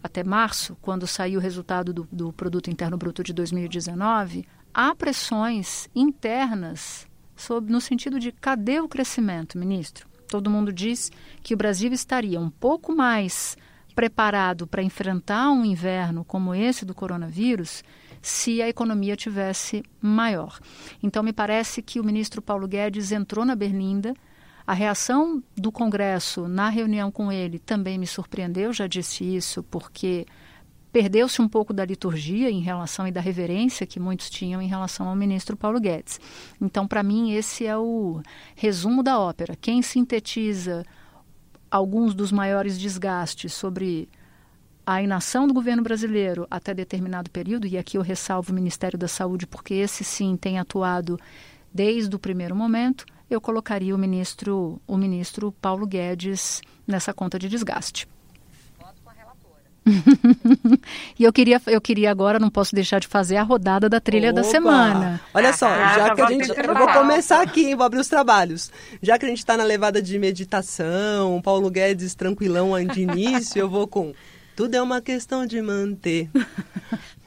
até 0.04 0.24
março, 0.24 0.78
quando 0.82 1.08
saiu 1.08 1.40
o 1.40 1.42
resultado 1.42 1.94
do, 1.94 2.08
do 2.12 2.34
Produto 2.34 2.70
Interno 2.70 2.98
Bruto 2.98 3.24
de 3.24 3.32
2019, 3.32 4.46
há 4.74 4.94
pressões 4.94 5.88
internas 5.96 7.08
sobre, 7.36 7.72
no 7.72 7.80
sentido 7.80 8.20
de 8.20 8.32
cadê 8.32 8.82
o 8.82 8.88
crescimento, 8.88 9.58
ministro? 9.58 10.08
Todo 10.28 10.50
mundo 10.50 10.74
diz 10.74 11.12
que 11.42 11.54
o 11.54 11.58
Brasil 11.58 11.94
estaria 11.94 12.40
um 12.40 12.50
pouco 12.50 12.94
mais 12.94 13.56
preparado 13.94 14.68
para 14.68 14.84
enfrentar 14.84 15.50
um 15.52 15.64
inverno 15.64 16.24
como 16.24 16.54
esse 16.54 16.86
do 16.86 16.94
coronavírus 16.94 17.84
se 18.22 18.62
a 18.62 18.70
economia 18.70 19.16
tivesse 19.16 19.84
maior. 20.02 20.60
Então, 21.02 21.22
me 21.22 21.34
parece 21.34 21.82
que 21.82 22.00
o 22.00 22.04
ministro 22.04 22.42
Paulo 22.42 22.68
Guedes 22.68 23.12
entrou 23.12 23.46
na 23.46 23.56
berlinda 23.56 24.14
a 24.66 24.74
reação 24.74 25.44
do 25.56 25.72
Congresso 25.72 26.48
na 26.48 26.70
reunião 26.70 27.12
com 27.12 27.32
ele 27.32 27.60
também 27.60 27.98
me 27.98 28.08
surpreendeu, 28.08 28.72
já 28.72 28.88
disse 28.88 29.24
isso, 29.24 29.62
porque 29.64 30.26
perdeu-se 30.94 31.42
um 31.42 31.50
pouco 31.50 31.74
da 31.74 31.84
liturgia 31.84 32.50
em 32.50 32.62
relação 32.62 33.06
e 33.06 33.12
da 33.12 33.20
reverência 33.20 33.86
que 33.86 34.00
muitos 34.00 34.30
tinham 34.30 34.62
em 34.62 34.68
relação 34.68 35.10
ao 35.10 35.16
ministro 35.16 35.58
Paulo 35.58 35.82
Guedes. 35.82 36.20
Então, 36.62 36.88
para 36.88 37.04
mim, 37.04 37.34
esse 37.34 37.66
é 37.66 37.78
o 37.78 38.22
resumo 38.56 39.04
da 39.04 39.20
ópera. 39.20 39.58
Quem 39.60 39.82
sintetiza 39.82 40.86
alguns 41.74 42.14
dos 42.14 42.32
maiores 42.32 42.78
desgastes 42.78 43.52
sobre 43.52 44.08
a 44.86 45.02
inação 45.02 45.48
do 45.48 45.56
governo 45.56 45.82
brasileiro 45.82 46.46
até 46.52 46.72
determinado 46.72 47.32
período, 47.32 47.66
e 47.66 47.80
aqui 47.80 47.98
eu 47.98 48.04
ressalvo 48.04 48.52
o 48.52 48.56
Ministério 48.56 49.00
da 49.00 49.08
Saúde, 49.08 49.48
porque 49.48 49.74
esse 49.74 50.04
sim 50.04 50.38
tem 50.38 50.60
atuado 50.60 51.20
desde 51.74 52.16
o 52.16 52.20
primeiro 52.20 52.56
momento, 52.56 53.08
eu 53.28 53.42
colocaria 53.42 53.96
o 53.96 53.98
ministro, 53.98 54.80
o 54.86 54.96
ministro 54.96 55.52
Paulo 55.54 55.88
Guedes 55.88 56.62
nessa 56.86 57.12
conta 57.12 57.40
de 57.40 57.50
desgaste. 57.50 58.08
e 61.20 61.24
eu 61.24 61.34
queria, 61.34 61.62
eu 61.68 61.82
queria 61.82 62.10
agora, 62.10 62.40
não 62.40 62.50
posso 62.50 62.74
deixar 62.74 63.00
de 63.00 63.08
fazer 63.08 63.38
a 63.38 63.44
rodada 63.44 63.90
da 63.90 64.00
trilha 64.00 64.32
Opa! 64.32 64.42
da 64.42 64.44
semana. 64.44 65.22
Olha 65.34 65.54
só, 65.54 65.68
ah, 65.68 65.96
já 65.96 66.16
que 66.16 66.22
a 66.22 66.28
gente. 66.28 66.50
Eu 66.50 66.76
vou 66.76 66.88
começar 66.88 67.42
aqui, 67.42 67.76
vou 67.76 67.86
abrir 67.86 68.00
os 68.00 68.08
trabalhos. 68.08 68.72
Já 69.02 69.18
que 69.18 69.26
a 69.26 69.30
gente 69.30 69.40
está 69.40 69.58
na 69.58 69.64
levada 69.64 70.02
de 70.02 70.18
meditação, 70.18 71.42
Paulo 71.42 71.70
Guedes 71.70 72.16
tranquilão 72.16 72.74
de 72.86 73.02
início, 73.02 73.60
eu 73.60 73.70
vou 73.70 73.88
com. 73.88 74.14
Tudo 74.56 74.76
é 74.76 74.82
uma 74.82 75.02
questão 75.02 75.48
de 75.48 75.62
manter 75.62 76.30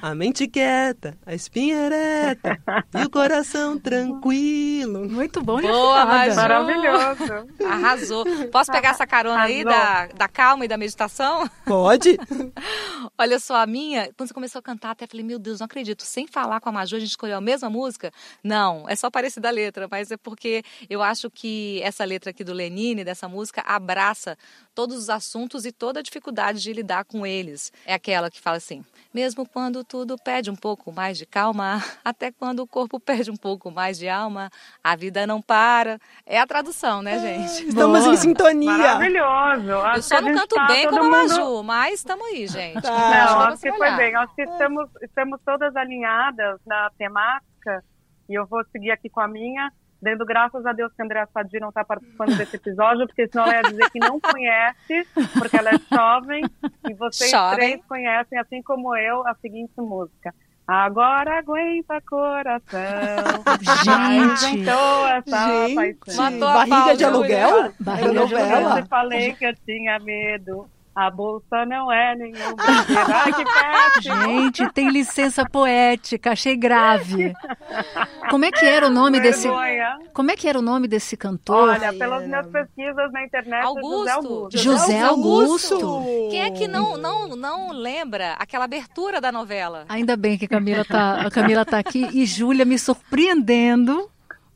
a 0.10 0.14
mente 0.14 0.48
quieta, 0.48 1.16
a 1.24 1.34
espinha 1.34 1.76
ereta 1.76 2.58
e 2.94 3.04
o 3.04 3.10
coração 3.10 3.78
tranquilo. 3.78 5.08
Muito 5.08 5.42
bom, 5.42 5.60
Boa, 5.60 6.04
Maju. 6.04 6.36
Maravilhoso. 6.36 7.48
Arrasou. 7.66 8.24
Posso 8.50 8.72
pegar 8.72 8.90
essa 8.90 9.06
carona 9.06 9.36
Arrasou. 9.36 9.56
aí 9.56 9.64
da, 9.64 10.06
da 10.06 10.28
calma 10.28 10.64
e 10.64 10.68
da 10.68 10.76
meditação? 10.76 11.48
Pode. 11.64 12.18
Olha 13.18 13.38
só, 13.38 13.56
a 13.56 13.66
minha, 13.66 14.10
quando 14.16 14.28
você 14.28 14.34
começou 14.34 14.58
a 14.58 14.62
cantar, 14.62 14.90
até 14.90 15.06
falei, 15.06 15.24
meu 15.24 15.38
Deus, 15.38 15.60
não 15.60 15.66
acredito. 15.66 16.02
Sem 16.02 16.26
falar 16.26 16.60
com 16.60 16.68
a 16.68 16.72
Maju, 16.72 16.96
a 16.96 17.00
gente 17.00 17.10
escolheu 17.10 17.36
a 17.36 17.40
mesma 17.40 17.68
música? 17.68 18.10
Não, 18.42 18.88
é 18.88 18.96
só 18.96 19.10
parecida 19.10 19.48
a 19.48 19.52
letra, 19.52 19.86
mas 19.90 20.10
é 20.10 20.16
porque 20.16 20.62
eu 20.88 21.02
acho 21.02 21.30
que 21.30 21.80
essa 21.82 22.04
letra 22.04 22.30
aqui 22.30 22.42
do 22.42 22.52
Lenine, 22.52 23.04
dessa 23.04 23.28
música, 23.28 23.62
abraça 23.66 24.36
todos 24.74 24.96
os 24.96 25.10
assuntos 25.10 25.64
e 25.64 25.72
toda 25.72 26.00
a 26.00 26.02
dificuldade 26.02 26.60
de 26.60 26.72
lidar 26.72 27.04
com 27.04 27.26
eles. 27.26 27.72
É 27.84 27.94
aquela 27.94 28.30
que 28.30 28.40
fala 28.40 28.56
assim: 28.56 28.84
mesmo 29.12 29.46
quando 29.48 29.84
tudo 29.84 30.16
pede 30.16 30.50
um 30.50 30.56
pouco 30.56 30.92
mais 30.92 31.18
de 31.18 31.26
calma, 31.26 31.82
até 32.04 32.30
quando 32.30 32.60
o 32.60 32.66
corpo 32.66 32.98
pede 33.00 33.30
um 33.30 33.36
pouco 33.36 33.70
mais 33.70 33.98
de 33.98 34.08
alma, 34.08 34.50
a 34.82 34.96
vida 34.96 35.26
não 35.26 35.42
para. 35.42 35.98
É 36.24 36.38
a 36.38 36.46
tradução, 36.46 37.02
né, 37.02 37.18
gente? 37.18 37.68
Estamos 37.68 38.02
Boa. 38.02 38.14
em 38.14 38.16
sintonia. 38.16 38.70
Maravilhoso. 38.70 39.76
Acho 39.76 39.98
Eu 39.98 40.02
só 40.02 40.20
não 40.20 40.34
canto 40.34 40.54
tá 40.54 40.66
bem 40.66 40.88
como 40.88 41.04
a 41.04 41.08
Maju, 41.08 41.62
mas 41.62 41.94
estamos 41.94 42.26
aí, 42.26 42.46
gente. 42.46 42.82
Tá. 42.82 42.90
Não, 42.90 43.40
acho 43.40 43.62
que 43.62 43.72
foi 43.72 43.90
bem. 43.96 44.14
Acho 44.14 44.34
que 44.34 44.42
estamos, 44.42 44.88
estamos 45.02 45.40
todas 45.44 45.74
alinhadas 45.76 46.60
na 46.66 46.90
temática 46.96 47.84
e 48.28 48.34
eu 48.34 48.46
vou 48.46 48.64
seguir 48.70 48.92
aqui 48.92 49.08
com 49.08 49.20
a 49.20 49.28
minha 49.28 49.72
dando 50.00 50.24
graças 50.24 50.64
a 50.64 50.72
Deus 50.72 50.92
que 50.92 51.02
a 51.02 51.04
Andréa 51.04 51.28
Sadi 51.32 51.60
não 51.60 51.68
está 51.68 51.84
participando 51.84 52.36
desse 52.36 52.56
episódio, 52.56 53.06
porque 53.06 53.28
senão 53.28 53.44
ela 53.44 53.56
ia 53.56 53.62
dizer 53.62 53.90
que 53.90 53.98
não 53.98 54.18
conhece, 54.20 55.06
porque 55.38 55.56
ela 55.56 55.70
é 55.70 55.78
jovem, 55.94 56.44
e 56.88 56.94
vocês 56.94 57.30
jovem. 57.30 57.56
três 57.56 57.84
conhecem, 57.86 58.38
assim 58.38 58.62
como 58.62 58.96
eu, 58.96 59.26
a 59.26 59.34
seguinte 59.34 59.72
música. 59.78 60.34
Agora 60.66 61.38
aguenta 61.38 62.00
coração. 62.02 62.78
Gente, 63.84 64.68
essa 64.68 65.66
gente, 65.66 65.74
paixão. 65.74 66.38
barriga 66.38 66.96
de 66.96 67.04
aluguel? 67.04 67.72
Barriga 67.80 68.10
de 68.10 68.18
aluguel. 68.18 68.76
Eu 68.78 68.86
falei 68.86 69.32
que 69.34 69.46
eu 69.46 69.54
tinha 69.66 69.98
medo. 69.98 70.70
A 71.00 71.10
bolsa 71.10 71.64
não 71.64 71.90
é 71.90 72.14
nenhum 72.14 72.54
brinquedo. 72.54 73.10
Ai, 73.10 73.32
que 73.32 73.42
péssimo. 73.42 74.22
Gente, 74.22 74.72
tem 74.74 74.90
licença 74.90 75.48
poética, 75.48 76.32
achei 76.32 76.54
grave. 76.54 77.32
Como 78.28 78.44
é 78.44 78.52
que 78.52 78.66
era 78.66 78.86
o 78.86 78.90
nome 78.90 79.18
desse 79.18 79.48
Como 80.12 80.30
é 80.30 80.36
que 80.36 80.46
era 80.46 80.58
o 80.58 80.62
nome 80.62 80.86
desse 80.86 81.16
cantor? 81.16 81.70
Olha, 81.70 81.90
pelas 81.94 82.26
minhas 82.26 82.46
pesquisas 82.48 83.10
na 83.12 83.24
internet, 83.24 83.64
Augusto. 83.64 84.02
José 84.02 84.12
Augusto. 84.12 84.58
José 84.58 85.00
Augusto. 85.00 86.28
Quem 86.30 86.42
é 86.42 86.50
que 86.50 86.68
não, 86.68 86.98
não, 86.98 87.34
não 87.34 87.72
lembra 87.72 88.34
aquela 88.34 88.66
abertura 88.66 89.22
da 89.22 89.32
novela? 89.32 89.86
Ainda 89.88 90.18
bem 90.18 90.36
que 90.36 90.44
a 90.44 90.48
Camila 90.48 90.84
tá, 90.84 91.22
a 91.22 91.30
Camila 91.30 91.64
tá 91.64 91.78
aqui 91.78 92.10
e 92.12 92.26
Júlia 92.26 92.66
me 92.66 92.78
surpreendendo 92.78 94.10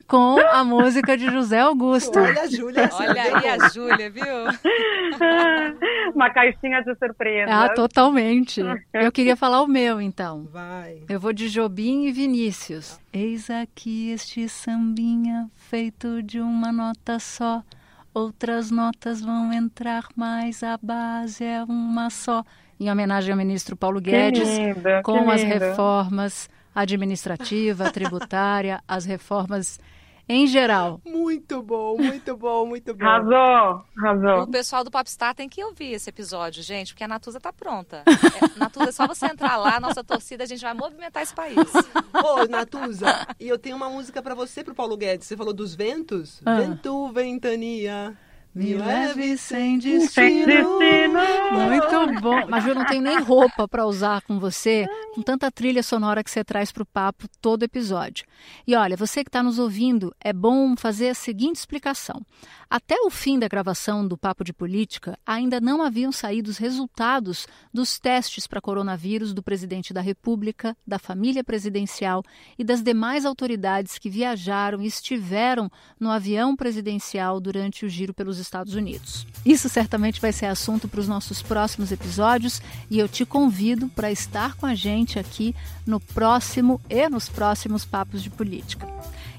com 0.06 0.38
a 0.38 0.62
música 0.64 1.16
de 1.16 1.26
José 1.26 1.60
Augusto. 1.60 2.18
Olha 2.18 2.42
a 2.42 2.46
Júlia. 2.46 2.90
Olha 2.92 3.22
aí 3.22 3.48
a 3.48 3.68
Júlia, 3.68 4.10
viu? 4.10 4.24
Uma 6.14 6.30
caixinha 6.30 6.82
de 6.82 6.94
surpresa. 6.96 7.50
Ah, 7.52 7.68
totalmente. 7.70 8.62
Eu 8.92 9.10
queria 9.10 9.36
falar 9.36 9.62
o 9.62 9.66
meu, 9.66 10.00
então. 10.00 10.48
Vai. 10.52 11.02
Eu 11.08 11.18
vou 11.18 11.32
de 11.32 11.48
Jobim 11.48 12.04
e 12.06 12.12
Vinícius. 12.12 12.98
Eis 13.12 13.50
aqui 13.50 14.10
este 14.10 14.48
sambinha 14.48 15.50
feito 15.54 16.22
de 16.22 16.40
uma 16.40 16.72
nota 16.72 17.18
só. 17.18 17.62
Outras 18.12 18.70
notas 18.70 19.20
vão 19.20 19.52
entrar, 19.52 20.04
mas 20.14 20.62
a 20.62 20.78
base 20.80 21.42
é 21.42 21.64
uma 21.64 22.10
só. 22.10 22.44
Em 22.78 22.90
homenagem 22.90 23.32
ao 23.32 23.36
ministro 23.36 23.76
Paulo 23.76 24.00
Guedes, 24.00 24.48
linda, 24.48 25.02
com 25.02 25.30
as 25.30 25.42
reformas 25.42 26.48
administrativa, 26.74 27.90
tributária, 27.90 28.82
as 28.86 29.04
reformas 29.04 29.78
em 30.28 30.46
geral. 30.46 31.00
Muito 31.04 31.62
bom, 31.62 31.96
muito 31.98 32.36
bom, 32.36 32.66
muito 32.66 32.94
bom. 32.94 33.04
Razou, 33.04 33.84
razou. 33.96 34.42
O 34.44 34.50
pessoal 34.50 34.82
do 34.82 34.90
Popstar 34.90 35.34
tem 35.34 35.48
que 35.48 35.62
ouvir 35.62 35.92
esse 35.92 36.08
episódio, 36.08 36.62
gente, 36.62 36.94
porque 36.94 37.04
a 37.04 37.08
Natuza 37.08 37.38
tá 37.38 37.52
pronta. 37.52 38.02
É, 38.34 38.58
Natuza, 38.58 38.88
é 38.88 38.92
só 38.92 39.06
você 39.06 39.26
entrar 39.26 39.56
lá, 39.56 39.78
nossa 39.78 40.02
torcida, 40.02 40.44
a 40.44 40.46
gente 40.46 40.62
vai 40.62 40.74
movimentar 40.74 41.22
esse 41.22 41.34
país. 41.34 41.56
Ô, 42.12 42.46
Natuza, 42.48 43.26
e 43.38 43.48
eu 43.48 43.58
tenho 43.58 43.76
uma 43.76 43.88
música 43.88 44.22
para 44.22 44.34
você, 44.34 44.64
pro 44.64 44.74
Paulo 44.74 44.96
Guedes. 44.96 45.26
Você 45.26 45.36
falou 45.36 45.52
dos 45.52 45.74
ventos? 45.74 46.40
Ah. 46.44 46.60
Vento, 46.60 47.12
ventania. 47.12 48.16
Me 48.54 48.72
leve 48.74 49.36
sem 49.36 49.78
destino. 49.78 50.08
Sem 50.08 50.46
destino. 50.46 51.18
Muito 51.52 52.20
bom. 52.20 52.46
Mas 52.48 52.64
eu 52.64 52.74
não 52.74 52.86
tenho 52.86 53.02
nem 53.02 53.18
roupa 53.20 53.66
para 53.66 53.84
usar 53.84 54.22
com 54.22 54.38
você, 54.38 54.86
com 55.12 55.22
tanta 55.22 55.50
trilha 55.50 55.82
sonora 55.82 56.22
que 56.22 56.30
você 56.30 56.44
traz 56.44 56.70
para 56.70 56.84
o 56.84 56.86
papo 56.86 57.26
todo 57.40 57.64
episódio. 57.64 58.24
E 58.64 58.76
olha, 58.76 58.96
você 58.96 59.24
que 59.24 59.28
está 59.28 59.42
nos 59.42 59.58
ouvindo, 59.58 60.14
é 60.20 60.32
bom 60.32 60.76
fazer 60.76 61.08
a 61.08 61.14
seguinte 61.14 61.56
explicação. 61.56 62.22
Até 62.76 62.96
o 63.02 63.08
fim 63.08 63.38
da 63.38 63.46
gravação 63.46 64.04
do 64.04 64.18
Papo 64.18 64.42
de 64.42 64.52
Política, 64.52 65.16
ainda 65.24 65.60
não 65.60 65.80
haviam 65.80 66.10
saído 66.10 66.50
os 66.50 66.58
resultados 66.58 67.46
dos 67.72 68.00
testes 68.00 68.48
para 68.48 68.60
coronavírus 68.60 69.32
do 69.32 69.44
presidente 69.44 69.94
da 69.94 70.00
República, 70.00 70.76
da 70.84 70.98
família 70.98 71.44
presidencial 71.44 72.24
e 72.58 72.64
das 72.64 72.82
demais 72.82 73.24
autoridades 73.24 73.96
que 73.96 74.10
viajaram 74.10 74.82
e 74.82 74.88
estiveram 74.88 75.70
no 76.00 76.10
avião 76.10 76.56
presidencial 76.56 77.38
durante 77.38 77.86
o 77.86 77.88
giro 77.88 78.12
pelos 78.12 78.40
Estados 78.40 78.74
Unidos. 78.74 79.24
Isso 79.46 79.68
certamente 79.68 80.20
vai 80.20 80.32
ser 80.32 80.46
assunto 80.46 80.88
para 80.88 80.98
os 80.98 81.06
nossos 81.06 81.40
próximos 81.42 81.92
episódios 81.92 82.60
e 82.90 82.98
eu 82.98 83.08
te 83.08 83.24
convido 83.24 83.86
para 83.90 84.10
estar 84.10 84.56
com 84.56 84.66
a 84.66 84.74
gente 84.74 85.16
aqui 85.16 85.54
no 85.86 86.00
próximo 86.00 86.80
e 86.90 87.08
nos 87.08 87.28
próximos 87.28 87.84
Papos 87.84 88.20
de 88.20 88.30
Política. 88.30 88.84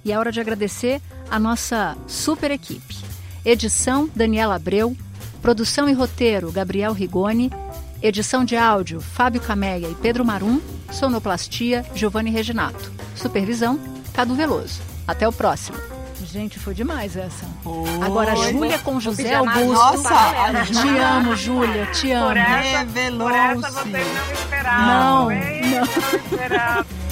E 0.06 0.14
é 0.14 0.18
hora 0.18 0.32
de 0.32 0.40
agradecer 0.40 1.02
a 1.30 1.38
nossa 1.38 1.98
super 2.08 2.50
equipe. 2.50 3.15
Edição 3.46 4.10
Daniela 4.16 4.56
Abreu, 4.56 4.98
produção 5.40 5.88
e 5.88 5.94
roteiro 5.94 6.52
Gabriel 6.52 6.94
Rigoni, 6.94 7.52
edição 8.02 8.44
de 8.44 8.58
áudio 8.58 9.00
Fábio 9.00 9.40
Cameia 9.40 9.88
e 9.88 9.94
Pedro 9.94 10.26
Marum, 10.26 10.60
sonoplastia 10.92 11.86
Giovanni 11.94 12.32
Reginato, 12.32 12.92
supervisão 13.16 13.80
Cadu 14.16 14.34
Veloso. 14.34 14.82
Até 15.08 15.28
o 15.28 15.32
próximo. 15.32 15.78
Gente, 16.24 16.58
foi 16.58 16.74
demais 16.74 17.16
essa. 17.16 17.46
Oi. 17.64 17.88
Agora, 18.02 18.36
Júlia 18.36 18.80
com 18.80 19.00
José 19.00 19.36
Augusto. 19.36 19.74
Nossa, 19.74 20.66
te 20.66 20.98
amo, 20.98 21.36
Júlia, 21.36 21.86
te 21.92 22.12
amo. 22.12 22.28
Por 22.30 22.38
essa, 22.38 22.86
por 23.16 23.32
essa 23.32 23.72
vocês 23.72 24.08
não 24.08 24.34
esperavam. 24.34 24.86
Não, 24.88 25.30
não. 25.30 25.30
não 25.30 25.84
esperavam. 25.84 27.05